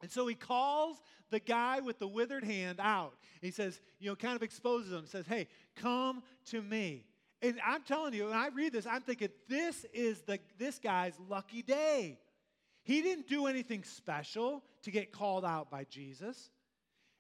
And 0.02 0.10
so 0.10 0.26
he 0.28 0.36
calls 0.36 1.02
the 1.30 1.40
guy 1.40 1.82
with 1.82 2.00
the 2.00 2.08
withered 2.08 2.44
hand 2.44 2.80
out. 2.80 3.16
He 3.42 3.52
says, 3.52 3.82
you 4.00 4.10
know, 4.10 4.16
kind 4.16 4.36
of 4.36 4.44
exposes 4.44 4.92
him, 4.92 5.06
says, 5.06 5.26
Hey, 5.28 5.48
come 5.76 6.24
to 6.46 6.62
me. 6.62 7.06
And 7.42 7.60
I'm 7.66 7.84
telling 7.84 8.14
you, 8.14 8.26
when 8.26 8.34
I 8.34 8.50
read 8.50 8.74
this, 8.74 8.86
I'm 8.86 9.02
thinking, 9.02 9.30
this 9.48 9.86
is 9.94 10.22
the, 10.22 10.40
this 10.58 10.80
guy's 10.80 11.14
lucky 11.30 11.62
day. 11.62 12.20
He 12.84 13.02
didn't 13.02 13.28
do 13.28 13.48
anything 13.48 13.84
special 13.84 14.64
to 14.84 14.92
get 14.92 15.12
called 15.12 15.46
out 15.46 15.70
by 15.70 15.86
Jesus. 15.86 16.50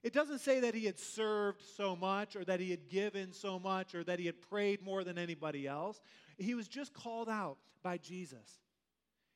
It 0.02 0.14
doesn't 0.14 0.40
say 0.40 0.62
that 0.62 0.74
he 0.74 0.86
had 0.86 1.00
served 1.00 1.62
so 1.76 1.96
much 1.96 2.36
or 2.36 2.44
that 2.46 2.60
he 2.60 2.70
had 2.70 2.88
given 2.90 3.34
so 3.34 3.60
much 3.60 3.96
or 3.96 4.04
that 4.06 4.20
he 4.20 4.26
had 4.26 4.42
prayed 4.42 4.82
more 4.82 5.04
than 5.04 5.18
anybody 5.18 5.68
else. 5.68 6.02
He 6.38 6.54
was 6.54 6.68
just 6.68 6.94
called 6.94 7.30
out 7.30 7.58
by 7.84 7.98
Jesus. 7.98 8.60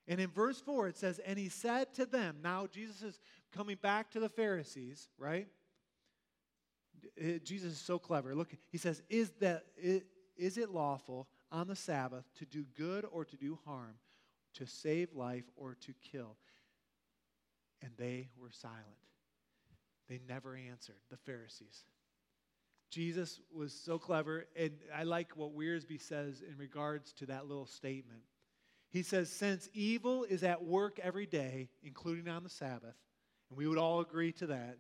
And 0.08 0.20
in 0.20 0.30
verse 0.30 0.60
4, 0.60 0.90
it 0.90 0.98
says, 0.98 1.20
And 1.20 1.38
he 1.38 1.50
said 1.50 1.94
to 1.96 2.06
them, 2.06 2.38
now 2.42 2.68
Jesus 2.68 3.02
is 3.04 3.20
coming 3.52 3.78
back 3.82 4.12
to 4.12 4.20
the 4.20 4.30
Pharisees, 4.30 5.10
right? 5.18 5.48
Eh, 7.20 7.40
Jesus 7.44 7.74
is 7.74 7.80
so 7.80 8.00
clever. 8.00 8.36
Look, 8.36 8.52
he 8.70 8.78
says, 8.78 9.02
Is 9.10 9.32
that, 9.40 9.66
is 10.38 10.58
it 10.58 10.70
lawful 10.70 11.28
on 11.52 11.68
the 11.68 11.76
Sabbath 11.76 12.26
to 12.36 12.46
do 12.46 12.66
good 12.76 13.06
or 13.12 13.26
to 13.26 13.36
do 13.36 13.60
harm, 13.66 13.96
to 14.56 14.66
save 14.66 15.14
life 15.14 15.46
or 15.56 15.76
to 15.82 15.94
kill? 16.12 16.38
And 17.82 17.92
they 17.98 18.30
were 18.38 18.52
silent. 18.52 18.84
They 20.08 20.20
never 20.28 20.56
answered, 20.56 21.00
the 21.10 21.18
Pharisees. 21.18 21.86
Jesus 22.90 23.40
was 23.52 23.74
so 23.74 23.98
clever, 23.98 24.46
and 24.56 24.72
I 24.96 25.04
like 25.04 25.36
what 25.36 25.58
Wiersbe 25.58 26.00
says 26.00 26.44
in 26.48 26.58
regards 26.58 27.12
to 27.14 27.26
that 27.26 27.48
little 27.48 27.66
statement. 27.66 28.22
He 28.92 29.02
says, 29.02 29.32
Since 29.32 29.70
evil 29.74 30.24
is 30.24 30.44
at 30.44 30.64
work 30.64 31.00
every 31.00 31.26
day, 31.26 31.70
including 31.82 32.28
on 32.28 32.44
the 32.44 32.50
Sabbath, 32.50 32.96
and 33.50 33.58
we 33.58 33.68
would 33.68 33.80
all 33.80 34.02
agree 34.02 34.32
to 34.34 34.48
that, 34.48 34.78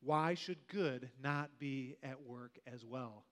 why 0.00 0.34
should 0.34 0.68
good 0.68 1.08
not 1.22 1.58
be 1.58 1.96
at 2.02 2.22
work 2.22 2.58
as 2.70 2.84
well? 2.84 3.24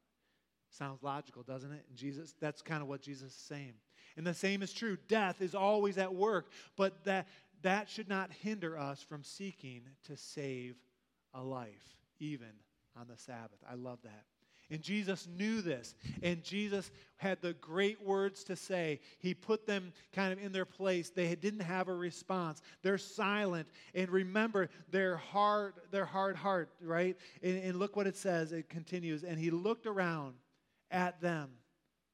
Sounds 0.71 1.03
logical, 1.03 1.43
doesn't 1.43 1.73
it? 1.73 1.85
And 1.89 1.97
Jesus, 1.97 2.35
that's 2.41 2.63
kind 2.63 2.83
of 2.83 2.89
what 2.89 3.01
Jesus 3.01 3.33
is 3.33 3.39
saying. 3.39 3.75
And 4.17 4.27
the 4.27 4.35
same 4.35 4.63
is 4.63 4.73
true. 4.73 4.97
Death 5.09 5.41
is 5.41 5.55
always 5.55 5.99
at 5.99 6.15
work, 6.15 6.51
but 6.77 7.05
that, 7.05 7.27
that 7.63 7.89
should 7.89 8.09
not 8.09 8.31
hinder 8.43 8.79
us 8.79 9.03
from 9.03 9.23
seeking 9.23 9.83
to 10.07 10.17
save 10.17 10.77
a 11.35 11.43
life, 11.43 11.97
even 12.19 12.49
on 12.99 13.07
the 13.09 13.17
Sabbath. 13.17 13.59
I 13.71 13.75
love 13.75 13.99
that. 14.05 14.25
And 14.71 14.83
Jesus 14.83 15.29
knew 15.39 15.61
this. 15.61 15.95
And 16.23 16.43
Jesus 16.43 16.91
had 17.19 17.41
the 17.41 17.53
great 17.55 18.03
words 18.03 18.43
to 18.45 18.57
say. 18.57 19.01
He 19.21 19.33
put 19.33 19.65
them 19.65 19.93
kind 20.13 20.33
of 20.33 20.43
in 20.43 20.51
their 20.51 20.65
place. 20.65 21.11
They 21.11 21.33
didn't 21.37 21.61
have 21.61 21.87
a 21.87 21.95
response. 21.95 22.63
They're 22.83 22.99
silent. 22.99 23.69
And 23.95 24.11
remember 24.11 24.69
their 24.91 25.19
hard, 25.19 25.75
their 25.93 26.05
hard 26.05 26.35
heart, 26.35 26.71
right? 26.81 27.17
And, 27.43 27.63
and 27.63 27.79
look 27.79 27.95
what 27.95 28.09
it 28.09 28.17
says. 28.17 28.51
It 28.51 28.69
continues. 28.69 29.23
And 29.23 29.39
he 29.39 29.51
looked 29.51 29.87
around 29.87 30.35
at 30.91 31.21
them, 31.21 31.51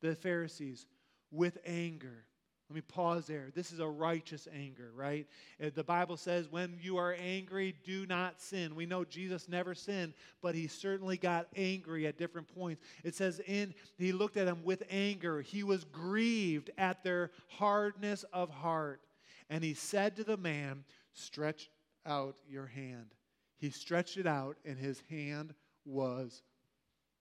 the 0.01 0.15
Pharisees, 0.15 0.87
with 1.31 1.59
anger. 1.65 2.25
Let 2.73 2.77
me 2.77 2.81
pause 2.89 3.27
there. 3.27 3.51
This 3.55 3.71
is 3.71 3.81
a 3.81 3.87
righteous 3.87 4.49
anger, 4.51 4.93
right? 4.95 5.27
Uh, 5.63 5.69
the 5.75 5.85
Bible 5.85 6.17
says, 6.17 6.51
when 6.51 6.79
you 6.81 6.97
are 6.97 7.15
angry, 7.21 7.75
do 7.85 8.07
not 8.07 8.41
sin. 8.41 8.75
We 8.75 8.87
know 8.87 9.05
Jesus 9.05 9.47
never 9.47 9.75
sinned, 9.75 10.15
but 10.41 10.55
he 10.55 10.69
certainly 10.69 11.19
got 11.19 11.49
angry 11.55 12.07
at 12.07 12.17
different 12.17 12.49
points. 12.49 12.83
It 13.05 13.15
says, 13.15 13.43
in 13.47 13.75
he 13.99 14.13
looked 14.13 14.39
at 14.39 14.47
them 14.47 14.63
with 14.65 14.85
anger. 14.89 15.43
He 15.43 15.63
was 15.63 15.85
grieved 15.85 16.71
at 16.79 17.05
their 17.05 17.31
hardness 17.49 18.25
of 18.33 18.49
heart. 18.49 19.03
And 19.51 19.63
he 19.63 19.75
said 19.75 20.17
to 20.17 20.25
the 20.25 20.39
man, 20.39 20.85
Stretch 21.13 21.69
out 22.07 22.37
your 22.49 22.67
hand. 22.67 23.15
He 23.59 23.69
stretched 23.69 24.17
it 24.17 24.27
out, 24.27 24.57
and 24.65 24.79
his 24.79 25.03
hand 25.11 25.53
was 25.85 26.43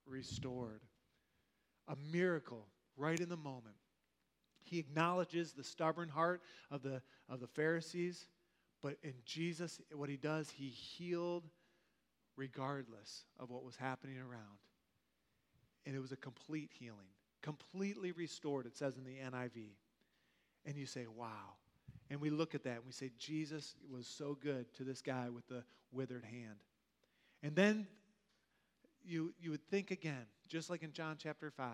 restored 0.06 0.80
a 1.92 1.96
miracle 2.10 2.66
right 2.96 3.20
in 3.20 3.28
the 3.28 3.36
moment. 3.36 3.76
He 4.62 4.78
acknowledges 4.78 5.52
the 5.52 5.64
stubborn 5.64 6.08
heart 6.08 6.40
of 6.70 6.82
the, 6.82 7.02
of 7.28 7.40
the 7.40 7.46
Pharisees, 7.46 8.26
but 8.82 8.96
in 9.02 9.14
Jesus, 9.24 9.80
what 9.94 10.08
he 10.08 10.16
does, 10.16 10.50
he 10.50 10.68
healed 10.68 11.44
regardless 12.36 13.24
of 13.38 13.50
what 13.50 13.64
was 13.64 13.76
happening 13.76 14.18
around. 14.18 14.58
And 15.84 15.94
it 15.94 16.00
was 16.00 16.12
a 16.12 16.16
complete 16.16 16.70
healing, 16.72 17.10
completely 17.42 18.12
restored, 18.12 18.66
it 18.66 18.76
says 18.76 18.96
in 18.96 19.04
the 19.04 19.18
NIV. 19.18 19.70
And 20.64 20.76
you 20.76 20.86
say, 20.86 21.06
wow. 21.06 21.56
And 22.08 22.20
we 22.20 22.30
look 22.30 22.54
at 22.54 22.64
that 22.64 22.76
and 22.76 22.86
we 22.86 22.92
say, 22.92 23.10
Jesus 23.18 23.74
was 23.90 24.06
so 24.06 24.38
good 24.40 24.72
to 24.74 24.84
this 24.84 25.02
guy 25.02 25.28
with 25.28 25.46
the 25.48 25.64
withered 25.92 26.24
hand. 26.24 26.56
And 27.42 27.54
then 27.54 27.86
you, 29.04 29.34
you 29.40 29.50
would 29.50 29.66
think 29.68 29.90
again, 29.90 30.26
just 30.52 30.68
like 30.68 30.82
in 30.82 30.92
John 30.92 31.16
chapter 31.18 31.50
5, 31.50 31.66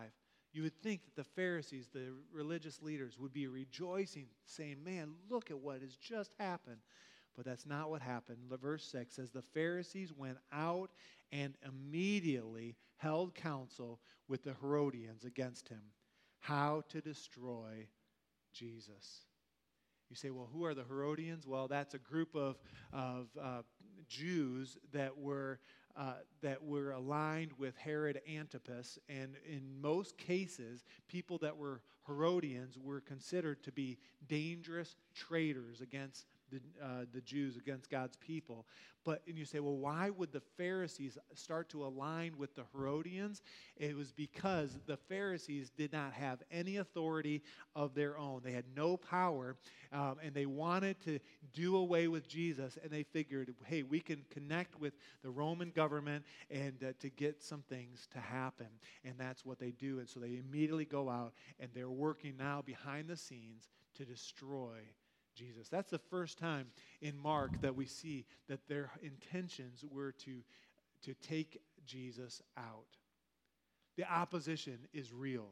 you 0.52 0.62
would 0.62 0.80
think 0.82 1.04
that 1.04 1.16
the 1.16 1.24
Pharisees, 1.24 1.88
the 1.92 2.12
religious 2.32 2.80
leaders, 2.80 3.18
would 3.18 3.32
be 3.32 3.48
rejoicing, 3.48 4.26
saying, 4.44 4.76
Man, 4.84 5.14
look 5.28 5.50
at 5.50 5.58
what 5.58 5.82
has 5.82 5.96
just 5.96 6.32
happened. 6.38 6.78
But 7.36 7.44
that's 7.44 7.66
not 7.66 7.90
what 7.90 8.02
happened. 8.02 8.38
Verse 8.60 8.84
6 8.84 9.14
says, 9.14 9.30
The 9.30 9.42
Pharisees 9.42 10.12
went 10.16 10.38
out 10.52 10.90
and 11.32 11.54
immediately 11.66 12.76
held 12.96 13.34
counsel 13.34 14.00
with 14.28 14.44
the 14.44 14.54
Herodians 14.60 15.24
against 15.24 15.68
him, 15.68 15.82
how 16.40 16.82
to 16.88 17.00
destroy 17.00 17.88
Jesus. 18.52 19.26
You 20.08 20.16
say, 20.16 20.30
well, 20.30 20.48
who 20.52 20.64
are 20.64 20.74
the 20.74 20.84
Herodians? 20.84 21.46
Well, 21.46 21.68
that's 21.68 21.94
a 21.94 21.98
group 21.98 22.34
of, 22.34 22.56
of 22.92 23.28
uh, 23.40 23.62
Jews 24.08 24.78
that 24.92 25.18
were 25.18 25.60
uh, 25.98 26.12
that 26.42 26.62
were 26.62 26.92
aligned 26.92 27.52
with 27.58 27.76
Herod 27.76 28.20
Antipas. 28.32 28.98
And 29.08 29.34
in 29.44 29.80
most 29.80 30.16
cases, 30.16 30.84
people 31.08 31.38
that 31.38 31.56
were 31.56 31.82
Herodians 32.06 32.78
were 32.78 33.00
considered 33.00 33.62
to 33.64 33.72
be 33.72 33.98
dangerous 34.28 34.96
traitors 35.14 35.80
against 35.80 36.26
the, 36.50 36.60
uh, 36.84 37.04
the 37.12 37.20
Jews, 37.20 37.56
against 37.56 37.90
God's 37.90 38.16
people. 38.16 38.66
But, 39.04 39.22
and 39.26 39.38
you 39.38 39.46
say, 39.46 39.60
well, 39.60 39.76
why 39.76 40.10
would 40.10 40.32
the 40.32 40.42
Pharisees 40.58 41.16
start 41.32 41.70
to 41.70 41.84
align 41.84 42.36
with 42.36 42.54
the 42.54 42.64
Herodians? 42.74 43.42
It 43.76 43.96
was 43.96 44.12
because 44.12 44.78
the 44.86 44.98
Pharisees 44.98 45.70
did 45.70 45.92
not 45.92 46.12
have 46.12 46.42
any 46.50 46.76
authority 46.76 47.42
of 47.74 47.94
their 47.94 48.18
own. 48.18 48.42
They 48.44 48.52
had 48.52 48.66
no 48.76 48.96
power, 48.98 49.56
um, 49.92 50.16
and 50.22 50.34
they 50.34 50.44
wanted 50.44 51.00
to 51.04 51.20
do 51.54 51.76
away 51.76 52.08
with 52.08 52.28
Jesus, 52.28 52.76
and 52.82 52.90
they 52.90 53.02
figured, 53.04 53.54
hey, 53.64 53.82
we 53.82 54.00
can 54.00 54.24
connect 54.30 54.78
with 54.78 54.94
the 55.22 55.30
Roman 55.30 55.70
government 55.70 56.24
and 56.50 56.82
uh, 56.82 56.92
to 57.00 57.08
get 57.08 57.42
some 57.42 57.62
things 57.62 58.08
to 58.12 58.18
happen. 58.18 58.68
And 59.04 59.14
that's 59.16 59.44
what 59.44 59.58
they 59.58 59.70
do. 59.70 60.00
And 60.00 60.08
so 60.08 60.20
they 60.20 60.36
immediately 60.36 60.84
go 60.84 61.08
out, 61.08 61.32
and 61.58 61.70
they're 61.72 61.88
working 61.88 62.36
now 62.36 62.62
behind 62.62 63.08
the 63.08 63.16
scenes 63.16 63.70
to 63.94 64.04
destroy 64.04 64.80
Jesus. 65.38 65.68
That's 65.68 65.90
the 65.90 65.98
first 65.98 66.38
time 66.38 66.66
in 67.00 67.16
Mark 67.16 67.60
that 67.60 67.76
we 67.76 67.86
see 67.86 68.26
that 68.48 68.66
their 68.68 68.90
intentions 69.02 69.84
were 69.90 70.12
to, 70.12 70.42
to 71.04 71.14
take 71.14 71.60
Jesus 71.86 72.42
out. 72.56 72.96
The 73.96 74.10
opposition 74.10 74.78
is 74.92 75.12
real. 75.12 75.48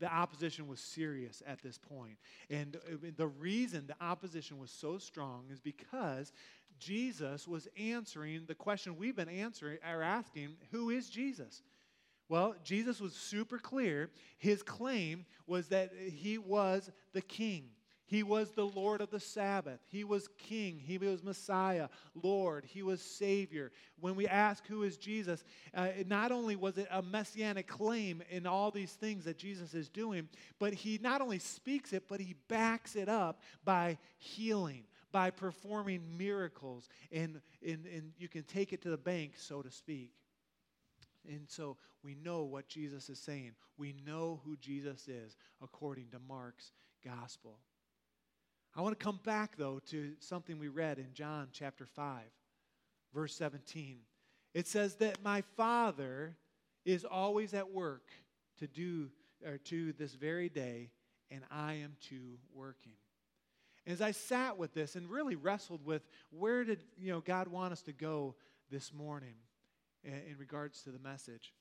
The 0.00 0.12
opposition 0.12 0.66
was 0.66 0.80
serious 0.80 1.42
at 1.46 1.62
this 1.62 1.78
point. 1.78 2.18
And 2.50 2.76
uh, 2.76 2.96
the 3.16 3.28
reason 3.28 3.86
the 3.86 4.04
opposition 4.04 4.58
was 4.58 4.70
so 4.70 4.98
strong 4.98 5.44
is 5.52 5.60
because 5.60 6.32
Jesus 6.78 7.46
was 7.46 7.68
answering 7.78 8.44
the 8.46 8.54
question 8.54 8.96
we've 8.96 9.16
been 9.16 9.28
answering 9.28 9.78
or 9.88 10.02
asking 10.02 10.56
who 10.72 10.90
is 10.90 11.08
Jesus? 11.08 11.62
Well, 12.28 12.54
Jesus 12.64 13.00
was 13.00 13.14
super 13.14 13.58
clear. 13.58 14.10
His 14.38 14.62
claim 14.62 15.26
was 15.46 15.68
that 15.68 15.92
he 15.94 16.38
was 16.38 16.90
the 17.12 17.20
king. 17.20 17.68
He 18.14 18.22
was 18.22 18.52
the 18.52 18.68
Lord 18.68 19.00
of 19.00 19.10
the 19.10 19.18
Sabbath. 19.18 19.80
He 19.90 20.04
was 20.04 20.28
King. 20.38 20.78
He 20.78 20.98
was 20.98 21.24
Messiah, 21.24 21.88
Lord. 22.22 22.64
He 22.64 22.80
was 22.80 23.02
Savior. 23.02 23.72
When 23.98 24.14
we 24.14 24.28
ask 24.28 24.64
who 24.68 24.84
is 24.84 24.96
Jesus, 24.96 25.42
uh, 25.74 25.88
not 26.06 26.30
only 26.30 26.54
was 26.54 26.78
it 26.78 26.86
a 26.92 27.02
messianic 27.02 27.66
claim 27.66 28.22
in 28.30 28.46
all 28.46 28.70
these 28.70 28.92
things 28.92 29.24
that 29.24 29.36
Jesus 29.36 29.74
is 29.74 29.88
doing, 29.88 30.28
but 30.60 30.72
he 30.72 31.00
not 31.02 31.22
only 31.22 31.40
speaks 31.40 31.92
it, 31.92 32.04
but 32.06 32.20
he 32.20 32.36
backs 32.46 32.94
it 32.94 33.08
up 33.08 33.40
by 33.64 33.98
healing, 34.16 34.84
by 35.10 35.30
performing 35.30 36.00
miracles. 36.16 36.88
And, 37.10 37.40
and, 37.66 37.84
and 37.84 38.12
you 38.16 38.28
can 38.28 38.44
take 38.44 38.72
it 38.72 38.80
to 38.82 38.90
the 38.90 38.96
bank, 38.96 39.32
so 39.36 39.60
to 39.60 39.72
speak. 39.72 40.12
And 41.28 41.46
so 41.48 41.78
we 42.04 42.14
know 42.14 42.44
what 42.44 42.68
Jesus 42.68 43.10
is 43.10 43.18
saying. 43.18 43.54
We 43.76 43.92
know 44.06 44.40
who 44.44 44.56
Jesus 44.58 45.08
is 45.08 45.36
according 45.60 46.10
to 46.12 46.20
Mark's 46.28 46.70
gospel. 47.04 47.58
I 48.76 48.80
want 48.80 48.98
to 48.98 49.04
come 49.04 49.20
back, 49.22 49.56
though, 49.56 49.80
to 49.90 50.14
something 50.18 50.58
we 50.58 50.66
read 50.68 50.98
in 50.98 51.12
John 51.14 51.48
chapter 51.52 51.86
5, 51.86 52.22
verse 53.14 53.34
17. 53.36 53.98
It 54.52 54.66
says 54.66 54.96
that 54.96 55.22
my 55.22 55.42
Father 55.56 56.36
is 56.84 57.04
always 57.04 57.54
at 57.54 57.70
work 57.70 58.10
to 58.58 58.66
do, 58.66 59.10
or 59.46 59.58
to 59.58 59.92
this 59.92 60.14
very 60.14 60.48
day, 60.48 60.90
and 61.30 61.42
I 61.52 61.74
am 61.74 61.96
too 62.00 62.38
working. 62.52 62.94
As 63.86 64.00
I 64.00 64.10
sat 64.10 64.58
with 64.58 64.74
this 64.74 64.96
and 64.96 65.08
really 65.08 65.36
wrestled 65.36 65.84
with 65.84 66.02
where 66.30 66.64
did 66.64 66.80
you 66.98 67.12
know 67.12 67.20
God 67.20 67.48
want 67.48 67.72
us 67.72 67.82
to 67.82 67.92
go 67.92 68.34
this 68.70 68.92
morning 68.92 69.34
eh, 70.04 70.30
in 70.30 70.38
regards 70.38 70.82
to 70.82 70.90
the 70.90 70.98
message, 70.98 71.52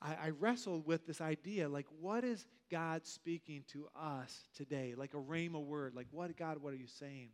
I, 0.00 0.14
I 0.14 0.30
wrestled 0.30 0.86
with 0.86 1.06
this 1.06 1.20
idea 1.20 1.68
like, 1.68 1.86
what 2.00 2.24
is 2.24 2.46
God 2.70 3.06
speaking 3.06 3.64
to 3.72 3.88
us 3.96 4.48
today? 4.54 4.94
Like 4.96 5.14
a 5.14 5.18
rhema 5.18 5.62
word, 5.62 5.94
like, 5.94 6.06
what, 6.10 6.36
God, 6.36 6.58
what 6.62 6.72
are 6.72 6.76
you 6.76 6.86
saying? 6.86 7.30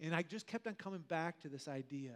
And 0.00 0.14
I 0.14 0.22
just 0.22 0.46
kept 0.46 0.66
on 0.66 0.74
coming 0.74 1.04
back 1.08 1.40
to 1.40 1.48
this 1.48 1.68
idea 1.68 2.12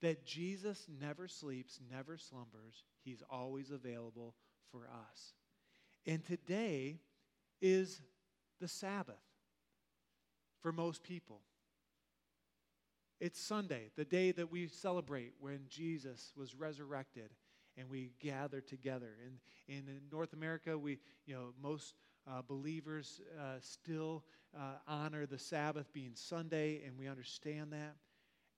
that 0.00 0.24
Jesus 0.24 0.86
never 1.00 1.28
sleeps, 1.28 1.78
never 1.90 2.18
slumbers. 2.18 2.84
He's 3.04 3.22
always 3.30 3.70
available 3.70 4.34
for 4.70 4.88
us. 4.88 5.34
And 6.06 6.24
today 6.24 6.98
is 7.60 8.00
the 8.60 8.68
Sabbath 8.68 9.14
for 10.60 10.72
most 10.72 11.02
people. 11.02 11.40
It's 13.20 13.40
Sunday, 13.40 13.90
the 13.96 14.04
day 14.04 14.32
that 14.32 14.50
we 14.50 14.66
celebrate 14.66 15.34
when 15.38 15.60
Jesus 15.68 16.32
was 16.36 16.56
resurrected 16.56 17.30
and 17.76 17.88
we 17.88 18.12
gather 18.20 18.60
together. 18.60 19.10
And, 19.24 19.38
in 19.68 19.84
North 20.10 20.32
America, 20.32 20.76
we, 20.76 20.98
you 21.24 21.34
know, 21.34 21.54
most 21.62 21.94
uh, 22.28 22.42
believers 22.46 23.20
uh, 23.40 23.54
still 23.60 24.24
uh, 24.56 24.74
honor 24.86 25.24
the 25.24 25.38
Sabbath 25.38 25.92
being 25.92 26.12
Sunday, 26.14 26.82
and 26.84 26.98
we 26.98 27.08
understand 27.08 27.72
that. 27.72 27.96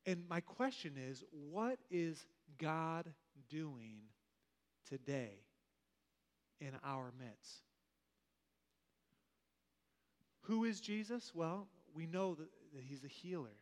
And 0.07 0.24
my 0.29 0.40
question 0.40 0.94
is 0.96 1.22
what 1.31 1.79
is 1.90 2.27
God 2.59 3.12
doing 3.48 4.00
today 4.88 5.44
in 6.61 6.72
our 6.85 7.12
midst? 7.18 7.62
Who 10.42 10.64
is 10.64 10.81
Jesus? 10.81 11.33
Well, 11.35 11.68
we 11.94 12.07
know 12.07 12.35
that 12.35 12.48
he's 12.83 13.05
a 13.05 13.09
healer, 13.09 13.57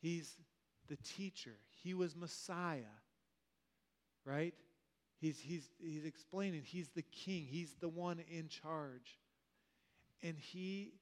he's 0.00 0.36
the 0.88 0.96
teacher, 0.96 1.56
he 1.82 1.94
was 1.94 2.14
Messiah 2.14 2.98
right? 4.24 4.54
He's, 5.20 5.38
he's, 5.38 5.68
he's 5.78 6.04
explaining 6.04 6.62
he's 6.64 6.88
the 6.88 7.02
king, 7.02 7.46
he's 7.48 7.74
the 7.80 7.88
one 7.88 8.20
in 8.30 8.48
charge. 8.48 9.18
And 10.22 10.36
he 10.36 10.92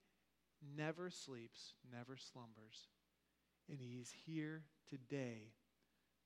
never 0.77 1.11
sleeps, 1.11 1.75
never 1.93 2.17
slumbers. 2.17 2.89
And 3.69 3.79
he's 3.81 4.13
here 4.27 4.63
today 4.89 5.53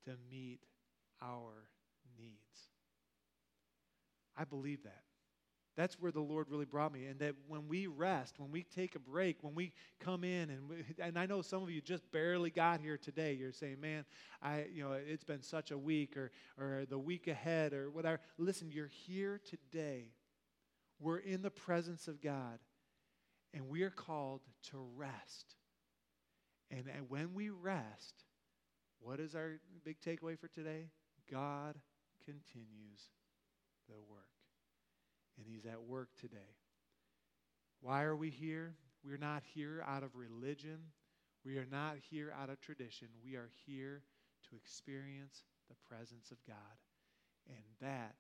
to 0.05 0.13
meet 0.31 0.61
our 1.23 1.69
needs. 2.19 2.69
I 4.37 4.45
believe 4.45 4.83
that. 4.85 5.03
That's 5.77 6.01
where 6.01 6.13
the 6.13 6.21
Lord 6.21 6.47
really 6.51 6.65
brought 6.65 6.93
me. 6.93 7.07
And 7.07 7.19
that 7.19 7.35
when 7.49 7.67
we 7.67 7.87
rest, 7.89 8.39
when 8.39 8.53
we 8.53 8.63
take 8.63 8.95
a 8.95 9.01
break, 9.01 9.43
when 9.43 9.55
we 9.55 9.73
come 9.99 10.23
in, 10.23 10.51
and, 10.51 10.69
we, 10.69 10.85
and 11.01 11.19
I 11.19 11.27
know 11.27 11.43
some 11.43 11.63
of 11.63 11.71
you 11.71 11.81
just 11.81 12.11
barely 12.13 12.51
got 12.51 12.81
here 12.81 12.97
today, 12.97 13.33
you're 13.35 13.53
saying, 13.53 13.81
man, 13.81 14.05
I, 14.41 14.67
you 14.73 14.85
know, 14.85 14.93
it's 14.93 15.25
been 15.25 15.43
such 15.43 15.73
a 15.73 15.79
week 15.79 16.17
or, 16.17 16.31
or 16.59 16.85
the 16.89 16.99
week 16.99 17.27
ahead 17.27 17.73
or 17.73 17.91
whatever. 17.91 18.21
Listen, 18.39 18.71
you're 18.71 18.87
here 18.87 19.41
today. 19.45 20.13
We're 21.01 21.19
in 21.19 21.43
the 21.43 21.51
presence 21.51 22.07
of 22.07 22.21
God, 22.21 22.61
and 23.53 23.69
we 23.69 23.83
are 23.83 23.91
called 23.91 24.43
to 24.71 24.79
rest. 24.97 25.57
And, 26.71 26.85
and 26.95 27.11
when 27.11 27.35
we 27.35 27.51
rest, 27.51 28.15
what 29.01 29.19
is 29.19 29.35
our 29.35 29.59
big 29.85 29.97
takeaway 30.01 30.39
for 30.39 30.49
today? 30.49 30.87
God 31.31 31.75
continues 32.25 33.11
the 33.89 33.97
work 34.09 34.34
and 35.39 35.47
He's 35.47 35.67
at 35.67 35.83
work 35.83 36.09
today. 36.21 36.57
Why 37.81 38.03
are 38.03 38.17
we 38.17 38.31
here? 38.31 38.75
We're 39.05 39.19
not 39.19 39.43
here 39.55 39.85
out 39.87 40.03
of 40.03 40.17
religion. 40.17 40.79
We 41.45 41.59
are 41.59 41.67
not 41.71 41.97
here 42.11 42.33
out 42.41 42.49
of 42.49 42.61
tradition. 42.61 43.09
We 43.23 43.37
are 43.37 43.51
here 43.67 44.03
to 44.49 44.57
experience 44.57 45.43
the 45.69 45.77
presence 45.89 46.31
of 46.31 46.39
God. 46.47 46.57
And 47.47 47.65
that 47.83 48.15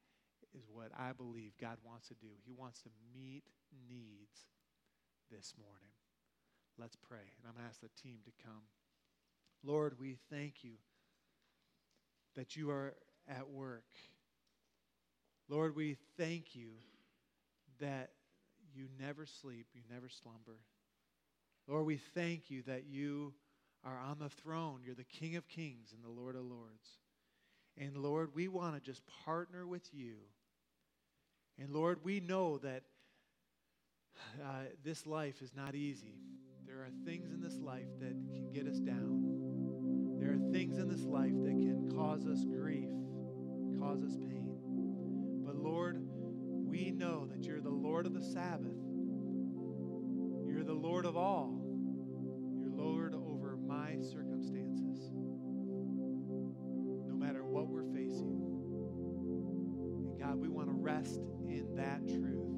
is 0.55 0.65
what 0.71 0.91
I 0.99 1.13
believe 1.13 1.53
God 1.59 1.79
wants 1.85 2.09
to 2.09 2.15
do. 2.15 2.29
He 2.45 2.53
wants 2.53 2.83
to 2.83 2.91
meet 3.15 3.45
needs 3.89 4.49
this 5.31 5.55
morning. 5.59 5.95
Let's 6.79 6.97
pray. 6.97 7.19
And 7.39 7.49
I'm 7.49 7.55
going 7.55 7.65
to 7.65 7.69
ask 7.71 7.81
the 7.81 7.89
team 8.03 8.19
to 8.25 8.45
come. 8.45 8.63
Lord, 9.65 9.95
we 9.99 10.19
thank 10.31 10.63
you 10.63 10.75
that 12.37 12.57
you 12.57 12.71
are 12.71 12.95
at 13.29 13.49
work. 13.49 13.85
Lord, 15.49 15.75
we 15.75 15.97
thank 16.19 16.55
you 16.55 16.73
that 17.81 18.11
you 18.75 18.87
never 19.01 19.27
sleep, 19.27 19.67
you 19.75 19.83
never 19.91 20.09
slumber. 20.09 20.59
Lord, 21.69 21.87
we 21.87 21.97
thank 21.97 22.51
you 22.51 22.63
that 22.63 22.85
you 22.87 23.33
are 23.85 23.99
on 23.99 24.19
the 24.19 24.29
throne. 24.29 24.81
You're 24.85 24.95
the 24.95 25.05
King 25.05 25.37
of 25.37 25.49
kings 25.49 25.93
and 25.95 26.03
the 26.03 26.21
Lord 26.21 26.37
of 26.37 26.43
lords. 26.43 26.89
And 27.77 27.97
Lord, 27.97 28.31
we 28.35 28.49
want 28.49 28.75
to 28.75 28.81
just 28.81 29.03
partner 29.25 29.67
with 29.67 29.89
you. 29.93 30.15
And 31.59 31.71
Lord, 31.71 32.01
we 32.05 32.21
know 32.21 32.59
that 32.59 32.83
uh, 34.43 34.65
this 34.85 35.07
life 35.07 35.43
is 35.43 35.53
not 35.55 35.75
easy. 35.75 36.15
There 36.67 36.77
are 36.77 36.91
things 37.05 37.31
in 37.31 37.41
this 37.41 37.59
life 37.59 37.89
that 38.01 38.13
can 38.33 38.51
get 38.53 38.67
us 38.67 38.79
down. 38.79 40.19
There 40.19 40.33
are 40.33 40.53
things 40.53 40.79
in 40.79 40.89
this 40.89 41.05
life 41.05 41.35
that 41.43 41.51
can 41.51 41.93
cause 41.95 42.27
us 42.27 42.45
grief, 42.45 42.89
cause 43.79 44.03
us 44.03 44.17
pain. 44.17 44.51
But 45.45 45.57
Lord, 45.57 46.04
we 46.75 46.91
know 46.91 47.25
that 47.27 47.45
you're 47.45 47.61
the 47.61 47.71
Lord 47.71 48.05
of 48.05 48.15
the 48.15 48.21
Sabbath. 48.21 48.75
You're 50.45 50.65
the 50.65 50.73
Lord 50.75 51.07
of 51.07 51.17
all. 51.17 51.63
You're 52.59 52.69
Lord 52.69 53.15
over 53.15 53.57
my 53.57 53.99
circumstances, 54.01 55.13
no 57.07 57.15
matter 57.15 57.45
what 57.45 57.69
we're 57.69 57.85
facing. 57.95 58.41
And 60.09 60.19
God, 60.19 60.35
we 60.35 60.49
want 60.49 60.67
to 60.67 60.75
rest 60.75 61.21
in 61.47 61.77
that 61.77 62.09
truth 62.09 62.54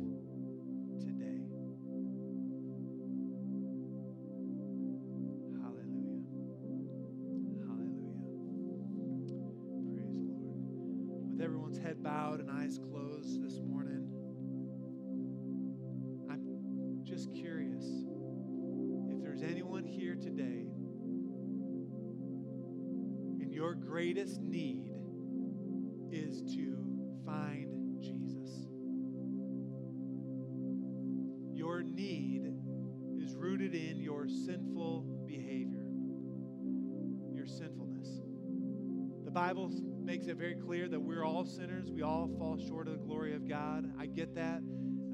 Bible 39.37 39.70
makes 40.03 40.29
it 40.29 40.38
very 40.38 40.55
clear 40.55 40.88
that 40.88 40.99
we're 40.99 41.22
all 41.22 41.44
sinners. 41.44 41.90
We 41.90 42.01
all 42.01 42.27
fall 42.38 42.57
short 42.57 42.88
of 42.88 42.94
the 42.94 43.07
glory 43.07 43.35
of 43.35 43.46
God. 43.46 43.92
I 44.01 44.07
get 44.07 44.35
that. 44.35 44.62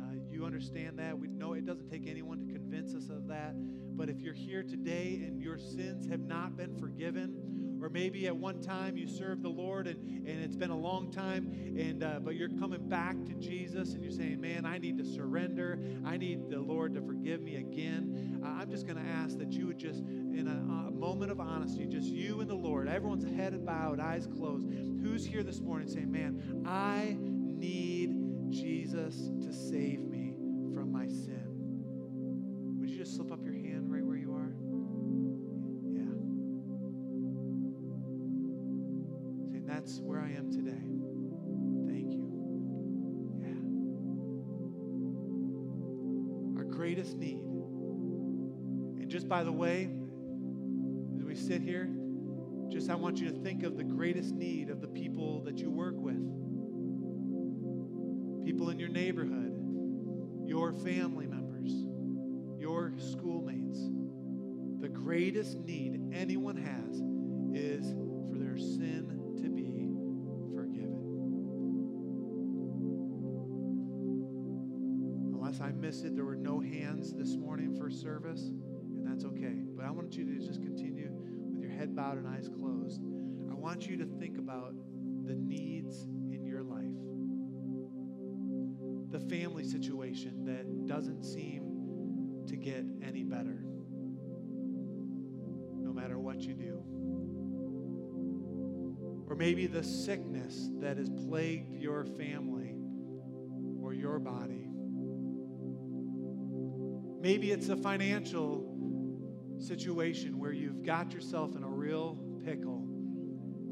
Uh, 0.01 0.15
you 0.31 0.45
understand 0.45 1.01
that. 1.01 1.19
We 1.19 1.27
know 1.27 1.55
it 1.55 1.67
doesn't 1.67 1.91
take 1.91 2.07
anyone 2.07 2.39
to 2.39 2.53
convince 2.53 2.95
us 2.95 3.09
of 3.09 3.27
that. 3.27 3.55
But 3.97 4.09
if 4.09 4.21
you're 4.21 4.33
here 4.33 4.63
today 4.63 5.25
and 5.27 5.43
your 5.43 5.59
sins 5.59 6.09
have 6.09 6.21
not 6.21 6.57
been 6.57 6.79
forgiven, 6.79 7.35
or 7.83 7.89
maybe 7.89 8.27
at 8.27 8.37
one 8.37 8.61
time 8.61 8.97
you 8.97 9.07
served 9.07 9.43
the 9.43 9.49
Lord 9.49 9.87
and, 9.87 10.27
and 10.27 10.43
it's 10.43 10.57
been 10.57 10.71
a 10.71 10.77
long 10.77 11.11
time, 11.11 11.75
and 11.79 12.05
uh, 12.05 12.21
but 12.23 12.37
you're 12.37 12.49
coming 12.49 12.89
back 12.89 13.17
to 13.25 13.35
Jesus 13.35 13.95
and 13.95 14.03
you're 14.03 14.13
saying, 14.13 14.41
"Man, 14.41 14.65
I 14.65 14.79
need 14.79 14.99
to 14.99 15.05
surrender. 15.05 15.79
I 16.05 16.17
need 16.17 16.49
the 16.49 16.61
Lord 16.61 16.95
to 16.95 17.03
forgive 17.03 17.43
me 17.43 17.57
again." 17.57 18.41
Uh, 18.45 18.49
I'm 18.49 18.71
just 18.71 18.87
going 18.87 19.03
to 19.03 19.11
ask 19.11 19.39
that 19.39 19.53
you 19.53 19.67
would 19.67 19.79
just, 19.79 20.01
in 20.01 20.47
a, 20.49 20.89
a 20.89 20.91
moment 20.91 21.33
of 21.33 21.41
honesty, 21.41 21.87
just 21.87 22.09
you 22.09 22.41
and 22.41 22.49
the 22.49 22.55
Lord, 22.55 22.89
everyone's 22.89 23.25
head 23.25 23.65
bowed, 23.65 24.01
eyes 24.01 24.27
closed. 24.27 24.67
Who's 25.03 25.25
here 25.25 25.43
this 25.43 25.61
morning 25.61 25.89
saying, 25.89 26.11
"Man, 26.11 26.65
I 26.67 27.17
need 27.19 28.15
Jesus 28.51 29.31
to 29.43 29.53
save 29.53 30.01
me 30.01 30.12
just 52.83 52.91
I 52.91 52.97
want 52.97 53.19
you 53.19 53.31
to 53.31 53.39
think 53.45 53.63
of 53.63 53.77
the 53.77 53.85
greatest 53.85 54.35
need 54.35 54.69
of 54.69 54.81
the 54.81 54.89
people 54.89 55.41
that 55.45 55.59
you 55.59 55.71
work 55.71 55.95
with. 55.97 56.17
People 58.45 58.71
in 58.71 58.81
your 58.81 58.89
neighborhood, 58.89 59.55
your 60.45 60.73
family 60.73 61.29
members, 61.29 61.71
your 62.61 62.93
schoolmates. 62.99 63.79
The 64.81 64.89
greatest 64.89 65.61
need 65.61 66.01
anyone 66.13 66.57
has 66.57 66.97
is 67.55 67.93
for 68.29 68.37
their 68.37 68.59
sin 68.59 69.37
to 69.41 69.49
be 69.49 69.87
forgiven. 70.53 70.99
Unless 75.37 75.61
I 75.61 75.71
miss 75.71 76.03
it, 76.03 76.17
there 76.17 76.25
were 76.25 76.35
no 76.35 76.59
hands 76.59 77.13
this 77.13 77.37
morning 77.37 77.77
for 77.77 77.91
service, 77.91 78.41
and 78.41 79.07
that's 79.07 79.25
okay. 79.25 79.63
But 79.77 79.85
I 79.85 79.93
want 79.93 80.17
you 80.17 80.25
to 80.25 80.45
just 80.45 80.61
continue 80.61 81.02
head 81.83 81.97
bowed 81.97 82.17
and 82.17 82.29
eyes 82.29 82.49
closed. 82.49 83.03
I 83.51 83.55
want 83.55 83.89
you 83.89 83.97
to 83.97 84.05
think 84.05 84.39
about 84.39 84.73
the 85.27 85.35
needs 85.35 86.05
in 86.31 86.47
your 86.47 86.63
life. 86.63 86.87
The 89.11 89.19
family 89.29 89.65
situation 89.65 90.45
that 90.45 90.87
doesn't 90.87 91.25
seem 91.25 92.45
to 92.47 92.55
get 92.55 92.85
any 93.05 93.25
better, 93.25 93.65
no 95.77 95.93
matter 95.93 96.21
what 96.21 96.43
you 96.43 96.55
do. 96.55 96.85
Or 99.29 99.35
maybe 99.35 99.67
the 99.67 99.83
sickness 99.83 100.69
that 100.79 100.99
has 100.99 101.11
plagued 101.11 101.73
your 101.73 102.05
family 102.05 102.77
or 103.83 103.93
your 103.93 104.21
body. 104.21 104.69
Maybe 107.21 107.51
it's 107.51 107.71
a 107.71 107.77
financial 107.77 108.73
situation 109.59 110.39
where 110.39 110.53
you've 110.53 110.83
got 110.83 111.13
yourself 111.13 111.55
in 111.55 111.62
real 111.83 112.17
pickle 112.45 112.87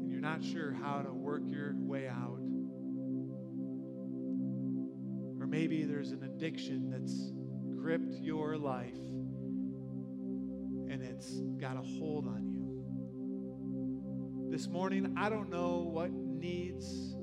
and 0.01 0.11
you're 0.11 0.19
not 0.19 0.43
sure 0.43 0.73
how 0.73 1.01
to 1.01 1.13
work 1.13 1.43
your 1.45 1.73
way 1.77 2.09
out. 2.09 2.41
Or 5.39 5.47
maybe 5.47 5.85
there's 5.85 6.11
an 6.11 6.23
addiction 6.23 6.89
that's 6.89 7.31
gripped 7.77 8.15
your 8.15 8.57
life 8.57 8.99
and 10.89 11.01
it's 11.01 11.39
got 11.57 11.77
a 11.77 11.81
hold 11.81 12.27
on 12.27 12.43
you. 12.49 12.83
This 14.51 14.67
morning, 14.67 15.15
I 15.17 15.29
don't 15.29 15.49
know 15.49 15.77
what 15.77 16.11
needs 16.11 17.15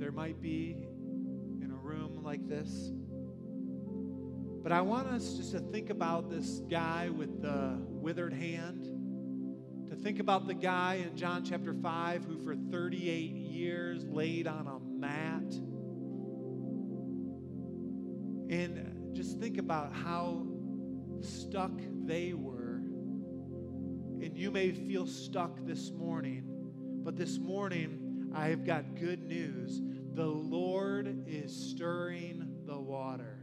there 0.00 0.10
might 0.10 0.40
be 0.42 0.84
in 1.62 1.70
a 1.70 1.76
room 1.76 2.24
like 2.24 2.48
this. 2.48 2.90
But 4.64 4.72
I 4.72 4.80
want 4.80 5.06
us 5.06 5.34
just 5.34 5.52
to 5.52 5.60
think 5.60 5.90
about 5.90 6.28
this 6.28 6.60
guy 6.68 7.08
with 7.08 7.40
the 7.40 7.78
withered 7.86 8.32
hand, 8.32 8.97
think 10.02 10.20
about 10.20 10.46
the 10.46 10.54
guy 10.54 11.04
in 11.06 11.16
John 11.16 11.44
chapter 11.44 11.74
5 11.74 12.24
who 12.24 12.38
for 12.38 12.54
38 12.70 13.32
years 13.32 14.04
laid 14.04 14.46
on 14.46 14.66
a 14.66 14.78
mat. 14.78 15.52
And 18.50 19.14
just 19.14 19.38
think 19.40 19.58
about 19.58 19.92
how 19.92 20.46
stuck 21.20 21.72
they 22.04 22.32
were. 22.32 22.76
And 24.20 24.36
you 24.36 24.50
may 24.50 24.70
feel 24.72 25.06
stuck 25.06 25.66
this 25.66 25.90
morning, 25.90 26.44
but 27.04 27.16
this 27.16 27.38
morning 27.38 28.30
I've 28.34 28.64
got 28.64 28.94
good 28.94 29.22
news. 29.22 29.80
The 30.14 30.26
Lord 30.26 31.24
is 31.26 31.52
stirring 31.70 32.62
the 32.66 32.78
water. 32.78 33.38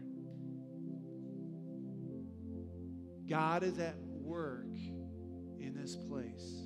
God 3.28 3.64
is 3.64 3.80
at 3.80 3.98
work 3.98 4.65
this 5.86 5.96
place. 5.96 6.66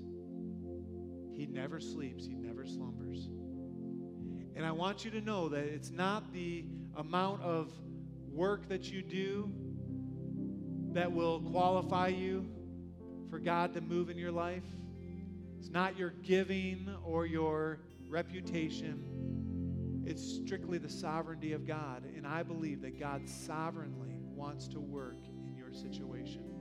He 1.34 1.46
never 1.46 1.82
sleeps, 1.82 2.26
He 2.26 2.36
never 2.36 2.66
slumbers. 2.66 3.28
And 4.56 4.66
I 4.66 4.72
want 4.72 5.04
you 5.04 5.12
to 5.12 5.20
know 5.20 5.50
that 5.50 5.66
it's 5.66 5.92
not 5.92 6.32
the 6.32 6.64
amount 6.96 7.42
of 7.42 7.70
work 8.32 8.70
that 8.70 8.90
you 8.90 9.02
do 9.02 9.52
that 10.94 11.12
will 11.12 11.42
qualify 11.42 12.08
you 12.08 12.46
for 13.30 13.40
God 13.40 13.74
to 13.74 13.82
move 13.82 14.10
in 14.10 14.18
your 14.18 14.32
life. 14.32 14.64
It's 15.58 15.70
not 15.70 15.98
your 15.98 16.12
giving 16.24 16.90
or 17.04 17.26
your 17.26 17.80
reputation. 18.08 19.04
It's 20.06 20.24
strictly 20.46 20.78
the 20.78 20.90
sovereignty 20.90 21.52
of 21.52 21.68
God. 21.68 22.06
And 22.16 22.26
I 22.26 22.42
believe 22.42 22.82
that 22.84 22.98
God 22.98 23.28
sovereignly 23.28 24.22
wants 24.34 24.70
to 24.70 24.80
work 24.80 25.20
in 25.46 25.58
your 25.58 25.74
situation. 25.74 26.59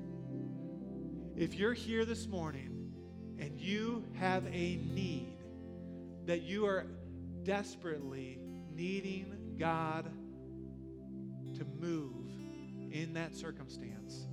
If 1.39 1.55
you're 1.55 1.73
here 1.73 2.05
this 2.05 2.27
morning 2.27 2.91
and 3.39 3.61
you 3.61 4.03
have 4.15 4.45
a 4.47 4.81
need, 4.93 5.37
that 6.27 6.43
you 6.43 6.67
are 6.67 6.85
desperately 7.45 8.41
needing 8.75 9.55
God 9.57 10.11
to 11.57 11.65
move 11.81 12.27
in 12.91 13.13
that 13.15 13.37
circumstance, 13.37 14.27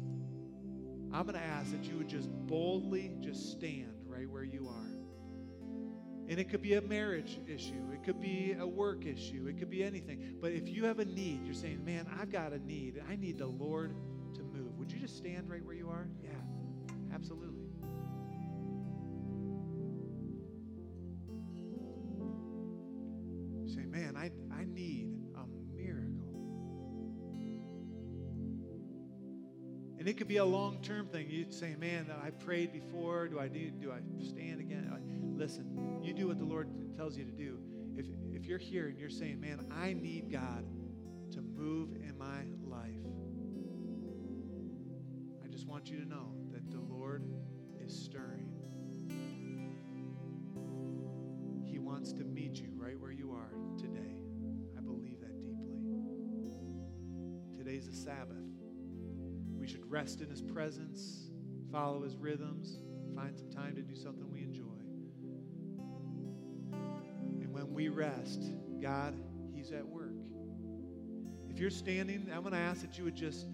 I'm 1.13 1.27
going 1.27 1.35
to 1.35 1.45
ask 1.45 1.69
that 1.73 1.83
you 1.83 1.95
would 1.99 2.09
just 2.09 2.27
boldly 2.47 3.11
just 3.19 3.51
stand 3.51 3.93
right 4.07 4.27
where 4.27 4.43
you 4.43 4.67
are. 4.67 6.27
And 6.27 6.39
it 6.39 6.49
could 6.49 6.63
be 6.63 6.73
a 6.73 6.81
marriage 6.81 7.39
issue. 7.45 7.87
It 7.93 8.03
could 8.03 8.19
be 8.19 8.55
a 8.59 8.65
work 8.65 9.05
issue. 9.05 9.45
It 9.47 9.59
could 9.59 9.69
be 9.69 9.83
anything. 9.83 10.37
But 10.41 10.53
if 10.53 10.67
you 10.67 10.85
have 10.85 10.97
a 10.97 11.05
need, 11.05 11.45
you're 11.45 11.53
saying, 11.53 11.85
man, 11.85 12.07
I've 12.19 12.31
got 12.31 12.51
a 12.51 12.57
need. 12.57 12.99
I 13.07 13.15
need 13.15 13.37
the 13.37 13.45
Lord 13.45 13.95
to 14.33 14.41
move. 14.41 14.75
Would 14.79 14.91
you 14.91 14.97
just 14.97 15.17
stand 15.17 15.51
right 15.51 15.63
where 15.63 15.75
you 15.75 15.87
are? 15.87 16.07
Yeah, 16.23 16.31
absolutely. 17.15 17.63
You 23.63 23.73
say, 23.73 23.85
man, 23.85 24.15
I, 24.17 24.31
I 24.53 24.65
need 24.65 25.11
a 25.35 25.47
miracle. 25.75 26.11
And 29.97 30.07
it 30.07 30.17
could 30.17 30.27
be 30.27 30.37
a 30.37 30.45
long 30.45 30.81
term 30.81 31.07
thing. 31.07 31.27
You'd 31.29 31.53
say, 31.53 31.75
man, 31.79 32.07
that 32.07 32.19
I 32.23 32.31
prayed 32.31 32.73
before. 32.73 33.27
Do 33.29 33.39
I 33.39 33.47
need, 33.47 33.79
do 33.79 33.91
I 33.91 34.01
stand 34.23 34.59
again? 34.59 34.91
Listen, 35.37 35.99
you 36.03 36.13
do 36.13 36.27
what 36.27 36.37
the 36.37 36.45
Lord 36.45 36.69
tells 36.95 37.17
you 37.17 37.23
to 37.23 37.31
do. 37.31 37.59
If, 37.97 38.05
if 38.33 38.45
you're 38.45 38.59
here 38.59 38.87
and 38.87 38.99
you're 38.99 39.09
saying, 39.09 39.39
man, 39.39 39.65
I 39.71 39.93
need 39.93 40.31
God 40.31 40.65
to 41.31 41.41
move 41.41 41.95
in 41.95 42.17
my 42.17 42.43
life, 42.63 42.91
I 45.43 45.47
just 45.47 45.65
want 45.65 45.89
you 45.89 45.97
to 45.99 46.05
know 46.05 46.33
that 46.51 46.69
the 46.69 46.79
Lord 46.79 47.04
is 47.79 47.93
stirring. 47.93 48.49
He 51.63 51.79
wants 51.79 52.13
to 52.13 52.23
meet 52.23 52.61
you 52.61 52.71
right 52.75 52.99
where 52.99 53.11
you 53.11 53.31
are 53.31 53.51
today. 53.77 54.15
I 54.77 54.81
believe 54.81 55.19
that 55.21 55.43
deeply. 55.43 55.77
Today's 57.57 57.87
a 57.87 57.93
Sabbath. 57.93 58.37
We 59.57 59.67
should 59.67 59.89
rest 59.89 60.21
in 60.21 60.29
His 60.29 60.41
presence, 60.41 61.29
follow 61.71 62.03
His 62.03 62.17
rhythms, 62.17 62.79
find 63.15 63.37
some 63.37 63.49
time 63.49 63.75
to 63.75 63.81
do 63.81 63.95
something 63.95 64.29
we 64.31 64.41
enjoy 64.41 64.63
And 67.41 67.53
when 67.53 67.73
we 67.73 67.89
rest, 67.89 68.43
God, 68.81 69.15
He's 69.53 69.71
at 69.71 69.85
work. 69.85 70.15
If 71.49 71.59
you're 71.59 71.69
standing, 71.69 72.29
I'm 72.33 72.41
going 72.41 72.53
to 72.53 72.59
ask 72.59 72.81
that 72.81 72.97
you 72.97 73.05
would 73.05 73.15
just 73.15 73.47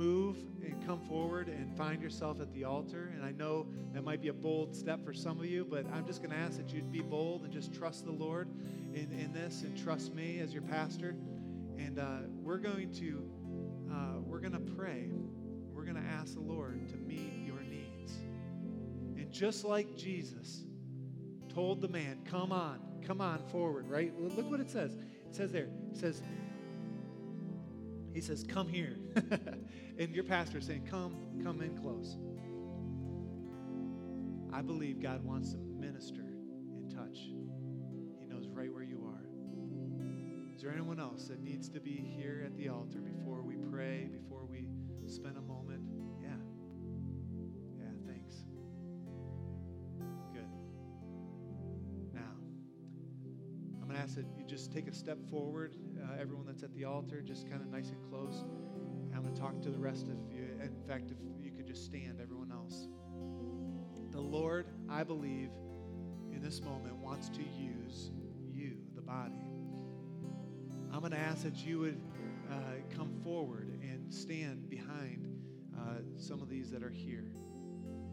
move 0.00 0.38
and 0.64 0.84
come 0.86 0.98
forward 0.98 1.48
and 1.48 1.76
find 1.76 2.02
yourself 2.02 2.40
at 2.40 2.50
the 2.54 2.64
altar. 2.64 3.12
And 3.14 3.22
I 3.22 3.32
know 3.32 3.66
that 3.92 4.02
might 4.02 4.22
be 4.22 4.28
a 4.28 4.32
bold 4.32 4.74
step 4.74 5.04
for 5.04 5.12
some 5.12 5.38
of 5.38 5.44
you, 5.44 5.66
but 5.68 5.84
I'm 5.92 6.06
just 6.06 6.22
going 6.22 6.30
to 6.30 6.38
ask 6.38 6.56
that 6.56 6.72
you'd 6.72 6.90
be 6.90 7.02
bold 7.02 7.44
and 7.44 7.52
just 7.52 7.74
trust 7.74 8.06
the 8.06 8.12
Lord 8.12 8.48
in, 8.94 9.12
in 9.12 9.30
this 9.34 9.62
and 9.62 9.76
trust 9.76 10.14
me 10.14 10.40
as 10.40 10.54
your 10.54 10.62
pastor. 10.62 11.14
And 11.78 11.98
uh, 11.98 12.20
we're 12.42 12.58
going 12.58 12.92
to 12.94 13.30
uh, 13.92 14.20
we're 14.24 14.40
going 14.40 14.52
to 14.52 14.72
pray. 14.74 15.10
We're 15.74 15.84
going 15.84 15.96
to 15.96 16.08
ask 16.08 16.34
the 16.34 16.40
Lord 16.40 16.88
to 16.88 16.96
meet 16.96 17.44
your 17.44 17.60
needs. 17.60 18.12
And 19.18 19.30
just 19.30 19.64
like 19.64 19.96
Jesus 19.96 20.64
told 21.52 21.82
the 21.82 21.88
man, 21.88 22.20
"Come 22.24 22.52
on, 22.52 22.78
come 23.06 23.20
on 23.20 23.42
forward, 23.50 23.86
right? 23.88 24.12
Look 24.18 24.50
what 24.50 24.60
it 24.60 24.70
says. 24.70 24.94
It 24.94 25.34
says 25.34 25.52
there, 25.52 25.68
it 25.92 25.96
says, 25.96 26.22
he 28.20 28.26
says, 28.26 28.44
come 28.46 28.68
here. 28.68 28.98
and 29.98 30.14
your 30.14 30.24
pastor 30.24 30.58
is 30.58 30.66
saying, 30.66 30.86
come, 30.90 31.16
come 31.42 31.62
in 31.62 31.74
close. 31.78 32.18
I 34.52 34.60
believe 34.60 35.00
God 35.00 35.24
wants 35.24 35.52
to 35.52 35.56
minister 35.56 36.20
and 36.20 36.94
touch. 36.94 37.16
He 38.20 38.26
knows 38.26 38.46
right 38.48 38.70
where 38.70 38.82
you 38.82 39.02
are. 39.06 39.24
Is 40.54 40.60
there 40.60 40.70
anyone 40.70 41.00
else 41.00 41.28
that 41.28 41.42
needs 41.42 41.70
to 41.70 41.80
be 41.80 41.96
here 42.14 42.42
at 42.44 42.54
the 42.58 42.68
altar 42.68 42.98
before 42.98 43.40
we 43.40 43.56
pray, 43.56 44.10
before 44.12 44.44
we 44.44 44.66
spend 45.06 45.38
a 45.38 45.40
take 54.70 54.88
a 54.88 54.94
step 54.94 55.18
forward. 55.28 55.74
Uh, 56.02 56.20
everyone 56.20 56.46
that's 56.46 56.62
at 56.62 56.72
the 56.74 56.84
altar, 56.84 57.20
just 57.20 57.48
kind 57.48 57.60
of 57.60 57.68
nice 57.68 57.90
and 57.90 58.02
close. 58.08 58.44
I'm 59.14 59.22
going 59.22 59.34
to 59.34 59.40
talk 59.40 59.60
to 59.62 59.70
the 59.70 59.78
rest 59.78 60.08
of 60.08 60.16
you. 60.32 60.48
In 60.62 60.82
fact, 60.86 61.10
if 61.10 61.16
you 61.42 61.50
could 61.50 61.66
just 61.66 61.84
stand, 61.84 62.20
everyone 62.22 62.52
else. 62.52 62.88
The 64.12 64.20
Lord, 64.20 64.66
I 64.88 65.02
believe, 65.02 65.50
in 66.32 66.40
this 66.42 66.62
moment 66.62 66.96
wants 66.96 67.28
to 67.30 67.42
use 67.42 68.10
you, 68.52 68.76
the 68.94 69.02
body. 69.02 69.42
I'm 70.92 71.00
going 71.00 71.12
to 71.12 71.18
ask 71.18 71.42
that 71.42 71.56
you 71.64 71.80
would 71.80 72.00
uh, 72.50 72.54
come 72.96 73.12
forward 73.22 73.78
and 73.82 74.12
stand 74.12 74.68
behind 74.68 75.26
uh, 75.76 75.98
some 76.16 76.42
of 76.42 76.48
these 76.48 76.70
that 76.70 76.82
are 76.82 76.90
here. 76.90 77.32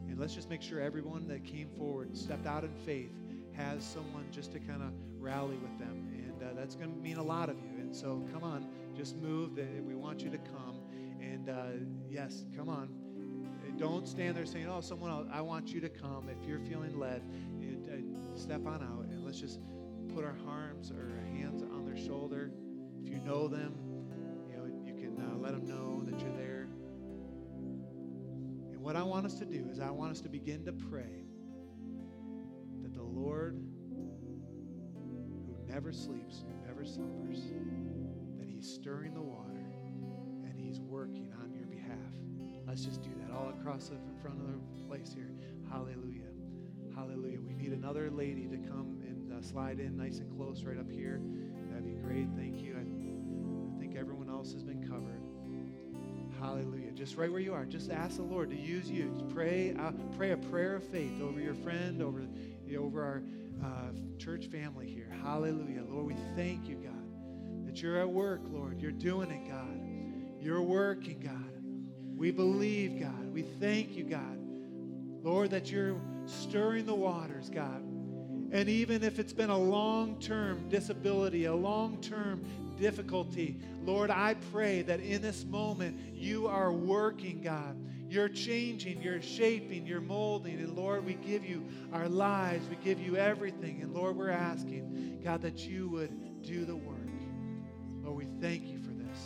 And 0.08 0.20
let's 0.20 0.34
just 0.34 0.50
make 0.50 0.62
sure 0.62 0.80
everyone 0.80 1.28
that 1.28 1.44
came 1.44 1.70
forward 1.78 2.16
stepped 2.16 2.48
out 2.48 2.64
in 2.64 2.74
faith 2.86 3.12
has 3.54 3.84
someone 3.84 4.26
just 4.32 4.52
to 4.52 4.60
kind 4.60 4.82
of 4.82 4.92
rally 5.20 5.58
with 5.58 5.78
them. 5.80 6.07
And 6.40 6.52
uh, 6.52 6.54
that's 6.60 6.76
going 6.76 6.94
to 6.94 7.02
mean 7.02 7.18
a 7.18 7.24
lot 7.24 7.50
of 7.50 7.58
you. 7.58 7.80
And 7.80 7.96
so 7.96 8.28
come 8.32 8.44
on, 8.44 8.68
just 8.96 9.16
move. 9.16 9.60
We 9.86 9.96
want 9.96 10.22
you 10.22 10.30
to 10.30 10.38
come. 10.38 10.82
And 11.20 11.50
uh, 11.50 11.86
yes, 12.10 12.46
come 12.56 12.70
on. 12.70 12.90
Don't 13.78 14.08
stand 14.08 14.36
there 14.36 14.46
saying, 14.46 14.68
oh, 14.68 14.82
someone 14.82 15.12
else, 15.12 15.28
I 15.32 15.42
want 15.42 15.70
you 15.70 15.80
to 15.82 15.90
come. 15.90 16.30
If 16.30 16.48
you're 16.48 16.60
feeling 16.60 17.00
led, 17.00 17.22
uh, 17.88 18.38
step 18.38 18.66
on 18.66 18.84
out 18.84 19.06
and 19.10 19.24
let's 19.24 19.40
just 19.40 19.60
put 20.14 20.24
our 20.24 20.36
arms 20.48 20.92
or 20.92 21.12
hands 21.32 21.64
on 21.64 21.86
their 21.86 21.98
shoulder. 21.98 22.52
If 23.02 23.10
you 23.10 23.20
know 23.20 23.48
them, 23.48 23.76
you 24.50 24.58
know, 24.58 24.66
you 24.84 24.94
can 24.94 25.18
uh, 25.22 25.38
let 25.38 25.54
them 25.54 25.66
know 25.66 26.04
that 26.06 26.20
you're 26.20 26.36
there. 26.36 26.68
And 28.72 28.82
what 28.82 28.96
I 28.96 29.04
want 29.04 29.26
us 29.26 29.36
to 29.36 29.46
do 29.46 29.68
is 29.72 29.80
I 29.80 29.90
want 29.90 30.12
us 30.12 30.22
to 30.22 30.30
begin 30.30 30.66
to 30.66 30.74
pray 30.74 31.27
never 35.88 35.98
sleeps, 35.98 36.44
never 36.66 36.84
slumbers, 36.84 37.40
that 38.38 38.46
He's 38.46 38.70
stirring 38.70 39.14
the 39.14 39.22
water 39.22 39.64
and 40.44 40.54
He's 40.54 40.82
working 40.82 41.32
on 41.42 41.54
your 41.54 41.66
behalf. 41.66 41.96
Let's 42.68 42.84
just 42.84 43.02
do 43.02 43.10
that 43.22 43.34
all 43.34 43.54
across 43.58 43.88
the 43.88 43.96
front 44.22 44.42
of 44.42 44.48
the 44.48 44.84
place 44.84 45.14
here. 45.16 45.32
Hallelujah. 45.72 46.28
Hallelujah. 46.94 47.40
We 47.40 47.54
need 47.54 47.72
another 47.72 48.12
lady 48.12 48.48
to 48.48 48.58
come 48.58 49.02
and 49.08 49.32
uh, 49.32 49.42
slide 49.42 49.80
in 49.80 49.96
nice 49.96 50.20
and 50.20 50.30
close 50.36 50.62
right 50.66 50.78
up 50.78 50.92
here. 50.92 51.22
That'd 51.70 51.86
be 51.86 51.94
great. 51.94 52.28
Thank 52.36 52.62
you. 52.62 52.76
I, 52.76 52.82
I 52.82 53.80
think 53.80 53.96
everyone 53.96 54.30
else 54.30 54.52
has 54.52 54.66
been 54.66 54.86
covered. 54.86 55.22
Hallelujah. 56.38 56.92
Just 56.92 57.16
right 57.16 57.32
where 57.32 57.40
you 57.40 57.54
are, 57.54 57.64
just 57.64 57.92
ask 57.92 58.18
the 58.18 58.24
Lord 58.24 58.50
to 58.50 58.58
use 58.58 58.92
you. 58.92 59.26
Pray, 59.34 59.74
uh, 59.80 59.94
pray 60.18 60.32
a 60.32 60.38
prayer 60.38 60.76
of 60.76 60.84
faith 60.84 61.22
over 61.22 61.40
your 61.40 61.56
friend, 61.56 62.02
over 62.02 62.28
over 62.78 63.02
our 63.02 63.24
uh, 63.64 63.92
church 64.18 64.48
family 64.48 64.88
here. 64.88 65.10
Hallelujah. 65.24 65.77
Lord, 65.98 66.10
we 66.10 66.16
thank 66.36 66.68
you, 66.68 66.76
God, 66.76 67.66
that 67.66 67.82
you're 67.82 67.98
at 67.98 68.08
work, 68.08 68.42
Lord. 68.52 68.80
You're 68.80 68.92
doing 68.92 69.32
it, 69.32 69.50
God. 69.50 69.82
You're 70.40 70.62
working, 70.62 71.20
God. 71.20 71.64
We 72.16 72.30
believe, 72.30 73.00
God. 73.00 73.34
We 73.34 73.42
thank 73.42 73.96
you, 73.96 74.04
God. 74.04 74.38
Lord, 75.24 75.50
that 75.50 75.72
you're 75.72 76.00
stirring 76.28 76.86
the 76.86 76.94
waters, 76.94 77.50
God. 77.50 77.82
And 78.52 78.70
even 78.70 79.04
if 79.04 79.18
it's 79.18 79.34
been 79.34 79.50
a 79.50 79.58
long 79.58 80.20
term 80.20 80.70
disability, 80.70 81.46
a 81.46 81.56
long 81.56 82.00
term 82.00 82.44
difficulty, 82.80 83.60
Lord, 83.84 84.12
I 84.12 84.36
pray 84.52 84.84
that 84.84 85.00
in 85.00 85.24
this 85.24 85.46
moment 85.46 86.14
you 86.14 86.46
are 86.46 86.72
working, 86.72 87.42
God. 87.42 87.76
You're 88.10 88.30
changing, 88.30 89.02
you're 89.02 89.22
shaping, 89.22 89.86
you're 89.86 90.02
molding. 90.02 90.60
And 90.60 90.76
Lord, 90.76 91.06
we 91.06 91.16
give 91.16 91.46
you 91.46 91.66
our 91.92 92.08
lives, 92.08 92.68
we 92.70 92.78
give 92.78 93.00
you 93.00 93.18
everything. 93.18 93.82
And 93.82 93.94
Lord, 93.94 94.16
we're 94.16 94.30
asking, 94.30 95.20
God, 95.24 95.42
that 95.42 95.60
you 95.68 95.90
would 95.90 96.42
do 96.42 96.66
the 96.66 96.76
work. 96.76 96.98
Lord, 98.04 98.18
we 98.18 98.28
thank 98.40 98.68
you 98.68 98.80
for 98.80 98.92
this. 98.92 99.20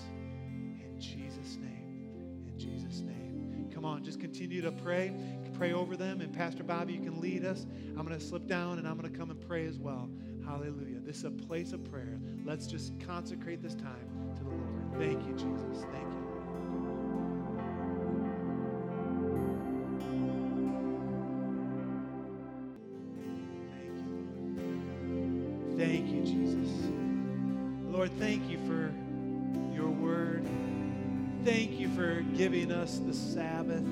In 0.84 1.00
Jesus' 1.00 1.58
name. 1.58 2.48
In 2.48 2.58
Jesus' 2.58 3.02
name. 3.02 3.70
Come 3.74 3.86
on, 3.86 4.04
just 4.04 4.20
continue 4.20 4.62
to 4.62 4.72
pray. 4.72 5.14
Pray 5.54 5.74
over 5.74 5.96
them. 5.96 6.22
And 6.22 6.34
Pastor 6.34 6.64
Bobby, 6.64 6.94
you 6.94 7.02
can 7.02 7.22
lead 7.22 7.46
us. 7.46 7.68
I'm 7.90 8.06
going 8.06 8.18
to 8.18 8.20
slip 8.20 8.48
down 8.48 8.80
and 8.80 8.88
I'm 8.88 8.98
going 8.98 9.12
to 9.12 9.18
come 9.18 9.30
and 9.30 9.40
pray 9.40 9.68
as 9.68 9.78
well. 9.78 10.10
Hallelujah. 10.44 11.00
This 11.00 11.18
is 11.18 11.26
a 11.26 11.32
place 11.32 11.72
of 11.72 11.84
prayer. 11.84 12.20
Let's 12.44 12.66
just 12.66 12.94
consecrate 13.06 13.62
this 13.62 13.76
time 13.76 14.08
to 14.38 14.44
the 14.44 14.50
Lord. 14.50 14.98
Thank 14.98 15.28
you, 15.28 15.34
Jesus. 15.34 15.86
Thank 15.92 16.14
you. 16.14 16.21
Us 32.92 33.00
the 33.00 33.14
Sabbath. 33.14 33.86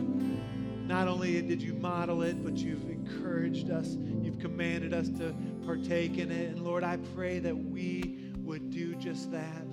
Not 0.86 1.08
only 1.08 1.42
did 1.42 1.62
you 1.62 1.74
model 1.74 2.22
it, 2.24 2.44
but 2.44 2.58
you've 2.58 2.90
encouraged 2.90 3.70
us. 3.70 3.96
You've 4.22 4.40
commanded 4.40 4.94
us 4.94 5.08
to 5.20 5.34
partake 5.66 6.18
in 6.18 6.32
it. 6.32 6.50
And 6.50 6.66
Lord, 6.66 6.84
I 6.84 6.98
pray 7.16 7.40
that 7.40 7.56
we 7.56 8.34
would 8.40 8.72
do 8.72 8.96
just 8.96 9.32
that. 9.32 9.66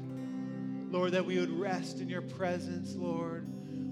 Lord, 0.91 1.11
that 1.13 1.27
we 1.27 1.41
would 1.41 1.51
rest 1.51 2.01
in 2.01 2.09
your 2.09 2.23
presence, 2.23 2.95
Lord. 2.95 3.49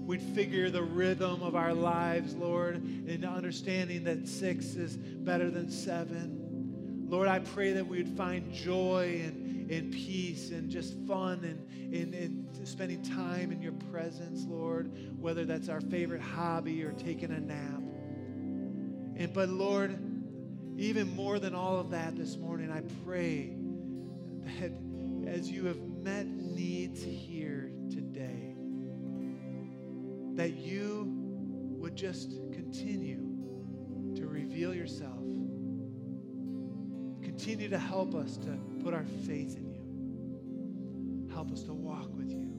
We'd 0.07 0.21
figure 0.21 0.69
the 0.69 0.83
rhythm 0.83 1.43
of 1.43 1.55
our 1.55 1.73
lives, 1.73 2.35
Lord, 2.35 2.75
in 2.75 3.25
understanding 3.25 4.05
that 4.05 4.29
six 4.29 4.75
is 4.75 4.95
better 4.95 5.49
than 5.49 5.69
seven. 5.69 7.07
Lord, 7.09 7.27
I 7.27 7.39
pray 7.39 7.73
that 7.73 7.85
we 7.85 8.01
would 8.01 8.15
find 8.15 8.53
joy 8.53 9.21
and, 9.25 9.44
and 9.69 9.91
peace 9.91 10.51
and 10.51 10.69
just 10.69 10.95
fun 11.07 11.43
and, 11.43 11.93
and, 11.95 12.13
and 12.13 12.67
spending 12.67 13.01
time 13.01 13.51
in 13.51 13.61
your 13.61 13.73
presence, 13.91 14.45
Lord, 14.47 14.91
whether 15.19 15.45
that's 15.45 15.69
our 15.69 15.81
favorite 15.81 16.21
hobby 16.21 16.83
or 16.83 16.91
taking 16.91 17.31
a 17.31 17.39
nap. 17.39 17.81
And 19.17 19.31
but 19.33 19.49
Lord, 19.49 19.97
even 20.77 21.15
more 21.15 21.39
than 21.39 21.55
all 21.55 21.79
of 21.79 21.89
that 21.91 22.15
this 22.15 22.37
morning, 22.37 22.71
I 22.71 22.81
pray 23.05 23.55
that 24.59 24.73
as 25.27 25.49
you 25.49 25.65
have 25.65 25.79
met 25.79 26.27
needs 26.27 27.01
here 27.01 27.71
today, 27.89 28.55
that 30.35 30.51
you 30.57 31.05
would 31.79 31.95
just 31.95 32.31
continue 32.51 34.15
to 34.15 34.27
reveal 34.27 34.73
yourself. 34.73 35.24
Continue 37.45 37.69
to 37.69 37.77
help 37.77 38.15
us 38.15 38.37
to 38.37 38.57
put 38.83 38.95
our 38.95 39.05
faith 39.27 39.55
in 39.55 39.71
you. 39.71 41.29
Help 41.31 41.51
us 41.51 41.61
to 41.61 41.73
walk 41.73 42.09
with 42.17 42.31
you. 42.31 42.49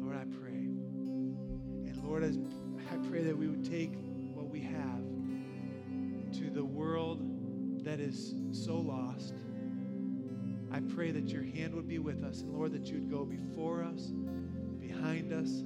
Lord, 0.00 0.16
I 0.16 0.24
pray. 0.40 0.52
And 0.52 2.00
Lord, 2.04 2.22
I 2.22 2.96
pray 3.08 3.24
that 3.24 3.36
we 3.36 3.48
would 3.48 3.68
take 3.68 3.92
what 4.34 4.48
we 4.48 4.60
have 4.60 5.00
to 6.38 6.48
the 6.48 6.64
world 6.64 7.84
that 7.84 7.98
is 7.98 8.36
so 8.52 8.76
lost. 8.76 9.34
I 10.70 10.78
pray 10.94 11.10
that 11.10 11.30
your 11.30 11.42
hand 11.42 11.74
would 11.74 11.88
be 11.88 11.98
with 11.98 12.22
us, 12.22 12.42
and 12.42 12.52
Lord, 12.52 12.70
that 12.74 12.86
you'd 12.86 13.10
go 13.10 13.24
before 13.24 13.82
us, 13.82 14.12
behind 14.78 15.32
us, 15.32 15.64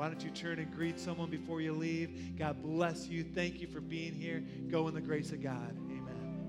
Why 0.00 0.08
don't 0.08 0.24
you 0.24 0.30
turn 0.30 0.58
and 0.58 0.74
greet 0.74 0.98
someone 0.98 1.28
before 1.28 1.60
you 1.60 1.74
leave? 1.74 2.38
God 2.38 2.62
bless 2.62 3.06
you. 3.06 3.22
Thank 3.22 3.60
you 3.60 3.66
for 3.66 3.82
being 3.82 4.14
here. 4.14 4.42
Go 4.70 4.88
in 4.88 4.94
the 4.94 5.00
grace 5.02 5.30
of 5.30 5.42
God. 5.42 5.76
Amen. 5.90 6.46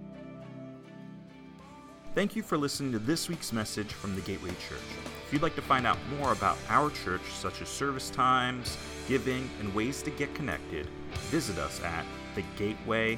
Thank 2.15 2.33
you 2.33 2.43
for 2.43 2.57
listening 2.57 2.93
to 2.93 2.99
this 2.99 3.27
week's 3.27 3.51
message 3.51 3.91
from 3.91 4.15
the 4.15 4.21
Gateway 4.21 4.51
Church. 4.51 4.79
If 5.27 5.33
you'd 5.33 5.41
like 5.41 5.55
to 5.57 5.61
find 5.61 5.85
out 5.85 5.97
more 6.17 6.31
about 6.31 6.57
our 6.69 6.91
church, 6.91 7.23
such 7.33 7.61
as 7.61 7.67
service 7.67 8.09
times, 8.09 8.77
giving, 9.09 9.49
and 9.59 9.75
ways 9.75 10.01
to 10.03 10.11
get 10.11 10.33
connected, 10.33 10.87
visit 11.29 11.57
us 11.57 11.83
at 11.83 12.05
thegateway.church. 12.37 13.17